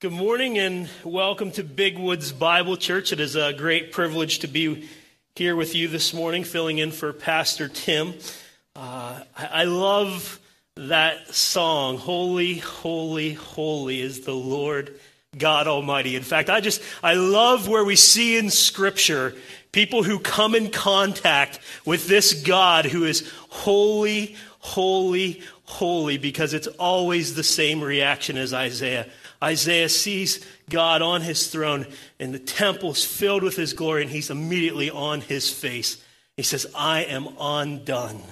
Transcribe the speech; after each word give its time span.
Good 0.00 0.12
morning 0.12 0.58
and 0.58 0.88
welcome 1.04 1.50
to 1.52 1.62
Big 1.62 1.98
Woods 1.98 2.32
Bible 2.32 2.78
Church. 2.78 3.12
It 3.12 3.20
is 3.20 3.36
a 3.36 3.52
great 3.52 3.92
privilege 3.92 4.38
to 4.38 4.48
be 4.48 4.88
here 5.34 5.54
with 5.54 5.74
you 5.74 5.88
this 5.88 6.14
morning, 6.14 6.42
filling 6.42 6.78
in 6.78 6.90
for 6.90 7.12
Pastor 7.12 7.68
Tim. 7.68 8.14
Uh, 8.74 9.20
I, 9.36 9.46
I 9.52 9.64
love 9.64 10.40
that 10.74 11.34
song, 11.34 11.98
Holy, 11.98 12.54
Holy, 12.54 13.34
Holy 13.34 14.00
is 14.00 14.22
the 14.22 14.32
Lord 14.32 14.98
God 15.36 15.66
Almighty. 15.68 16.16
In 16.16 16.22
fact, 16.22 16.48
I 16.48 16.62
just, 16.62 16.80
I 17.02 17.12
love 17.12 17.68
where 17.68 17.84
we 17.84 17.94
see 17.94 18.38
in 18.38 18.48
Scripture 18.48 19.34
people 19.70 20.02
who 20.02 20.18
come 20.18 20.54
in 20.54 20.70
contact 20.70 21.60
with 21.84 22.08
this 22.08 22.42
God 22.42 22.86
who 22.86 23.04
is 23.04 23.30
holy, 23.50 24.34
holy, 24.60 25.42
holy, 25.64 26.16
because 26.16 26.54
it's 26.54 26.68
always 26.68 27.34
the 27.34 27.42
same 27.42 27.84
reaction 27.84 28.38
as 28.38 28.54
Isaiah. 28.54 29.06
Isaiah 29.42 29.88
sees 29.88 30.44
God 30.68 31.00
on 31.02 31.22
his 31.22 31.46
throne, 31.48 31.86
and 32.18 32.34
the 32.34 32.38
temple 32.38 32.90
is 32.90 33.04
filled 33.04 33.42
with 33.42 33.56
his 33.56 33.72
glory, 33.72 34.02
and 34.02 34.10
he's 34.10 34.30
immediately 34.30 34.90
on 34.90 35.22
his 35.22 35.50
face. 35.50 36.02
He 36.36 36.42
says, 36.42 36.66
I 36.74 37.04
am 37.04 37.28
undone. 37.40 38.22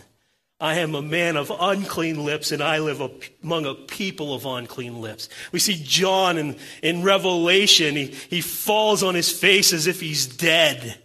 I 0.60 0.74
am 0.80 0.94
a 0.94 1.02
man 1.02 1.36
of 1.36 1.52
unclean 1.58 2.24
lips, 2.24 2.50
and 2.50 2.62
I 2.62 2.80
live 2.80 3.00
among 3.42 3.64
a 3.64 3.74
people 3.74 4.34
of 4.34 4.44
unclean 4.44 5.00
lips. 5.00 5.28
We 5.52 5.60
see 5.60 5.80
John 5.82 6.36
in, 6.36 6.56
in 6.82 7.04
Revelation. 7.04 7.94
He, 7.94 8.06
he 8.28 8.40
falls 8.40 9.02
on 9.02 9.14
his 9.14 9.30
face 9.30 9.72
as 9.72 9.86
if 9.86 10.00
he's 10.00 10.26
dead. 10.26 10.98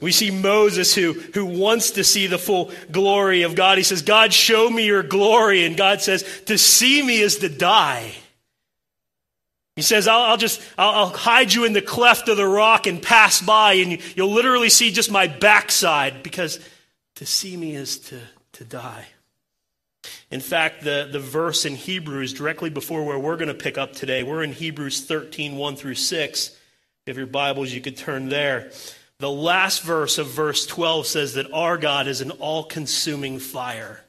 We 0.00 0.12
see 0.12 0.30
Moses 0.30 0.94
who, 0.94 1.12
who 1.12 1.46
wants 1.46 1.92
to 1.92 2.04
see 2.04 2.26
the 2.26 2.36
full 2.36 2.72
glory 2.90 3.42
of 3.42 3.54
God. 3.54 3.78
He 3.78 3.84
says, 3.84 4.02
God, 4.02 4.32
show 4.32 4.68
me 4.68 4.84
your 4.84 5.02
glory. 5.02 5.64
And 5.64 5.76
God 5.76 6.02
says, 6.02 6.24
to 6.46 6.58
see 6.58 7.02
me 7.02 7.20
is 7.20 7.38
to 7.38 7.48
die. 7.48 8.12
He 9.76 9.82
says, 9.82 10.08
I'll, 10.08 10.22
I'll 10.22 10.36
just, 10.38 10.62
I'll, 10.78 10.90
I'll, 10.90 11.08
hide 11.08 11.52
you 11.52 11.64
in 11.64 11.74
the 11.74 11.82
cleft 11.82 12.28
of 12.28 12.38
the 12.38 12.46
rock 12.46 12.86
and 12.86 13.00
pass 13.00 13.42
by, 13.42 13.74
and 13.74 13.98
you'll 14.16 14.32
literally 14.32 14.70
see 14.70 14.90
just 14.90 15.10
my 15.10 15.26
backside, 15.26 16.22
because 16.22 16.58
to 17.16 17.26
see 17.26 17.56
me 17.58 17.74
is 17.74 17.98
to, 17.98 18.18
to 18.52 18.64
die. 18.64 19.06
In 20.30 20.40
fact, 20.40 20.82
the, 20.82 21.08
the 21.12 21.20
verse 21.20 21.66
in 21.66 21.74
Hebrews, 21.74 22.32
directly 22.32 22.70
before 22.70 23.04
where 23.04 23.18
we're 23.18 23.36
going 23.36 23.48
to 23.48 23.54
pick 23.54 23.76
up 23.76 23.92
today, 23.92 24.22
we're 24.22 24.42
in 24.42 24.52
Hebrews 24.52 25.04
13, 25.04 25.56
1 25.56 25.76
through 25.76 25.94
6. 25.94 26.58
If 27.04 27.16
you 27.16 27.20
your 27.20 27.26
Bibles, 27.26 27.72
you 27.72 27.82
could 27.82 27.98
turn 27.98 28.30
there. 28.30 28.70
The 29.18 29.30
last 29.30 29.82
verse 29.82 30.18
of 30.18 30.28
verse 30.28 30.66
12 30.66 31.06
says 31.06 31.34
that 31.34 31.52
our 31.52 31.76
God 31.76 32.06
is 32.06 32.22
an 32.22 32.30
all 32.32 32.64
consuming 32.64 33.38
fire. 33.38 34.00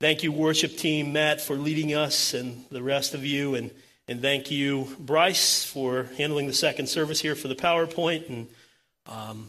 Thank 0.00 0.22
you, 0.22 0.30
worship 0.30 0.76
team, 0.76 1.12
Matt, 1.12 1.40
for 1.40 1.56
leading 1.56 1.92
us 1.92 2.32
and 2.32 2.64
the 2.70 2.84
rest 2.84 3.14
of 3.14 3.24
you. 3.24 3.56
And, 3.56 3.72
and 4.06 4.22
thank 4.22 4.48
you, 4.48 4.86
Bryce, 4.96 5.64
for 5.64 6.04
handling 6.16 6.46
the 6.46 6.52
second 6.52 6.88
service 6.88 7.20
here 7.20 7.34
for 7.34 7.48
the 7.48 7.56
PowerPoint, 7.56 8.28
and 8.28 8.46
um, 9.06 9.48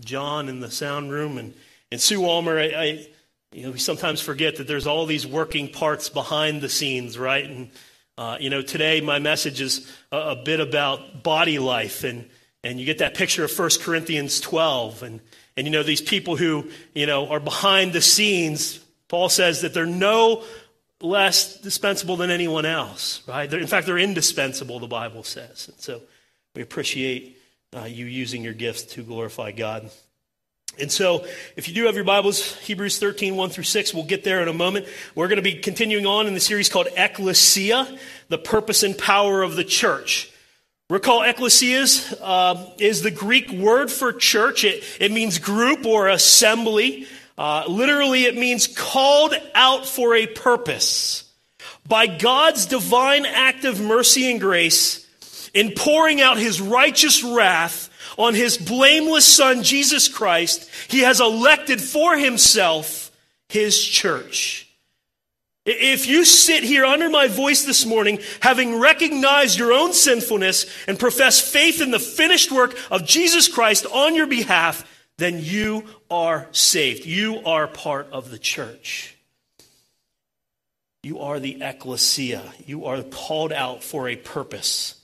John 0.00 0.48
in 0.48 0.58
the 0.58 0.68
sound 0.68 1.12
room, 1.12 1.38
and, 1.38 1.54
and 1.92 2.00
Sue 2.00 2.24
Almer. 2.24 2.58
I, 2.58 2.64
I, 2.64 3.06
you 3.52 3.62
know, 3.62 3.70
we 3.70 3.78
sometimes 3.78 4.20
forget 4.20 4.56
that 4.56 4.66
there's 4.66 4.88
all 4.88 5.06
these 5.06 5.28
working 5.28 5.68
parts 5.68 6.08
behind 6.08 6.60
the 6.60 6.68
scenes, 6.68 7.16
right? 7.16 7.44
And, 7.44 7.70
uh, 8.18 8.36
you 8.40 8.50
know, 8.50 8.62
today 8.62 9.00
my 9.00 9.20
message 9.20 9.60
is 9.60 9.88
a, 10.10 10.16
a 10.16 10.42
bit 10.44 10.58
about 10.58 11.22
body 11.22 11.60
life, 11.60 12.02
and, 12.02 12.28
and 12.64 12.80
you 12.80 12.84
get 12.84 12.98
that 12.98 13.14
picture 13.14 13.44
of 13.44 13.56
1 13.56 13.70
Corinthians 13.80 14.40
12. 14.40 15.04
And, 15.04 15.20
and, 15.56 15.68
you 15.68 15.72
know, 15.72 15.84
these 15.84 16.02
people 16.02 16.34
who, 16.34 16.68
you 16.96 17.06
know, 17.06 17.28
are 17.28 17.38
behind 17.38 17.92
the 17.92 18.02
scenes 18.02 18.83
Paul 19.14 19.28
says 19.28 19.60
that 19.60 19.72
they're 19.72 19.86
no 19.86 20.42
less 21.00 21.60
dispensable 21.60 22.16
than 22.16 22.32
anyone 22.32 22.66
else, 22.66 23.22
right? 23.28 23.48
They're, 23.48 23.60
in 23.60 23.68
fact, 23.68 23.86
they're 23.86 23.96
indispensable, 23.96 24.80
the 24.80 24.88
Bible 24.88 25.22
says. 25.22 25.68
And 25.68 25.80
so 25.80 26.00
we 26.56 26.62
appreciate 26.62 27.38
uh, 27.76 27.84
you 27.84 28.06
using 28.06 28.42
your 28.42 28.54
gifts 28.54 28.82
to 28.94 29.04
glorify 29.04 29.52
God. 29.52 29.88
And 30.80 30.90
so, 30.90 31.24
if 31.54 31.68
you 31.68 31.74
do 31.76 31.84
have 31.84 31.94
your 31.94 32.02
Bibles, 32.02 32.56
Hebrews 32.62 32.98
13, 32.98 33.36
1 33.36 33.50
through 33.50 33.62
6, 33.62 33.94
we'll 33.94 34.02
get 34.02 34.24
there 34.24 34.42
in 34.42 34.48
a 34.48 34.52
moment. 34.52 34.88
We're 35.14 35.28
going 35.28 35.36
to 35.36 35.42
be 35.42 35.60
continuing 35.60 36.06
on 36.06 36.26
in 36.26 36.34
the 36.34 36.40
series 36.40 36.68
called 36.68 36.88
Ecclesia, 36.96 37.96
the 38.30 38.38
purpose 38.38 38.82
and 38.82 38.98
power 38.98 39.42
of 39.42 39.54
the 39.54 39.62
church. 39.62 40.32
Recall, 40.90 41.20
ecclesias 41.20 42.12
uh, 42.20 42.66
is 42.78 43.02
the 43.02 43.12
Greek 43.12 43.48
word 43.52 43.92
for 43.92 44.12
church. 44.12 44.64
It, 44.64 44.82
it 44.98 45.12
means 45.12 45.38
group 45.38 45.86
or 45.86 46.08
assembly. 46.08 47.06
Uh, 47.36 47.64
literally, 47.68 48.24
it 48.24 48.36
means 48.36 48.66
called 48.66 49.34
out 49.54 49.86
for 49.86 50.14
a 50.14 50.26
purpose. 50.26 51.30
By 51.86 52.06
God's 52.06 52.66
divine 52.66 53.26
act 53.26 53.64
of 53.64 53.80
mercy 53.80 54.30
and 54.30 54.40
grace, 54.40 55.04
in 55.52 55.72
pouring 55.72 56.20
out 56.20 56.36
his 56.36 56.60
righteous 56.60 57.22
wrath 57.22 57.90
on 58.16 58.34
his 58.34 58.58
blameless 58.58 59.24
Son, 59.24 59.62
Jesus 59.62 60.08
Christ, 60.08 60.68
he 60.88 61.00
has 61.00 61.20
elected 61.20 61.80
for 61.80 62.16
himself 62.16 63.10
his 63.48 63.82
church. 63.82 64.68
If 65.66 66.06
you 66.06 66.24
sit 66.26 66.62
here 66.62 66.84
under 66.84 67.08
my 67.08 67.26
voice 67.26 67.64
this 67.64 67.86
morning, 67.86 68.18
having 68.40 68.78
recognized 68.78 69.58
your 69.58 69.72
own 69.72 69.94
sinfulness 69.94 70.66
and 70.86 70.98
profess 70.98 71.40
faith 71.40 71.80
in 71.80 71.90
the 71.90 71.98
finished 71.98 72.52
work 72.52 72.78
of 72.90 73.06
Jesus 73.06 73.48
Christ 73.48 73.86
on 73.86 74.14
your 74.14 74.26
behalf, 74.26 74.84
then 75.18 75.40
you 75.40 75.84
are 76.10 76.48
saved. 76.52 77.06
You 77.06 77.40
are 77.44 77.66
part 77.66 78.08
of 78.10 78.30
the 78.30 78.38
church. 78.38 79.16
You 81.02 81.20
are 81.20 81.38
the 81.38 81.62
ecclesia. 81.62 82.42
You 82.66 82.86
are 82.86 83.02
called 83.02 83.52
out 83.52 83.84
for 83.84 84.08
a 84.08 84.16
purpose. 84.16 85.00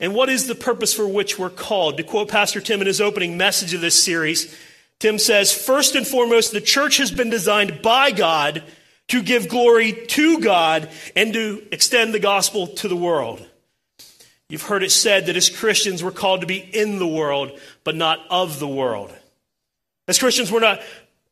And 0.00 0.14
what 0.14 0.28
is 0.28 0.46
the 0.46 0.54
purpose 0.54 0.94
for 0.94 1.06
which 1.06 1.38
we're 1.38 1.50
called? 1.50 1.96
To 1.98 2.02
quote 2.02 2.28
Pastor 2.28 2.60
Tim 2.60 2.80
in 2.80 2.86
his 2.86 3.00
opening 3.00 3.36
message 3.36 3.74
of 3.74 3.80
this 3.80 4.02
series, 4.02 4.56
Tim 4.98 5.18
says, 5.18 5.52
First 5.52 5.94
and 5.94 6.06
foremost, 6.06 6.52
the 6.52 6.60
church 6.60 6.96
has 6.96 7.10
been 7.10 7.30
designed 7.30 7.82
by 7.82 8.10
God 8.10 8.62
to 9.08 9.22
give 9.22 9.48
glory 9.48 9.92
to 9.92 10.40
God 10.40 10.88
and 11.14 11.32
to 11.32 11.66
extend 11.72 12.14
the 12.14 12.20
gospel 12.20 12.68
to 12.68 12.88
the 12.88 12.96
world. 12.96 13.44
You've 14.48 14.62
heard 14.62 14.82
it 14.82 14.92
said 14.92 15.26
that 15.26 15.36
as 15.36 15.50
Christians, 15.50 16.02
we're 16.02 16.10
called 16.10 16.40
to 16.40 16.46
be 16.46 16.58
in 16.58 16.98
the 16.98 17.06
world, 17.06 17.58
but 17.84 17.96
not 17.96 18.20
of 18.30 18.58
the 18.58 18.68
world. 18.68 19.14
As 20.08 20.18
Christians, 20.18 20.50
we're 20.50 20.60
not, 20.60 20.80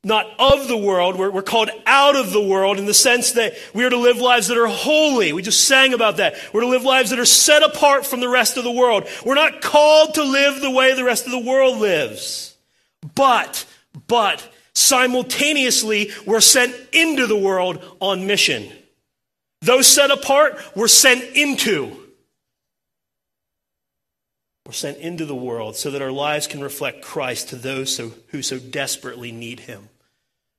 not 0.04 0.26
of 0.38 0.68
the 0.68 0.76
world. 0.76 1.16
We're, 1.16 1.30
we're 1.30 1.42
called 1.42 1.70
out 1.86 2.14
of 2.14 2.30
the 2.30 2.40
world 2.40 2.78
in 2.78 2.84
the 2.84 2.94
sense 2.94 3.32
that 3.32 3.54
we 3.74 3.84
are 3.84 3.90
to 3.90 3.96
live 3.96 4.18
lives 4.18 4.48
that 4.48 4.58
are 4.58 4.68
holy. 4.68 5.32
We 5.32 5.42
just 5.42 5.66
sang 5.66 5.94
about 5.94 6.18
that. 6.18 6.34
We're 6.52 6.60
to 6.60 6.68
live 6.68 6.84
lives 6.84 7.10
that 7.10 7.18
are 7.18 7.24
set 7.24 7.62
apart 7.62 8.04
from 8.04 8.20
the 8.20 8.28
rest 8.28 8.58
of 8.58 8.64
the 8.64 8.70
world. 8.70 9.08
We're 9.24 9.34
not 9.34 9.62
called 9.62 10.14
to 10.14 10.22
live 10.22 10.60
the 10.60 10.70
way 10.70 10.94
the 10.94 11.04
rest 11.04 11.24
of 11.24 11.32
the 11.32 11.38
world 11.38 11.78
lives. 11.78 12.54
But, 13.14 13.64
but, 14.06 14.46
simultaneously, 14.74 16.10
we're 16.26 16.40
sent 16.40 16.74
into 16.92 17.26
the 17.26 17.36
world 17.36 17.82
on 17.98 18.26
mission. 18.26 18.70
Those 19.62 19.86
set 19.86 20.10
apart 20.10 20.60
were 20.76 20.88
sent 20.88 21.24
into. 21.34 22.05
We're 24.66 24.72
sent 24.72 24.98
into 24.98 25.24
the 25.24 25.34
world 25.34 25.76
so 25.76 25.92
that 25.92 26.02
our 26.02 26.10
lives 26.10 26.48
can 26.48 26.60
reflect 26.60 27.00
Christ 27.00 27.50
to 27.50 27.56
those 27.56 27.94
so, 27.94 28.12
who 28.28 28.42
so 28.42 28.58
desperately 28.58 29.30
need 29.30 29.60
him. 29.60 29.88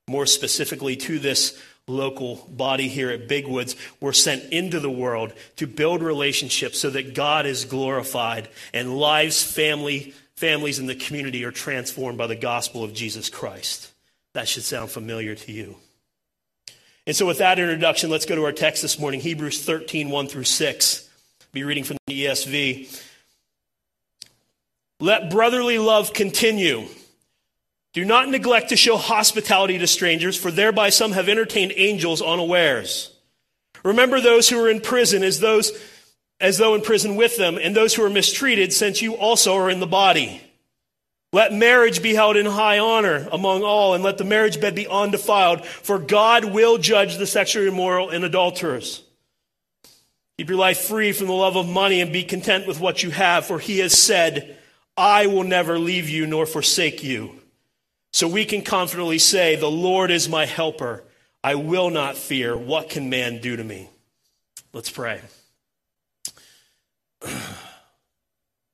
More 0.07 0.25
specifically, 0.25 0.95
to 0.95 1.19
this 1.19 1.62
local 1.88 2.47
body 2.50 2.88
here 2.88 3.09
at 3.09 3.28
Big 3.28 3.45
Woods, 3.47 3.75
we're 4.00 4.13
sent 4.13 4.45
into 4.53 4.79
the 4.79 4.90
world 4.90 5.34
to 5.57 5.68
build 5.68 6.01
relationships 6.01 6.79
so 6.79 6.90
that 6.91 7.16
God 7.16 7.45
is 7.45 7.66
glorified 7.66 8.47
and 8.73 8.97
lives, 8.97 9.44
family, 9.44 10.13
families 10.38 10.79
in 10.79 10.85
the 10.85 10.95
community 10.95 11.44
are 11.44 11.51
transformed 11.51 12.18
by 12.18 12.27
the 12.27 12.36
gospel 12.36 12.86
of 12.86 12.94
Jesus 12.94 13.30
Christ. 13.30 13.92
That 14.33 14.48
should 14.48 14.63
sound 14.63 14.89
familiar 14.89 15.36
to 15.36 15.51
you. 15.51 15.75
And 17.06 17.13
so, 17.13 17.25
with 17.25 17.39
that 17.39 17.59
introduction, 17.59 18.09
let's 18.09 18.25
go 18.25 18.36
to 18.36 18.45
our 18.45 18.54
text 18.54 18.81
this 18.81 19.00
morning 19.00 19.19
Hebrews 19.19 19.65
13, 19.65 20.09
1 20.09 20.27
through 20.27 20.44
6. 20.45 21.09
I'll 21.42 21.48
be 21.51 21.65
reading 21.65 21.83
from 21.83 21.98
the 22.07 22.25
ESV. 22.25 23.04
Let 24.99 25.29
brotherly 25.29 25.77
love 25.77 26.13
continue. 26.13 26.88
Do 27.94 28.03
not 28.05 28.29
neglect 28.29 28.69
to 28.69 28.75
show 28.75 28.97
hospitality 28.97 29.77
to 29.77 29.88
strangers, 29.88 30.38
for 30.38 30.51
thereby 30.51 30.89
some 30.89 31.11
have 31.13 31.29
entertained 31.29 31.73
angels 31.75 32.21
unawares. 32.21 33.11
Remember 33.83 34.19
those 34.19 34.49
who 34.49 34.63
are 34.63 34.69
in 34.69 34.81
prison 34.81 35.23
as 35.23 35.39
those 35.39 35.71
as 36.39 36.59
though 36.59 36.75
in 36.75 36.81
prison 36.81 37.15
with 37.15 37.38
them, 37.38 37.57
and 37.59 37.75
those 37.75 37.95
who 37.95 38.03
are 38.03 38.09
mistreated, 38.09 38.71
since 38.71 39.01
you 39.01 39.15
also 39.15 39.55
are 39.55 39.69
in 39.69 39.79
the 39.79 39.88
body. 39.88 40.41
Let 41.33 41.51
marriage 41.51 42.03
be 42.03 42.13
held 42.13 42.38
in 42.38 42.45
high 42.45 42.79
honor 42.79 43.27
among 43.31 43.63
all, 43.63 43.95
and 43.95 44.03
let 44.03 44.17
the 44.17 44.23
marriage 44.23 44.61
bed 44.61 44.75
be 44.75 44.88
undefiled, 44.88 45.65
for 45.65 45.97
God 45.97 46.45
will 46.45 46.77
judge 46.77 47.17
the 47.17 47.25
sexually 47.25 47.67
immoral 47.67 48.09
and 48.09 48.23
adulterers. 48.23 49.01
Keep 50.38 50.49
your 50.49 50.59
life 50.59 50.81
free 50.81 51.11
from 51.11 51.27
the 51.27 51.33
love 51.33 51.55
of 51.55 51.67
money 51.67 51.99
and 51.99 52.13
be 52.13 52.23
content 52.23 52.67
with 52.67 52.79
what 52.79 53.01
you 53.01 53.09
have, 53.09 53.45
for 53.45 53.57
he 53.57 53.79
has 53.79 53.97
said, 53.97 54.56
I 54.97 55.27
will 55.27 55.44
never 55.44 55.77
leave 55.77 56.09
you 56.09 56.25
nor 56.25 56.45
forsake 56.45 57.03
you. 57.03 57.35
So 58.11 58.27
we 58.27 58.45
can 58.45 58.63
confidently 58.63 59.19
say, 59.19 59.55
The 59.55 59.69
Lord 59.69 60.09
is 60.09 60.27
my 60.27 60.45
helper. 60.45 61.03
I 61.44 61.55
will 61.55 61.89
not 61.91 62.17
fear. 62.17 62.57
What 62.57 62.89
can 62.89 63.09
man 63.09 63.39
do 63.39 63.55
to 63.55 63.63
me? 63.63 63.89
Let's 64.73 64.89
pray. 64.89 65.21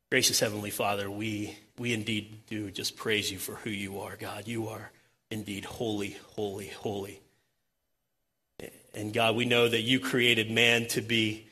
Gracious 0.09 0.39
Heavenly 0.39 0.69
Father, 0.69 1.11
we, 1.11 1.57
we 1.77 1.93
indeed 1.93 2.39
do 2.47 2.71
just 2.71 2.95
praise 2.95 3.31
you 3.31 3.37
for 3.37 3.55
who 3.55 3.69
you 3.69 3.99
are, 3.99 4.15
God. 4.15 4.47
You 4.47 4.69
are 4.69 4.91
indeed 5.29 5.65
holy, 5.65 6.17
holy, 6.35 6.67
holy. 6.67 7.19
And 8.93 9.13
God, 9.13 9.35
we 9.35 9.45
know 9.45 9.67
that 9.67 9.81
you 9.81 9.99
created 9.99 10.51
man 10.51 10.87
to 10.89 11.01
be 11.01 11.47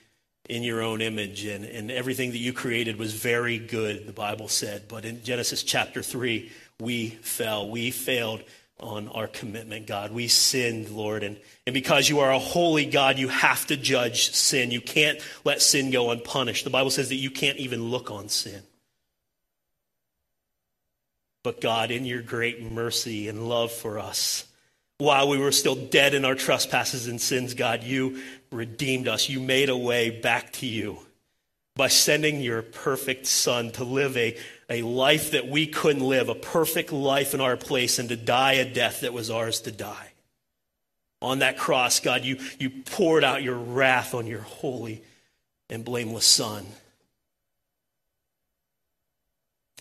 in 0.52 0.64
your 0.64 0.82
own 0.82 1.00
image, 1.00 1.46
and, 1.46 1.64
and 1.64 1.90
everything 1.90 2.32
that 2.32 2.38
you 2.38 2.52
created 2.52 2.98
was 2.98 3.14
very 3.14 3.58
good, 3.58 4.06
the 4.06 4.12
Bible 4.12 4.50
said. 4.50 4.84
But 4.90 5.06
in 5.06 5.24
Genesis 5.24 5.64
chapter 5.64 6.04
3, 6.04 6.52
we 6.78 7.08
fell. 7.08 7.70
We 7.70 7.90
failed 7.90 8.44
on 8.78 9.08
our 9.08 9.28
commitment, 9.28 9.88
God. 9.88 10.12
We 10.12 10.28
sinned, 10.28 10.90
Lord. 10.90 11.24
And, 11.24 11.38
and 11.66 11.74
because 11.74 12.10
you 12.10 12.20
are 12.20 12.34
a 12.34 12.38
holy 12.38 12.86
God, 12.86 13.18
you 13.18 13.30
have 13.30 13.66
to 13.68 13.78
judge 13.78 14.32
sin. 14.32 14.72
You 14.72 14.82
can't 14.82 15.22
let 15.46 15.62
sin 15.62 15.90
go 15.90 16.12
unpunished. 16.12 16.66
The 16.66 16.70
Bible 16.70 16.92
says 16.92 17.08
that 17.10 17.16
you 17.16 17.32
can't 17.32 17.58
even 17.58 17.90
look 17.90 18.12
on 18.12 18.28
sin. 18.28 18.62
But 21.44 21.62
God, 21.62 21.92
in 21.92 22.04
your 22.04 22.22
great 22.22 22.62
mercy 22.62 23.30
and 23.30 23.48
love 23.48 23.72
for 23.72 24.00
us, 24.00 24.44
while 25.02 25.28
we 25.28 25.40
were 25.40 25.52
still 25.52 25.74
dead 25.74 26.14
in 26.14 26.24
our 26.26 26.36
trespasses 26.36 27.08
and 27.08 27.20
sins, 27.20 27.56
God, 27.56 27.84
you 27.84 28.22
redeemed 28.52 29.08
us. 29.08 29.30
You 29.30 29.40
made 29.40 29.70
a 29.70 29.76
way 29.76 30.12
back 30.12 30.54
to 30.54 30.68
you 30.68 31.00
by 31.76 31.88
sending 31.88 32.40
your 32.40 32.62
perfect 32.62 33.26
Son 33.26 33.72
to 33.72 33.84
live 33.84 34.16
a, 34.16 34.38
a 34.70 34.84
life 34.84 35.32
that 35.32 35.48
we 35.48 35.66
couldn't 35.66 36.04
live, 36.04 36.30
a 36.30 36.36
perfect 36.36 36.92
life 36.92 37.34
in 37.34 37.42
our 37.42 37.58
place, 37.58 37.98
and 37.98 38.10
to 38.10 38.16
die 38.16 38.54
a 38.54 38.72
death 38.72 39.02
that 39.02 39.12
was 39.12 39.32
ours 39.32 39.62
to 39.62 39.72
die. 39.72 40.12
On 41.20 41.40
that 41.40 41.58
cross, 41.58 42.00
God, 42.00 42.24
you, 42.24 42.38
you 42.60 42.70
poured 42.70 43.24
out 43.24 43.42
your 43.42 43.58
wrath 43.58 44.14
on 44.14 44.28
your 44.28 44.42
holy 44.42 45.02
and 45.68 45.84
blameless 45.84 46.28
Son. 46.28 46.64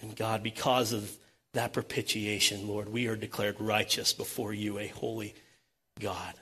And 0.00 0.16
God, 0.16 0.42
because 0.42 0.94
of 0.94 1.14
that 1.52 1.72
propitiation, 1.72 2.68
Lord, 2.68 2.88
we 2.88 3.08
are 3.08 3.16
declared 3.16 3.60
righteous 3.60 4.12
before 4.12 4.52
you, 4.52 4.78
a 4.78 4.86
holy 4.88 5.34
God. 5.98 6.34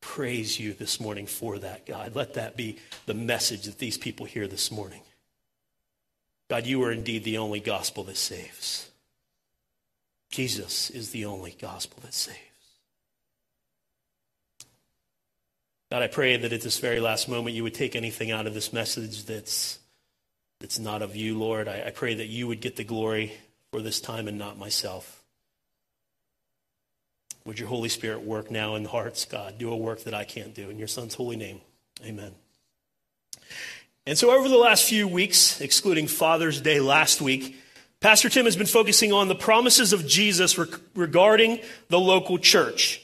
Praise 0.00 0.58
you 0.58 0.72
this 0.72 1.00
morning 1.00 1.26
for 1.26 1.58
that, 1.58 1.86
God. 1.86 2.14
Let 2.14 2.34
that 2.34 2.56
be 2.56 2.78
the 3.06 3.14
message 3.14 3.64
that 3.64 3.78
these 3.78 3.98
people 3.98 4.26
hear 4.26 4.46
this 4.46 4.70
morning. 4.70 5.02
God, 6.48 6.66
you 6.66 6.82
are 6.84 6.92
indeed 6.92 7.24
the 7.24 7.38
only 7.38 7.60
gospel 7.60 8.04
that 8.04 8.16
saves. 8.16 8.90
Jesus 10.30 10.90
is 10.90 11.10
the 11.10 11.24
only 11.24 11.56
gospel 11.58 12.00
that 12.02 12.14
saves. 12.14 12.38
God, 15.90 16.02
I 16.02 16.06
pray 16.06 16.36
that 16.36 16.52
at 16.52 16.62
this 16.62 16.78
very 16.78 17.00
last 17.00 17.28
moment 17.28 17.54
you 17.54 17.62
would 17.64 17.74
take 17.74 17.94
anything 17.94 18.30
out 18.30 18.46
of 18.46 18.54
this 18.54 18.72
message 18.72 19.24
that's, 19.24 19.78
that's 20.58 20.78
not 20.78 21.02
of 21.02 21.14
you, 21.14 21.38
Lord. 21.38 21.68
I, 21.68 21.84
I 21.86 21.90
pray 21.90 22.14
that 22.14 22.28
you 22.28 22.46
would 22.46 22.60
get 22.60 22.76
the 22.76 22.84
glory 22.84 23.32
for 23.72 23.80
this 23.80 24.02
time 24.02 24.28
and 24.28 24.36
not 24.36 24.58
myself. 24.58 25.22
Would 27.46 27.58
your 27.58 27.68
Holy 27.68 27.88
Spirit 27.88 28.20
work 28.20 28.50
now 28.50 28.74
in 28.74 28.82
the 28.82 28.90
hearts, 28.90 29.24
God? 29.24 29.56
Do 29.56 29.72
a 29.72 29.76
work 29.76 30.04
that 30.04 30.12
I 30.12 30.24
can't 30.24 30.54
do. 30.54 30.68
In 30.68 30.78
your 30.78 30.86
Son's 30.86 31.14
holy 31.14 31.36
name, 31.36 31.62
amen. 32.04 32.32
And 34.06 34.18
so, 34.18 34.30
over 34.30 34.46
the 34.46 34.58
last 34.58 34.84
few 34.84 35.08
weeks, 35.08 35.58
excluding 35.62 36.06
Father's 36.06 36.60
Day 36.60 36.80
last 36.80 37.22
week, 37.22 37.56
Pastor 38.00 38.28
Tim 38.28 38.44
has 38.44 38.56
been 38.56 38.66
focusing 38.66 39.10
on 39.10 39.28
the 39.28 39.34
promises 39.34 39.94
of 39.94 40.06
Jesus 40.06 40.58
regarding 40.94 41.60
the 41.88 41.98
local 41.98 42.38
church. 42.38 43.00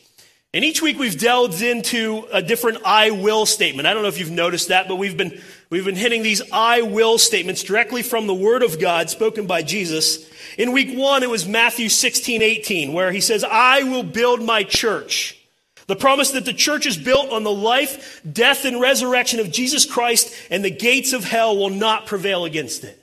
And 0.52 0.64
each 0.64 0.82
week 0.82 0.98
we've 0.98 1.18
delved 1.18 1.62
into 1.62 2.26
a 2.30 2.42
different 2.42 2.78
I 2.84 3.10
will 3.10 3.46
statement. 3.46 3.88
I 3.88 3.94
don't 3.94 4.02
know 4.02 4.08
if 4.08 4.18
you've 4.18 4.30
noticed 4.30 4.68
that, 4.68 4.86
but 4.88 4.96
we've 4.96 5.16
been, 5.16 5.40
we've 5.70 5.84
been 5.84 5.96
hitting 5.96 6.22
these 6.22 6.42
I 6.52 6.82
will 6.82 7.18
statements 7.18 7.62
directly 7.62 8.02
from 8.02 8.26
the 8.26 8.34
Word 8.34 8.62
of 8.62 8.80
God 8.80 9.10
spoken 9.10 9.46
by 9.46 9.62
Jesus. 9.62 10.28
In 10.56 10.72
week 10.72 10.96
one, 10.96 11.22
it 11.22 11.30
was 11.30 11.46
Matthew 11.46 11.88
16, 11.88 12.42
18, 12.42 12.92
where 12.92 13.12
he 13.12 13.20
says, 13.20 13.44
I 13.44 13.82
will 13.82 14.02
build 14.02 14.42
my 14.42 14.64
church. 14.64 15.38
The 15.86 15.96
promise 15.96 16.32
that 16.32 16.44
the 16.44 16.52
church 16.52 16.84
is 16.86 16.98
built 16.98 17.30
on 17.30 17.44
the 17.44 17.50
life, 17.50 18.20
death, 18.30 18.66
and 18.66 18.80
resurrection 18.80 19.40
of 19.40 19.50
Jesus 19.50 19.86
Christ, 19.86 20.34
and 20.50 20.62
the 20.62 20.70
gates 20.70 21.14
of 21.14 21.24
hell 21.24 21.56
will 21.56 21.70
not 21.70 22.06
prevail 22.06 22.44
against 22.44 22.84
it. 22.84 23.02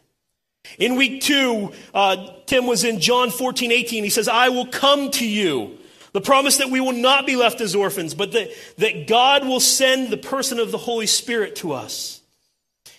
In 0.78 0.96
week 0.96 1.22
two, 1.22 1.74
uh, 1.94 2.28
Tim 2.46 2.68
was 2.68 2.84
in 2.84 3.00
John 3.00 3.32
14, 3.32 3.72
18. 3.72 4.04
He 4.04 4.10
says, 4.10 4.28
I 4.28 4.50
will 4.50 4.68
come 4.68 5.10
to 5.12 5.28
you. 5.28 5.78
The 6.12 6.22
promise 6.22 6.58
that 6.58 6.70
we 6.70 6.80
will 6.80 6.94
not 6.94 7.26
be 7.26 7.36
left 7.36 7.60
as 7.60 7.76
orphans, 7.76 8.14
but 8.14 8.32
that, 8.34 8.50
that 8.78 9.08
God 9.08 9.46
will 9.46 9.60
send 9.60 10.12
the 10.12 10.18
person 10.18 10.60
of 10.60 10.72
the 10.72 10.78
Holy 10.78 11.08
Spirit 11.08 11.58
to 11.58 11.74
us. 11.74 12.15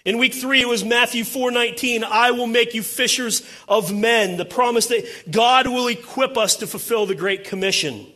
In 0.07 0.19
week 0.19 0.35
three, 0.35 0.61
it 0.61 0.69
was 0.69 0.85
Matthew 0.85 1.25
4:19. 1.25 2.05
I 2.05 2.31
will 2.31 2.47
make 2.47 2.75
you 2.75 2.83
fishers 2.85 3.43
of 3.67 3.93
men. 3.93 4.37
The 4.37 4.45
promise 4.45 4.87
that 4.87 5.05
God 5.33 5.67
will 5.67 5.89
equip 5.89 6.39
us 6.39 6.55
to 6.57 6.69
fulfill 6.69 7.07
the 7.07 7.17
Great 7.17 7.43
Commission. 7.43 8.07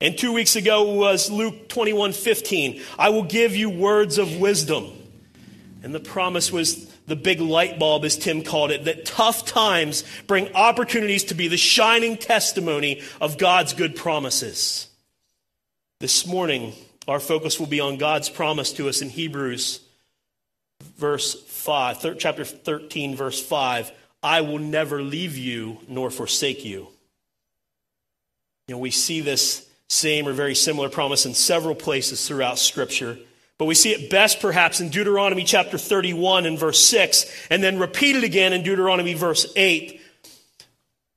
And 0.00 0.18
two 0.18 0.32
weeks 0.32 0.56
ago 0.56 0.82
was 0.82 1.30
Luke 1.30 1.68
21:15. 1.68 2.82
I 2.98 3.10
will 3.10 3.22
give 3.22 3.54
you 3.54 3.70
words 3.70 4.18
of 4.18 4.38
wisdom. 4.38 4.92
And 5.84 5.94
the 5.94 6.00
promise 6.00 6.50
was 6.50 6.88
the 7.06 7.14
big 7.14 7.40
light 7.40 7.78
bulb, 7.78 8.04
as 8.04 8.16
Tim 8.16 8.42
called 8.42 8.72
it, 8.72 8.84
that 8.86 9.04
tough 9.04 9.44
times 9.44 10.02
bring 10.26 10.52
opportunities 10.54 11.22
to 11.24 11.34
be 11.34 11.46
the 11.46 11.56
shining 11.56 12.16
testimony 12.16 13.00
of 13.20 13.38
God's 13.38 13.74
good 13.74 13.94
promises. 13.94 14.88
This 16.00 16.26
morning, 16.26 16.72
our 17.06 17.20
focus 17.20 17.60
will 17.60 17.68
be 17.68 17.78
on 17.78 17.96
God's 17.96 18.28
promise 18.28 18.72
to 18.72 18.88
us 18.88 19.00
in 19.00 19.10
Hebrews, 19.10 19.81
verse 20.96 21.34
5, 21.34 22.18
chapter 22.18 22.44
13, 22.44 23.16
verse 23.16 23.42
5. 23.42 23.92
I 24.22 24.40
will 24.42 24.58
never 24.58 25.02
leave 25.02 25.36
you 25.36 25.78
nor 25.88 26.10
forsake 26.10 26.64
you. 26.64 26.88
You 28.68 28.74
know, 28.74 28.78
we 28.78 28.90
see 28.90 29.20
this 29.20 29.68
same 29.88 30.26
or 30.26 30.32
very 30.32 30.54
similar 30.54 30.88
promise 30.88 31.26
in 31.26 31.34
several 31.34 31.74
places 31.74 32.26
throughout 32.26 32.58
Scripture. 32.58 33.18
But 33.58 33.66
we 33.66 33.74
see 33.74 33.92
it 33.92 34.10
best 34.10 34.40
perhaps 34.40 34.80
in 34.80 34.88
Deuteronomy 34.88 35.44
chapter 35.44 35.76
31 35.78 36.46
and 36.46 36.58
verse 36.58 36.82
6, 36.84 37.26
and 37.50 37.62
then 37.62 37.78
repeated 37.78 38.24
again 38.24 38.52
in 38.52 38.62
Deuteronomy 38.62 39.14
verse 39.14 39.52
8. 39.54 40.00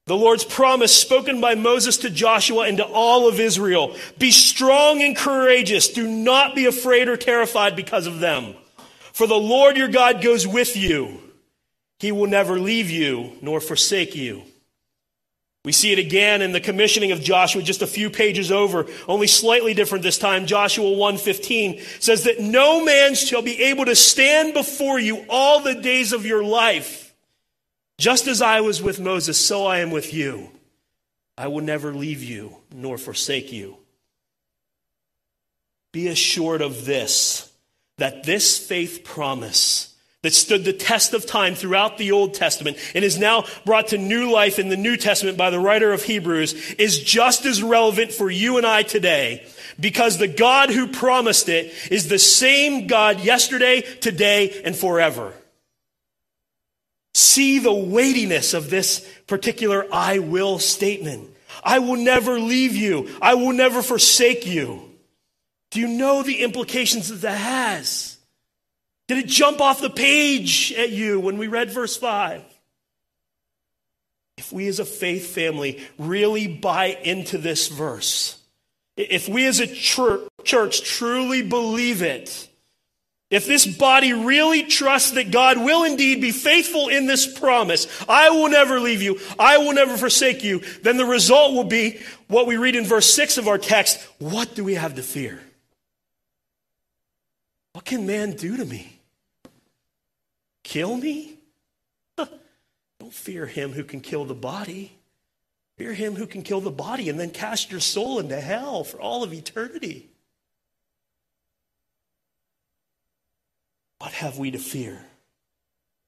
The 0.08 0.16
Lord's 0.16 0.44
promise 0.44 0.94
spoken 0.94 1.42
by 1.42 1.56
Moses 1.56 1.98
to 1.98 2.12
Joshua 2.12 2.68
and 2.68 2.78
to 2.78 2.86
all 2.86 3.28
of 3.28 3.40
Israel 3.40 3.96
Be 4.20 4.30
strong 4.32 5.02
and 5.02 5.16
courageous. 5.16 5.90
Do 5.90 6.08
not 6.08 6.54
be 6.54 6.66
afraid 6.66 7.08
or 7.08 7.18
terrified 7.18 7.76
because 7.76 8.06
of 8.06 8.20
them. 8.20 8.56
For 9.16 9.28
the 9.28 9.36
Lord 9.36 9.78
your 9.78 9.88
God 9.88 10.22
goes 10.22 10.46
with 10.46 10.76
you. 10.76 11.22
He 12.00 12.12
will 12.12 12.28
never 12.28 12.60
leave 12.60 12.90
you 12.90 13.32
nor 13.42 13.62
forsake 13.62 14.14
you. 14.14 14.44
We 15.64 15.72
see 15.72 15.94
it 15.94 16.00
again 16.00 16.42
in 16.42 16.52
the 16.52 16.60
commissioning 16.60 17.14
of 17.14 17.22
Joshua 17.22 17.64
just 17.64 17.82
a 17.82 17.88
few 17.88 18.10
pages 18.10 18.52
over, 18.52 18.88
only 19.08 19.28
slightly 19.28 19.74
different 19.74 20.04
this 20.04 20.18
time. 20.18 20.46
Joshua 20.46 20.92
1:15 20.92 21.82
says 22.02 22.26
that 22.26 22.42
no 22.42 22.84
man 22.84 23.16
shall 23.16 23.42
be 23.42 23.64
able 23.64 23.86
to 23.86 23.96
stand 23.96 24.54
before 24.54 25.00
you 25.00 25.26
all 25.30 25.62
the 25.62 25.76
days 25.76 26.12
of 26.12 26.26
your 26.26 26.44
life. 26.44 27.16
Just 27.98 28.28
as 28.28 28.42
I 28.42 28.60
was 28.60 28.82
with 28.82 29.00
Moses, 29.00 29.38
so 29.38 29.66
I 29.66 29.80
am 29.80 29.92
with 29.92 30.14
you. 30.14 30.52
I 31.38 31.48
will 31.48 31.64
never 31.64 31.94
leave 31.94 32.22
you 32.22 32.58
nor 32.70 32.98
forsake 32.98 33.54
you. 33.54 33.78
Be 35.94 36.10
assured 36.10 36.62
of 36.62 36.84
this 36.84 37.50
that 37.98 38.24
this 38.24 38.58
faith 38.58 39.04
promise 39.04 39.96
that 40.26 40.34
stood 40.34 40.66
the 40.66 40.74
test 40.74 41.14
of 41.14 41.28
time 41.28 41.54
throughout 41.54 42.00
the 42.00 42.12
Old 42.12 42.34
Testament 42.34 42.78
and 42.96 43.06
is 43.06 43.20
now 43.20 43.46
brought 43.64 43.90
to 43.90 43.98
new 44.00 44.32
life 44.32 44.58
in 44.58 44.70
the 44.70 44.76
New 44.76 44.98
Testament 44.98 45.38
by 45.38 45.52
the 45.52 45.60
writer 45.60 45.94
of 45.94 46.02
Hebrews 46.02 46.74
is 46.80 47.00
just 47.04 47.46
as 47.46 47.62
relevant 47.62 48.12
for 48.12 48.30
you 48.30 48.58
and 48.58 48.66
I 48.66 48.82
today 48.82 49.46
because 49.80 50.18
the 50.18 50.28
God 50.28 50.72
who 50.72 50.88
promised 50.88 51.48
it 51.48 51.72
is 51.92 52.08
the 52.08 52.18
same 52.18 52.88
God 52.88 53.20
yesterday, 53.20 53.82
today, 53.82 54.62
and 54.66 54.76
forever. 54.76 55.32
See 57.14 57.60
the 57.60 57.72
weightiness 57.72 58.56
of 58.56 58.72
this 58.72 59.08
particular 59.28 59.86
I 59.92 60.20
will 60.20 60.58
statement. 60.58 61.30
I 61.64 61.78
will 61.78 61.98
never 61.98 62.40
leave 62.40 62.76
you. 62.76 63.16
I 63.22 63.36
will 63.36 63.54
never 63.54 63.84
forsake 63.84 64.48
you. 64.48 64.95
Do 65.76 65.82
you 65.82 65.90
know 65.90 66.24
the 66.24 66.42
implications 66.42 67.10
that 67.10 67.16
that 67.16 67.38
has? 67.38 68.16
Did 69.10 69.18
it 69.18 69.28
jump 69.28 69.60
off 69.60 69.82
the 69.82 69.90
page 69.90 70.72
at 70.72 70.92
you 70.92 71.20
when 71.20 71.38
we 71.38 71.48
read 71.48 71.70
verse 71.70 71.98
5? 71.98 72.42
If 74.38 74.54
we 74.54 74.70
as 74.70 74.80
a 74.80 74.86
faith 74.86 75.36
family 75.36 75.86
really 76.00 76.48
buy 76.48 76.98
into 77.04 77.38
this 77.38 77.68
verse, 77.68 78.40
if 78.96 79.28
we 79.28 79.46
as 79.48 79.60
a 79.60 79.68
church 79.68 80.82
truly 80.82 81.42
believe 81.42 82.02
it, 82.02 82.48
if 83.30 83.46
this 83.46 83.66
body 83.66 84.14
really 84.14 84.64
trusts 84.64 85.12
that 85.12 85.30
God 85.30 85.58
will 85.58 85.84
indeed 85.84 86.22
be 86.22 86.32
faithful 86.32 86.88
in 86.88 87.06
this 87.06 87.38
promise, 87.38 87.86
I 88.08 88.30
will 88.30 88.48
never 88.48 88.80
leave 88.80 89.02
you, 89.02 89.20
I 89.38 89.58
will 89.58 89.74
never 89.74 89.98
forsake 89.98 90.42
you, 90.42 90.62
then 90.84 90.96
the 90.96 91.06
result 91.06 91.54
will 91.54 91.66
be 91.66 92.00
what 92.30 92.48
we 92.48 92.56
read 92.56 92.78
in 92.78 92.86
verse 92.86 93.14
6 93.14 93.38
of 93.38 93.50
our 93.50 93.58
text 93.58 94.00
what 94.20 94.56
do 94.56 94.64
we 94.64 94.76
have 94.76 94.96
to 94.96 95.04
fear? 95.04 95.42
What 97.86 97.92
can 97.92 98.08
man 98.08 98.32
do 98.32 98.58
to 98.58 98.66
me? 98.66 99.00
Kill 100.64 100.98
me? 100.98 101.38
Don't 102.18 103.14
fear 103.14 103.46
him 103.46 103.74
who 103.74 103.84
can 103.84 104.02
kill 104.02 104.26
the 104.26 104.34
body. 104.34 104.98
Fear 105.78 105.94
him 105.94 106.16
who 106.16 106.26
can 106.26 106.42
kill 106.42 106.62
the 106.62 106.72
body 106.72 107.10
and 107.10 107.20
then 107.20 107.30
cast 107.30 107.70
your 107.70 107.80
soul 107.80 108.18
into 108.18 108.42
hell 108.42 108.84
for 108.84 109.00
all 109.00 109.22
of 109.22 109.34
eternity. 109.34 110.10
What 114.00 114.14
have 114.14 114.40
we 114.40 114.50
to 114.50 114.58
fear? 114.58 115.06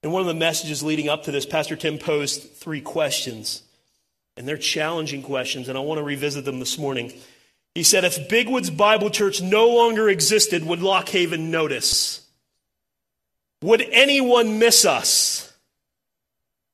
In 0.02 0.12
one 0.12 0.22
of 0.22 0.28
the 0.28 0.34
messages 0.34 0.82
leading 0.82 1.10
up 1.10 1.26
to 1.26 1.32
this, 1.32 1.46
Pastor 1.46 1.76
Tim 1.76 2.00
posed 2.00 2.56
three 2.56 2.82
questions, 2.82 3.62
and 4.36 4.48
they're 4.48 4.58
challenging 4.58 5.22
questions, 5.22 5.70
and 5.70 5.78
I 5.78 5.82
want 5.82 6.00
to 6.00 6.04
revisit 6.04 6.44
them 6.44 6.58
this 6.58 6.80
morning. 6.80 7.14
He 7.78 7.84
said, 7.84 8.04
If 8.04 8.28
Big 8.28 8.50
Woods 8.50 8.72
Bible 8.72 9.12
Church 9.12 9.40
no 9.40 9.68
longer 9.68 10.10
existed, 10.10 10.66
would 10.66 10.82
Lock 10.82 11.10
Haven 11.10 11.52
notice? 11.52 12.26
Would 13.62 13.84
anyone 13.92 14.58
miss 14.58 14.84
us? 14.84 15.54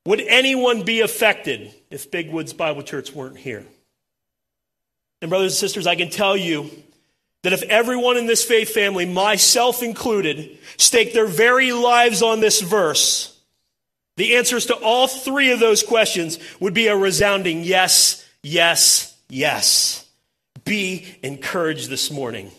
Would 0.06 0.22
anyone 0.22 0.84
be 0.84 1.02
affected 1.02 1.74
if 1.92 2.10
Big 2.10 2.32
Woods 2.32 2.54
Bible 2.54 2.84
Church 2.84 3.12
weren't 3.12 3.38
here? 3.38 3.66
And, 5.22 5.28
brothers 5.28 5.52
and 5.52 5.60
sisters, 5.60 5.88
I 5.88 5.96
can 5.96 6.10
tell 6.10 6.38
you 6.38 6.72
that 7.42 7.52
if 7.52 7.64
everyone 7.64 8.16
in 8.16 8.26
this 8.26 8.46
faith 8.46 8.70
family, 8.70 9.06
myself 9.06 9.84
included, 9.84 10.58
staked 10.78 11.14
their 11.14 11.28
very 11.28 11.74
lives 11.74 12.22
on 12.22 12.40
this 12.40 12.62
verse, 12.62 13.38
the 14.16 14.38
answers 14.38 14.68
to 14.68 14.76
all 14.76 15.10
three 15.10 15.52
of 15.52 15.60
those 15.60 15.84
questions 15.84 16.40
would 16.62 16.74
be 16.74 16.88
a 16.88 16.96
resounding 16.96 17.66
yes, 17.66 18.26
yes, 18.42 19.18
yes 19.28 20.03
be 20.66 21.16
encouraged 21.24 21.90
this 21.90 22.12
morning 22.12 22.52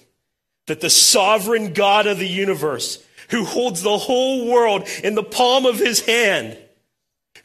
that 0.67 0.81
the 0.81 0.91
sovereign 0.91 1.73
God 1.73 2.07
of 2.07 2.19
the 2.19 2.29
universe, 2.29 3.05
who 3.31 3.45
holds 3.45 3.83
the 3.83 3.99
whole 3.99 4.51
world 4.51 4.89
in 5.03 5.15
the 5.15 5.23
palm 5.23 5.67
of 5.67 5.79
his 5.79 6.05
hand, 6.05 6.59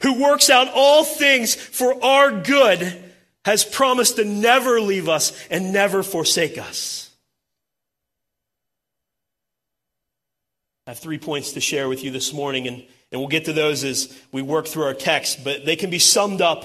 who 0.02 0.22
works 0.22 0.48
out 0.48 0.68
all 0.74 1.04
things 1.04 1.54
for 1.54 2.02
our 2.02 2.30
good, 2.30 3.04
has 3.44 3.64
promised 3.64 4.16
to 4.16 4.24
never 4.24 4.80
leave 4.80 5.08
us 5.08 5.32
and 5.48 5.72
never 5.72 6.02
forsake 6.02 6.58
us. 6.58 7.10
I 10.86 10.90
have 10.90 10.98
three 10.98 11.18
points 11.18 11.52
to 11.52 11.60
share 11.60 11.88
with 11.88 12.02
you 12.02 12.10
this 12.10 12.32
morning, 12.32 12.66
and, 12.66 12.84
and 13.12 13.20
we'll 13.20 13.28
get 13.28 13.44
to 13.44 13.52
those 13.52 13.84
as 13.84 14.16
we 14.32 14.42
work 14.42 14.66
through 14.66 14.84
our 14.84 14.94
text, 14.94 15.44
but 15.44 15.64
they 15.64 15.76
can 15.76 15.90
be 15.90 15.98
summed 15.98 16.40
up 16.40 16.64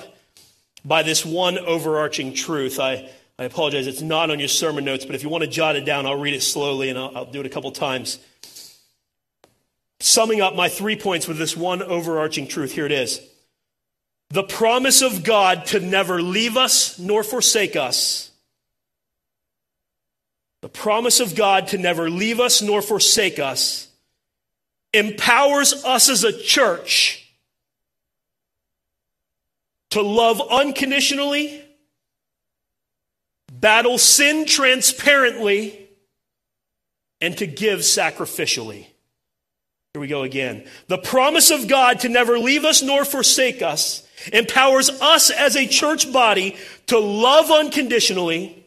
by 0.83 1.03
this 1.03 1.25
one 1.25 1.57
overarching 1.57 2.33
truth. 2.33 2.79
I, 2.79 3.09
I 3.37 3.43
apologize, 3.43 3.85
it's 3.87 4.01
not 4.01 4.31
on 4.31 4.39
your 4.39 4.47
sermon 4.47 4.85
notes, 4.85 5.05
but 5.05 5.13
if 5.13 5.23
you 5.23 5.29
want 5.29 5.43
to 5.43 5.49
jot 5.49 5.75
it 5.75 5.83
down, 5.83 6.05
I'll 6.05 6.19
read 6.19 6.33
it 6.33 6.41
slowly 6.41 6.89
and 6.89 6.97
I'll, 6.97 7.11
I'll 7.15 7.25
do 7.25 7.41
it 7.41 7.45
a 7.45 7.49
couple 7.49 7.71
times. 7.71 8.19
Summing 9.99 10.39
up 10.39 10.55
my 10.55 10.69
three 10.69 10.95
points 10.95 11.27
with 11.27 11.37
this 11.37 11.55
one 11.55 11.81
overarching 11.81 12.47
truth, 12.47 12.71
here 12.71 12.85
it 12.85 12.91
is. 12.91 13.19
The 14.29 14.43
promise 14.43 15.01
of 15.01 15.23
God 15.23 15.65
to 15.67 15.79
never 15.79 16.21
leave 16.21 16.55
us 16.55 16.97
nor 16.97 17.23
forsake 17.23 17.75
us. 17.75 18.31
The 20.61 20.69
promise 20.69 21.19
of 21.19 21.35
God 21.35 21.67
to 21.69 21.77
never 21.77 22.09
leave 22.09 22.39
us 22.39 22.61
nor 22.61 22.81
forsake 22.81 23.37
us 23.37 23.87
empowers 24.93 25.83
us 25.83 26.09
as 26.09 26.23
a 26.23 26.37
church 26.37 27.29
to 29.91 30.01
love 30.01 30.41
unconditionally 30.49 31.64
battle 33.65 33.97
sin 33.97 34.45
transparently, 34.45 35.89
and 37.19 37.35
to 37.35 37.47
give 37.47 37.79
sacrificially. 37.79 38.85
Here 39.91 40.01
we 40.01 40.05
go 40.05 40.21
again. 40.21 40.67
The 40.85 40.99
promise 40.99 41.49
of 41.49 41.67
God 41.67 42.01
to 42.01 42.09
never 42.09 42.37
leave 42.37 42.63
us 42.63 42.83
nor 42.83 43.03
forsake 43.05 43.63
us 43.63 44.07
empowers 44.31 44.91
us 45.01 45.31
as 45.31 45.55
a 45.55 45.65
church 45.65 46.13
body 46.13 46.57
to 46.85 46.99
love 46.99 47.49
unconditionally, 47.49 48.63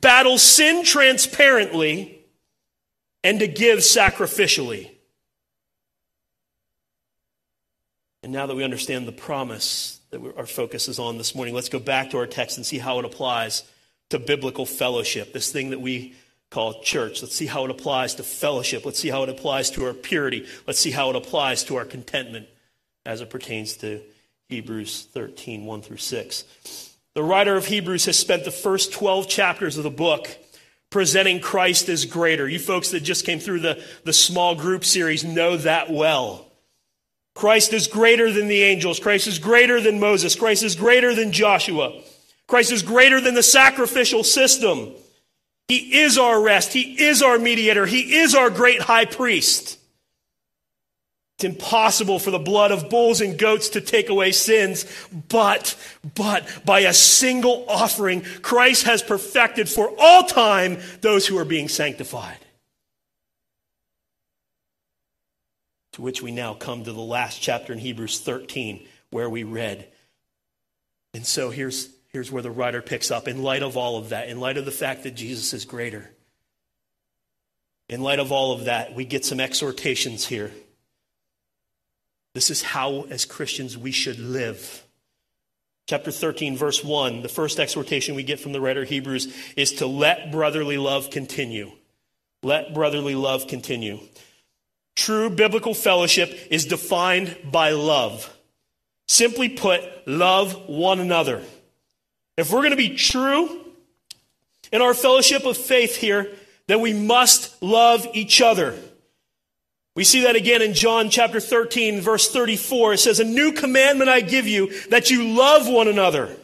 battle 0.00 0.38
sin 0.38 0.86
transparently, 0.86 2.24
and 3.22 3.40
to 3.40 3.46
give 3.46 3.80
sacrificially. 3.80 4.90
And 8.22 8.32
now 8.32 8.46
that 8.46 8.56
we 8.56 8.64
understand 8.64 9.06
the 9.06 9.12
promise 9.12 10.00
that 10.12 10.34
our 10.38 10.46
focus 10.46 10.88
is 10.88 10.98
on 10.98 11.18
this 11.18 11.34
morning, 11.34 11.54
let's 11.54 11.68
go 11.68 11.78
back 11.78 12.12
to 12.12 12.16
our 12.16 12.26
text 12.26 12.56
and 12.56 12.64
see 12.64 12.78
how 12.78 12.98
it 12.98 13.04
applies 13.04 13.64
to 14.12 14.18
biblical 14.18 14.64
fellowship, 14.64 15.32
this 15.32 15.50
thing 15.50 15.70
that 15.70 15.80
we 15.80 16.14
call 16.50 16.82
church. 16.82 17.22
Let's 17.22 17.34
see 17.34 17.46
how 17.46 17.64
it 17.64 17.70
applies 17.70 18.14
to 18.16 18.22
fellowship. 18.22 18.84
Let's 18.84 18.98
see 18.98 19.08
how 19.08 19.22
it 19.22 19.30
applies 19.30 19.70
to 19.72 19.86
our 19.86 19.94
purity. 19.94 20.46
Let's 20.66 20.78
see 20.78 20.90
how 20.90 21.08
it 21.10 21.16
applies 21.16 21.64
to 21.64 21.76
our 21.76 21.86
contentment 21.86 22.46
as 23.06 23.22
it 23.22 23.30
pertains 23.30 23.78
to 23.78 24.02
Hebrews 24.50 25.08
13, 25.12 25.64
1 25.64 25.82
through 25.82 25.96
6. 25.96 26.94
The 27.14 27.22
writer 27.22 27.56
of 27.56 27.66
Hebrews 27.66 28.04
has 28.04 28.18
spent 28.18 28.44
the 28.44 28.50
first 28.50 28.92
12 28.92 29.28
chapters 29.28 29.78
of 29.78 29.84
the 29.84 29.90
book 29.90 30.28
presenting 30.90 31.40
Christ 31.40 31.88
as 31.88 32.04
greater. 32.04 32.46
You 32.46 32.58
folks 32.58 32.90
that 32.90 33.00
just 33.00 33.24
came 33.24 33.38
through 33.38 33.60
the, 33.60 33.82
the 34.04 34.12
small 34.12 34.54
group 34.54 34.84
series 34.84 35.24
know 35.24 35.56
that 35.56 35.90
well. 35.90 36.52
Christ 37.34 37.72
is 37.72 37.86
greater 37.86 38.30
than 38.30 38.48
the 38.48 38.62
angels. 38.62 39.00
Christ 39.00 39.26
is 39.26 39.38
greater 39.38 39.80
than 39.80 40.00
Moses. 40.00 40.34
Christ 40.34 40.62
is 40.62 40.76
greater 40.76 41.14
than 41.14 41.32
Joshua. 41.32 42.02
Christ 42.52 42.70
is 42.70 42.82
greater 42.82 43.18
than 43.18 43.32
the 43.32 43.42
sacrificial 43.42 44.22
system. 44.22 44.92
He 45.68 46.02
is 46.02 46.18
our 46.18 46.38
rest. 46.38 46.74
He 46.74 47.02
is 47.02 47.22
our 47.22 47.38
mediator. 47.38 47.86
He 47.86 48.16
is 48.16 48.34
our 48.34 48.50
great 48.50 48.82
high 48.82 49.06
priest. 49.06 49.78
It's 51.38 51.44
impossible 51.44 52.18
for 52.18 52.30
the 52.30 52.38
blood 52.38 52.70
of 52.70 52.90
bulls 52.90 53.22
and 53.22 53.38
goats 53.38 53.70
to 53.70 53.80
take 53.80 54.10
away 54.10 54.32
sins, 54.32 54.84
but, 55.30 55.74
but 56.14 56.46
by 56.66 56.80
a 56.80 56.92
single 56.92 57.64
offering, 57.68 58.20
Christ 58.42 58.82
has 58.82 59.02
perfected 59.02 59.66
for 59.66 59.90
all 59.98 60.24
time 60.24 60.76
those 61.00 61.26
who 61.26 61.38
are 61.38 61.46
being 61.46 61.68
sanctified. 61.68 62.36
To 65.94 66.02
which 66.02 66.20
we 66.20 66.32
now 66.32 66.52
come 66.52 66.84
to 66.84 66.92
the 66.92 67.00
last 67.00 67.40
chapter 67.40 67.72
in 67.72 67.78
Hebrews 67.78 68.20
13, 68.20 68.86
where 69.08 69.30
we 69.30 69.42
read. 69.42 69.88
And 71.14 71.26
so 71.26 71.48
here's, 71.48 71.88
here's 72.12 72.30
where 72.30 72.42
the 72.42 72.50
writer 72.50 72.82
picks 72.82 73.10
up. 73.10 73.26
In 73.26 73.42
light 73.42 73.62
of 73.62 73.76
all 73.76 73.98
of 73.98 74.10
that, 74.10 74.28
in 74.28 74.40
light 74.40 74.58
of 74.58 74.64
the 74.64 74.70
fact 74.70 75.02
that 75.04 75.14
Jesus 75.14 75.52
is 75.52 75.64
greater, 75.64 76.10
in 77.88 78.00
light 78.00 78.18
of 78.18 78.32
all 78.32 78.52
of 78.52 78.66
that, 78.66 78.94
we 78.94 79.04
get 79.04 79.24
some 79.24 79.40
exhortations 79.40 80.26
here. 80.26 80.50
This 82.34 82.50
is 82.50 82.62
how, 82.62 83.02
as 83.10 83.24
Christians, 83.24 83.76
we 83.76 83.92
should 83.92 84.18
live. 84.18 84.84
Chapter 85.86 86.10
13, 86.10 86.56
verse 86.56 86.82
1, 86.82 87.22
the 87.22 87.28
first 87.28 87.58
exhortation 87.58 88.14
we 88.14 88.22
get 88.22 88.40
from 88.40 88.52
the 88.52 88.60
writer 88.60 88.84
Hebrews 88.84 89.34
is 89.56 89.72
to 89.74 89.86
let 89.86 90.30
brotherly 90.30 90.78
love 90.78 91.10
continue. 91.10 91.72
Let 92.42 92.72
brotherly 92.72 93.14
love 93.14 93.46
continue. 93.46 93.98
True 94.94 95.28
biblical 95.28 95.74
fellowship 95.74 96.30
is 96.50 96.66
defined 96.66 97.36
by 97.50 97.70
love. 97.70 98.34
Simply 99.08 99.48
put, 99.48 99.82
love 100.06 100.68
one 100.68 101.00
another. 101.00 101.42
If 102.36 102.50
we're 102.50 102.60
going 102.60 102.70
to 102.70 102.76
be 102.76 102.96
true 102.96 103.60
in 104.72 104.80
our 104.80 104.94
fellowship 104.94 105.44
of 105.44 105.56
faith 105.56 105.96
here, 105.96 106.30
then 106.66 106.80
we 106.80 106.92
must 106.92 107.62
love 107.62 108.06
each 108.14 108.40
other. 108.40 108.78
We 109.94 110.04
see 110.04 110.22
that 110.22 110.36
again 110.36 110.62
in 110.62 110.72
John 110.72 111.10
chapter 111.10 111.38
13, 111.38 112.00
verse 112.00 112.30
34. 112.30 112.94
It 112.94 112.98
says, 112.98 113.20
A 113.20 113.24
new 113.24 113.52
commandment 113.52 114.08
I 114.08 114.22
give 114.22 114.46
you, 114.46 114.72
that 114.88 115.10
you 115.10 115.34
love 115.34 115.68
one 115.68 115.88
another. 115.88 116.34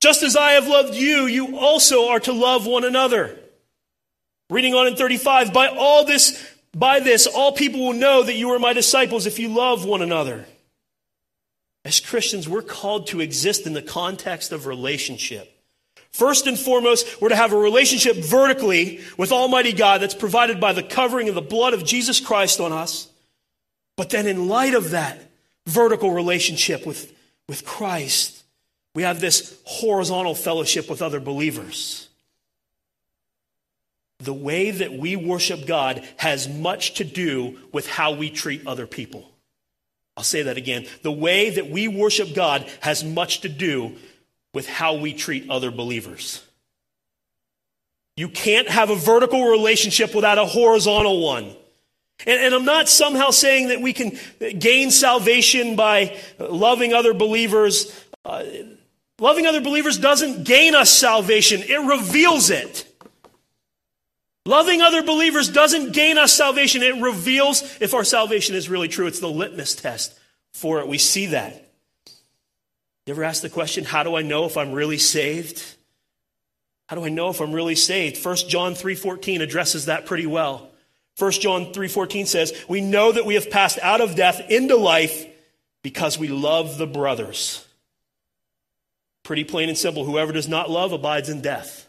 Just 0.00 0.22
as 0.22 0.36
I 0.36 0.52
have 0.52 0.68
loved 0.68 0.94
you, 0.94 1.26
you 1.26 1.58
also 1.58 2.08
are 2.10 2.20
to 2.20 2.32
love 2.32 2.66
one 2.66 2.84
another. 2.84 3.38
Reading 4.50 4.74
on 4.74 4.86
in 4.86 4.96
35, 4.96 5.52
by 5.52 5.68
all 5.68 6.04
this, 6.04 6.46
by 6.74 7.00
this, 7.00 7.26
all 7.26 7.52
people 7.52 7.80
will 7.80 7.94
know 7.94 8.22
that 8.22 8.36
you 8.36 8.50
are 8.50 8.58
my 8.58 8.74
disciples 8.74 9.26
if 9.26 9.38
you 9.38 9.48
love 9.48 9.84
one 9.84 10.02
another. 10.02 10.46
As 11.88 12.00
Christians, 12.00 12.46
we're 12.46 12.60
called 12.60 13.06
to 13.06 13.22
exist 13.22 13.66
in 13.66 13.72
the 13.72 13.80
context 13.80 14.52
of 14.52 14.66
relationship. 14.66 15.50
First 16.10 16.46
and 16.46 16.58
foremost, 16.58 17.18
we're 17.18 17.30
to 17.30 17.34
have 17.34 17.54
a 17.54 17.56
relationship 17.56 18.16
vertically 18.16 19.00
with 19.16 19.32
Almighty 19.32 19.72
God 19.72 20.02
that's 20.02 20.14
provided 20.14 20.60
by 20.60 20.74
the 20.74 20.82
covering 20.82 21.30
of 21.30 21.34
the 21.34 21.40
blood 21.40 21.72
of 21.72 21.86
Jesus 21.86 22.20
Christ 22.20 22.60
on 22.60 22.72
us. 22.72 23.08
But 23.96 24.10
then, 24.10 24.26
in 24.26 24.48
light 24.48 24.74
of 24.74 24.90
that 24.90 25.30
vertical 25.64 26.10
relationship 26.10 26.84
with, 26.84 27.10
with 27.48 27.64
Christ, 27.64 28.44
we 28.94 29.04
have 29.04 29.18
this 29.18 29.58
horizontal 29.64 30.34
fellowship 30.34 30.90
with 30.90 31.00
other 31.00 31.20
believers. 31.20 32.10
The 34.18 34.34
way 34.34 34.72
that 34.72 34.92
we 34.92 35.16
worship 35.16 35.66
God 35.66 36.06
has 36.18 36.50
much 36.50 36.96
to 36.96 37.04
do 37.04 37.58
with 37.72 37.88
how 37.88 38.12
we 38.12 38.28
treat 38.28 38.66
other 38.66 38.86
people. 38.86 39.32
I'll 40.18 40.24
say 40.24 40.42
that 40.42 40.56
again. 40.56 40.84
The 41.02 41.12
way 41.12 41.50
that 41.50 41.70
we 41.70 41.86
worship 41.86 42.34
God 42.34 42.68
has 42.80 43.04
much 43.04 43.42
to 43.42 43.48
do 43.48 43.94
with 44.52 44.68
how 44.68 44.94
we 44.94 45.14
treat 45.14 45.48
other 45.48 45.70
believers. 45.70 46.44
You 48.16 48.28
can't 48.28 48.68
have 48.68 48.90
a 48.90 48.96
vertical 48.96 49.46
relationship 49.46 50.16
without 50.16 50.36
a 50.36 50.44
horizontal 50.44 51.24
one. 51.24 51.54
And, 52.26 52.40
and, 52.40 52.52
I'm 52.52 52.64
not 52.64 52.88
somehow 52.88 53.30
saying 53.30 53.68
that 53.68 53.80
we 53.80 53.92
can 53.92 54.18
gain 54.58 54.90
salvation 54.90 55.76
by 55.76 56.18
loving 56.40 56.92
other 56.92 57.14
believers. 57.14 58.04
Uh, 58.24 58.42
loving 59.20 59.46
other 59.46 59.60
believers 59.60 59.98
doesn't 59.98 60.42
gain 60.42 60.74
us 60.74 60.90
salvation, 60.90 61.62
it 61.62 61.78
reveals 61.78 62.50
it. 62.50 62.87
Loving 64.48 64.80
other 64.80 65.02
believers 65.02 65.50
doesn't 65.50 65.92
gain 65.92 66.16
us 66.16 66.32
salvation, 66.32 66.82
it 66.82 67.02
reveals 67.02 67.62
if 67.82 67.92
our 67.92 68.02
salvation 68.02 68.56
is 68.56 68.70
really 68.70 68.88
true. 68.88 69.06
It's 69.06 69.20
the 69.20 69.28
litmus 69.28 69.74
test 69.74 70.18
for 70.54 70.80
it. 70.80 70.88
We 70.88 70.96
see 70.96 71.26
that. 71.26 71.70
You 73.04 73.12
ever 73.12 73.24
ask 73.24 73.42
the 73.42 73.50
question, 73.50 73.84
how 73.84 74.04
do 74.04 74.16
I 74.16 74.22
know 74.22 74.46
if 74.46 74.56
I'm 74.56 74.72
really 74.72 74.96
saved? 74.96 75.62
How 76.86 76.96
do 76.96 77.04
I 77.04 77.10
know 77.10 77.28
if 77.28 77.42
I'm 77.42 77.52
really 77.52 77.74
saved? 77.74 78.16
1 78.16 78.48
John 78.48 78.74
3:14 78.74 79.42
addresses 79.42 79.84
that 79.84 80.06
pretty 80.06 80.24
well. 80.24 80.70
1 81.18 81.42
John 81.42 81.74
3:14 81.74 82.24
says, 82.24 82.54
"We 82.68 82.80
know 82.80 83.12
that 83.12 83.26
we 83.26 83.34
have 83.34 83.50
passed 83.50 83.78
out 83.82 84.00
of 84.00 84.14
death 84.14 84.40
into 84.48 84.76
life 84.76 85.26
because 85.82 86.16
we 86.16 86.28
love 86.28 86.78
the 86.78 86.86
brothers." 86.86 87.66
Pretty 89.24 89.44
plain 89.44 89.68
and 89.68 89.76
simple, 89.76 90.06
whoever 90.06 90.32
does 90.32 90.48
not 90.48 90.70
love 90.70 90.92
abides 90.92 91.28
in 91.28 91.42
death. 91.42 91.84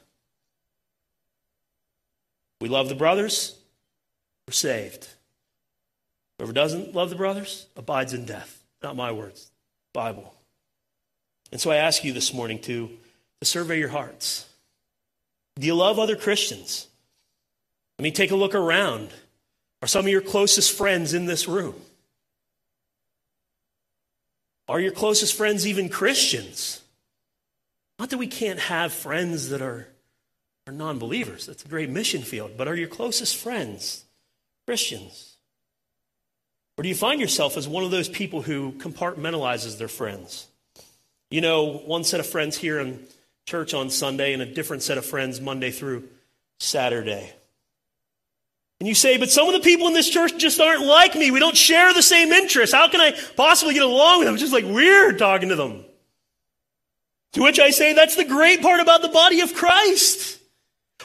We 2.61 2.69
love 2.69 2.89
the 2.89 2.95
brothers, 2.95 3.57
we're 4.47 4.53
saved. 4.53 5.07
Whoever 6.37 6.53
doesn't 6.53 6.95
love 6.95 7.09
the 7.09 7.15
brothers 7.15 7.67
abides 7.75 8.13
in 8.13 8.25
death. 8.25 8.63
Not 8.81 8.95
my 8.95 9.11
words, 9.11 9.51
Bible. 9.93 10.33
And 11.51 11.59
so 11.59 11.71
I 11.71 11.77
ask 11.77 12.03
you 12.03 12.13
this 12.13 12.33
morning 12.33 12.59
to, 12.59 12.89
to 13.39 13.45
survey 13.45 13.79
your 13.79 13.89
hearts. 13.89 14.45
Do 15.57 15.67
you 15.67 15.75
love 15.75 15.99
other 15.99 16.15
Christians? 16.15 16.87
I 17.97 18.03
mean, 18.03 18.13
take 18.13 18.31
a 18.31 18.35
look 18.35 18.55
around. 18.55 19.09
Are 19.81 19.87
some 19.87 20.05
of 20.05 20.11
your 20.11 20.21
closest 20.21 20.77
friends 20.77 21.13
in 21.13 21.25
this 21.25 21.47
room? 21.47 21.75
Are 24.69 24.79
your 24.79 24.91
closest 24.91 25.35
friends 25.35 25.65
even 25.65 25.89
Christians? 25.89 26.81
Not 27.97 28.11
that 28.11 28.17
we 28.17 28.27
can't 28.27 28.59
have 28.59 28.93
friends 28.93 29.49
that 29.49 29.61
are, 29.61 29.87
are 30.69 30.71
non 30.71 30.99
believers, 30.99 31.47
that's 31.47 31.65
a 31.65 31.67
great 31.67 31.89
mission 31.89 32.21
field, 32.21 32.51
but 32.55 32.67
are 32.67 32.75
your 32.75 32.87
closest 32.87 33.35
friends 33.35 34.05
Christians? 34.67 35.35
Or 36.77 36.83
do 36.83 36.89
you 36.89 36.95
find 36.95 37.19
yourself 37.19 37.57
as 37.57 37.67
one 37.67 37.83
of 37.83 37.91
those 37.91 38.07
people 38.07 38.43
who 38.43 38.73
compartmentalizes 38.73 39.79
their 39.79 39.87
friends? 39.87 40.47
You 41.31 41.41
know, 41.41 41.79
one 41.79 42.03
set 42.03 42.19
of 42.19 42.27
friends 42.27 42.55
here 42.55 42.79
in 42.79 43.03
church 43.45 43.73
on 43.73 43.89
Sunday 43.89 44.31
and 44.31 44.43
a 44.43 44.45
different 44.45 44.83
set 44.83 44.99
of 44.99 45.05
friends 45.05 45.41
Monday 45.41 45.71
through 45.71 46.07
Saturday. 46.59 47.33
And 48.79 48.87
you 48.87 48.93
say, 48.93 49.17
but 49.17 49.31
some 49.31 49.47
of 49.47 49.53
the 49.53 49.59
people 49.59 49.87
in 49.87 49.93
this 49.93 50.09
church 50.09 50.37
just 50.37 50.61
aren't 50.61 50.85
like 50.85 51.15
me. 51.15 51.31
We 51.31 51.39
don't 51.39 51.57
share 51.57 51.93
the 51.95 52.03
same 52.03 52.31
interests. 52.31 52.73
How 52.73 52.87
can 52.87 53.01
I 53.01 53.19
possibly 53.35 53.73
get 53.73 53.83
along 53.83 54.19
with 54.19 54.27
them? 54.27 54.35
It's 54.35 54.43
just 54.43 54.53
like 54.53 54.65
weird 54.65 55.17
talking 55.17 55.49
to 55.49 55.55
them. 55.55 55.83
To 57.33 57.41
which 57.41 57.59
I 57.59 57.71
say, 57.71 57.93
that's 57.93 58.15
the 58.15 58.23
great 58.23 58.61
part 58.61 58.79
about 58.79 59.01
the 59.01 59.09
body 59.09 59.41
of 59.41 59.53
Christ. 59.55 60.38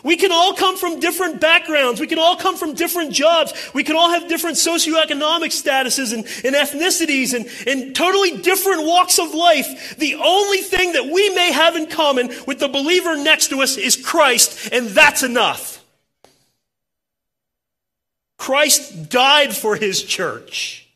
We 0.02 0.16
can 0.16 0.32
all 0.32 0.54
come 0.54 0.76
from 0.76 0.98
different 0.98 1.40
backgrounds. 1.40 2.00
We 2.00 2.06
can 2.06 2.18
all 2.18 2.36
come 2.36 2.56
from 2.56 2.74
different 2.74 3.12
jobs. 3.12 3.52
We 3.72 3.84
can 3.84 3.96
all 3.96 4.10
have 4.10 4.28
different 4.28 4.56
socioeconomic 4.56 5.50
statuses 5.50 6.12
and, 6.12 6.24
and 6.44 6.54
ethnicities 6.54 7.32
and, 7.32 7.48
and 7.66 7.94
totally 7.94 8.38
different 8.38 8.84
walks 8.84 9.18
of 9.18 9.32
life. 9.32 9.96
The 9.98 10.16
only 10.16 10.58
thing 10.58 10.92
that 10.92 11.04
we 11.04 11.30
may 11.30 11.52
have 11.52 11.76
in 11.76 11.86
common 11.86 12.30
with 12.46 12.58
the 12.58 12.68
believer 12.68 13.16
next 13.16 13.48
to 13.48 13.62
us 13.62 13.76
is 13.76 13.96
Christ, 13.96 14.70
and 14.72 14.88
that's 14.88 15.22
enough. 15.22 15.82
Christ 18.36 19.08
died 19.08 19.56
for 19.56 19.76
his 19.76 20.02
church. 20.02 20.86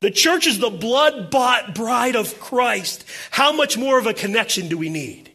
The 0.00 0.10
church 0.10 0.48
is 0.48 0.58
the 0.58 0.68
blood 0.68 1.30
bought 1.30 1.74
bride 1.74 2.16
of 2.16 2.38
Christ. 2.40 3.04
How 3.30 3.52
much 3.52 3.78
more 3.78 3.98
of 3.98 4.06
a 4.06 4.12
connection 4.12 4.68
do 4.68 4.76
we 4.76 4.90
need? 4.90 5.31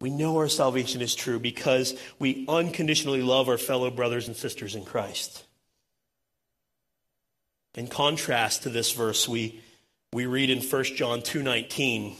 We 0.00 0.10
know 0.10 0.38
our 0.38 0.48
salvation 0.48 1.02
is 1.02 1.14
true 1.14 1.38
because 1.38 1.94
we 2.18 2.46
unconditionally 2.48 3.22
love 3.22 3.48
our 3.48 3.58
fellow 3.58 3.90
brothers 3.90 4.28
and 4.28 4.36
sisters 4.36 4.74
in 4.74 4.84
Christ. 4.84 5.44
In 7.74 7.86
contrast 7.86 8.62
to 8.62 8.70
this 8.70 8.92
verse, 8.92 9.28
we, 9.28 9.60
we 10.12 10.26
read 10.26 10.50
in 10.50 10.62
1 10.62 10.84
John 10.96 11.20
2:19, 11.20 12.16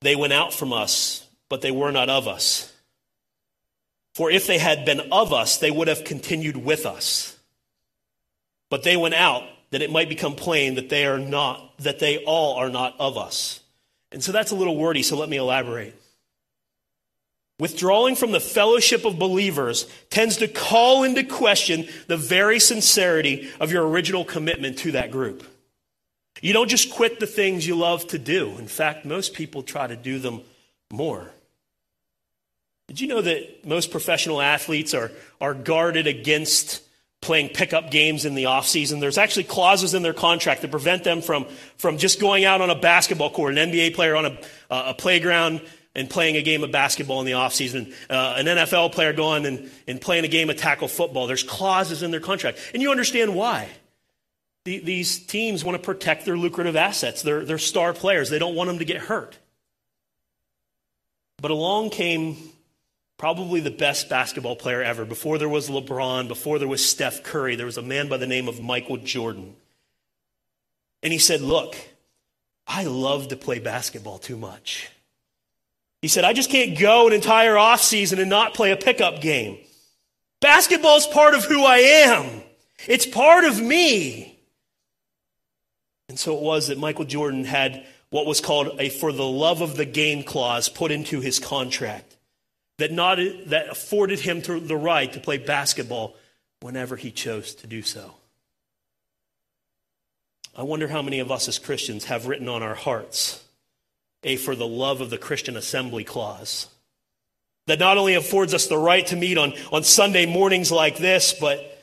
they 0.00 0.16
went 0.16 0.32
out 0.32 0.52
from 0.52 0.72
us, 0.72 1.26
but 1.48 1.60
they 1.60 1.70
were 1.70 1.92
not 1.92 2.08
of 2.08 2.26
us. 2.26 2.72
For 4.14 4.30
if 4.30 4.46
they 4.46 4.58
had 4.58 4.84
been 4.84 5.12
of 5.12 5.32
us, 5.32 5.58
they 5.58 5.70
would 5.70 5.88
have 5.88 6.04
continued 6.04 6.56
with 6.56 6.84
us. 6.84 7.36
But 8.70 8.82
they 8.82 8.96
went 8.96 9.14
out 9.14 9.44
that 9.70 9.82
it 9.82 9.90
might 9.90 10.08
become 10.08 10.34
plain 10.34 10.74
that 10.74 10.88
they 10.88 11.06
are 11.06 11.18
not, 11.18 11.78
that 11.78 12.00
they 12.00 12.24
all 12.24 12.56
are 12.56 12.70
not 12.70 12.96
of 12.98 13.16
us. 13.16 13.60
And 14.10 14.22
so 14.22 14.32
that's 14.32 14.50
a 14.50 14.56
little 14.56 14.76
wordy, 14.76 15.02
so 15.02 15.16
let 15.16 15.28
me 15.28 15.36
elaborate. 15.36 15.99
Withdrawing 17.60 18.16
from 18.16 18.32
the 18.32 18.40
fellowship 18.40 19.04
of 19.04 19.18
believers 19.18 19.86
tends 20.08 20.38
to 20.38 20.48
call 20.48 21.04
into 21.04 21.22
question 21.22 21.86
the 22.06 22.16
very 22.16 22.58
sincerity 22.58 23.50
of 23.60 23.70
your 23.70 23.86
original 23.86 24.24
commitment 24.24 24.78
to 24.78 24.92
that 24.92 25.10
group. 25.10 25.44
You 26.40 26.54
don't 26.54 26.70
just 26.70 26.90
quit 26.90 27.20
the 27.20 27.26
things 27.26 27.66
you 27.66 27.76
love 27.76 28.06
to 28.08 28.18
do. 28.18 28.56
In 28.56 28.66
fact, 28.66 29.04
most 29.04 29.34
people 29.34 29.62
try 29.62 29.86
to 29.86 29.94
do 29.94 30.18
them 30.18 30.40
more. 30.90 31.30
Did 32.88 32.98
you 32.98 33.08
know 33.08 33.20
that 33.20 33.66
most 33.66 33.90
professional 33.90 34.40
athletes 34.40 34.94
are, 34.94 35.12
are 35.38 35.52
guarded 35.52 36.06
against 36.06 36.82
playing 37.20 37.50
pickup 37.50 37.90
games 37.90 38.24
in 38.24 38.34
the 38.34 38.44
offseason? 38.44 39.00
There's 39.00 39.18
actually 39.18 39.44
clauses 39.44 39.92
in 39.92 40.02
their 40.02 40.14
contract 40.14 40.62
that 40.62 40.70
prevent 40.70 41.04
them 41.04 41.20
from, 41.20 41.44
from 41.76 41.98
just 41.98 42.20
going 42.20 42.46
out 42.46 42.62
on 42.62 42.70
a 42.70 42.74
basketball 42.74 43.28
court, 43.28 43.58
an 43.58 43.70
NBA 43.70 43.94
player 43.94 44.16
on 44.16 44.24
a, 44.24 44.38
a 44.70 44.94
playground 44.94 45.60
and 45.94 46.08
playing 46.08 46.36
a 46.36 46.42
game 46.42 46.62
of 46.62 46.70
basketball 46.70 47.20
in 47.20 47.26
the 47.26 47.32
offseason, 47.32 47.92
uh, 48.08 48.34
an 48.36 48.46
NFL 48.46 48.92
player 48.92 49.12
going 49.12 49.44
and, 49.46 49.70
and 49.88 50.00
playing 50.00 50.24
a 50.24 50.28
game 50.28 50.48
of 50.50 50.56
tackle 50.56 50.88
football. 50.88 51.26
There's 51.26 51.42
clauses 51.42 52.02
in 52.02 52.10
their 52.10 52.20
contract. 52.20 52.58
And 52.72 52.82
you 52.82 52.90
understand 52.90 53.34
why. 53.34 53.68
The, 54.64 54.78
these 54.78 55.18
teams 55.18 55.64
want 55.64 55.76
to 55.76 55.82
protect 55.82 56.26
their 56.26 56.36
lucrative 56.36 56.76
assets, 56.76 57.22
their, 57.22 57.44
their 57.44 57.58
star 57.58 57.92
players. 57.92 58.30
They 58.30 58.38
don't 58.38 58.54
want 58.54 58.68
them 58.68 58.78
to 58.78 58.84
get 58.84 58.98
hurt. 58.98 59.38
But 61.40 61.50
along 61.50 61.90
came 61.90 62.36
probably 63.16 63.60
the 63.60 63.70
best 63.70 64.08
basketball 64.08 64.56
player 64.56 64.82
ever. 64.82 65.04
Before 65.04 65.38
there 65.38 65.48
was 65.48 65.68
LeBron, 65.68 66.28
before 66.28 66.58
there 66.58 66.68
was 66.68 66.86
Steph 66.86 67.22
Curry, 67.22 67.56
there 67.56 67.66
was 67.66 67.78
a 67.78 67.82
man 67.82 68.08
by 68.08 68.18
the 68.18 68.26
name 68.26 68.48
of 68.48 68.62
Michael 68.62 68.98
Jordan. 68.98 69.56
And 71.02 71.12
he 71.12 71.18
said, 71.18 71.40
Look, 71.40 71.76
I 72.66 72.84
love 72.84 73.28
to 73.28 73.36
play 73.36 73.58
basketball 73.58 74.18
too 74.18 74.36
much. 74.36 74.90
He 76.02 76.08
said, 76.08 76.24
I 76.24 76.32
just 76.32 76.50
can't 76.50 76.78
go 76.78 77.06
an 77.06 77.12
entire 77.12 77.58
off 77.58 77.82
season 77.82 78.18
and 78.18 78.30
not 78.30 78.54
play 78.54 78.72
a 78.72 78.76
pickup 78.76 79.20
game. 79.20 79.58
Basketball 80.40 80.96
is 80.96 81.06
part 81.06 81.34
of 81.34 81.44
who 81.44 81.64
I 81.64 81.78
am. 81.78 82.42
It's 82.88 83.06
part 83.06 83.44
of 83.44 83.60
me. 83.60 84.38
And 86.08 86.18
so 86.18 86.36
it 86.36 86.42
was 86.42 86.68
that 86.68 86.78
Michael 86.78 87.04
Jordan 87.04 87.44
had 87.44 87.84
what 88.08 88.26
was 88.26 88.40
called 88.40 88.80
a 88.80 88.88
for 88.88 89.12
the 89.12 89.26
love 89.26 89.60
of 89.60 89.76
the 89.76 89.84
game 89.84 90.24
clause 90.24 90.68
put 90.68 90.90
into 90.90 91.20
his 91.20 91.38
contract 91.38 92.16
that, 92.78 92.90
not, 92.90 93.18
that 93.46 93.68
afforded 93.68 94.18
him 94.20 94.40
the 94.40 94.76
right 94.76 95.12
to 95.12 95.20
play 95.20 95.38
basketball 95.38 96.16
whenever 96.60 96.96
he 96.96 97.10
chose 97.10 97.54
to 97.56 97.66
do 97.66 97.82
so. 97.82 98.14
I 100.56 100.62
wonder 100.62 100.88
how 100.88 101.02
many 101.02 101.20
of 101.20 101.30
us 101.30 101.46
as 101.46 101.58
Christians 101.58 102.06
have 102.06 102.26
written 102.26 102.48
on 102.48 102.62
our 102.62 102.74
hearts 102.74 103.44
a 104.22 104.36
for 104.36 104.54
the 104.54 104.66
love 104.66 105.00
of 105.00 105.10
the 105.10 105.18
Christian 105.18 105.56
assembly 105.56 106.04
clause 106.04 106.68
that 107.66 107.78
not 107.78 107.98
only 107.98 108.14
affords 108.14 108.52
us 108.52 108.66
the 108.66 108.76
right 108.76 109.06
to 109.06 109.16
meet 109.16 109.38
on, 109.38 109.52
on 109.70 109.84
Sunday 109.84 110.26
mornings 110.26 110.72
like 110.72 110.98
this, 110.98 111.34
but, 111.40 111.78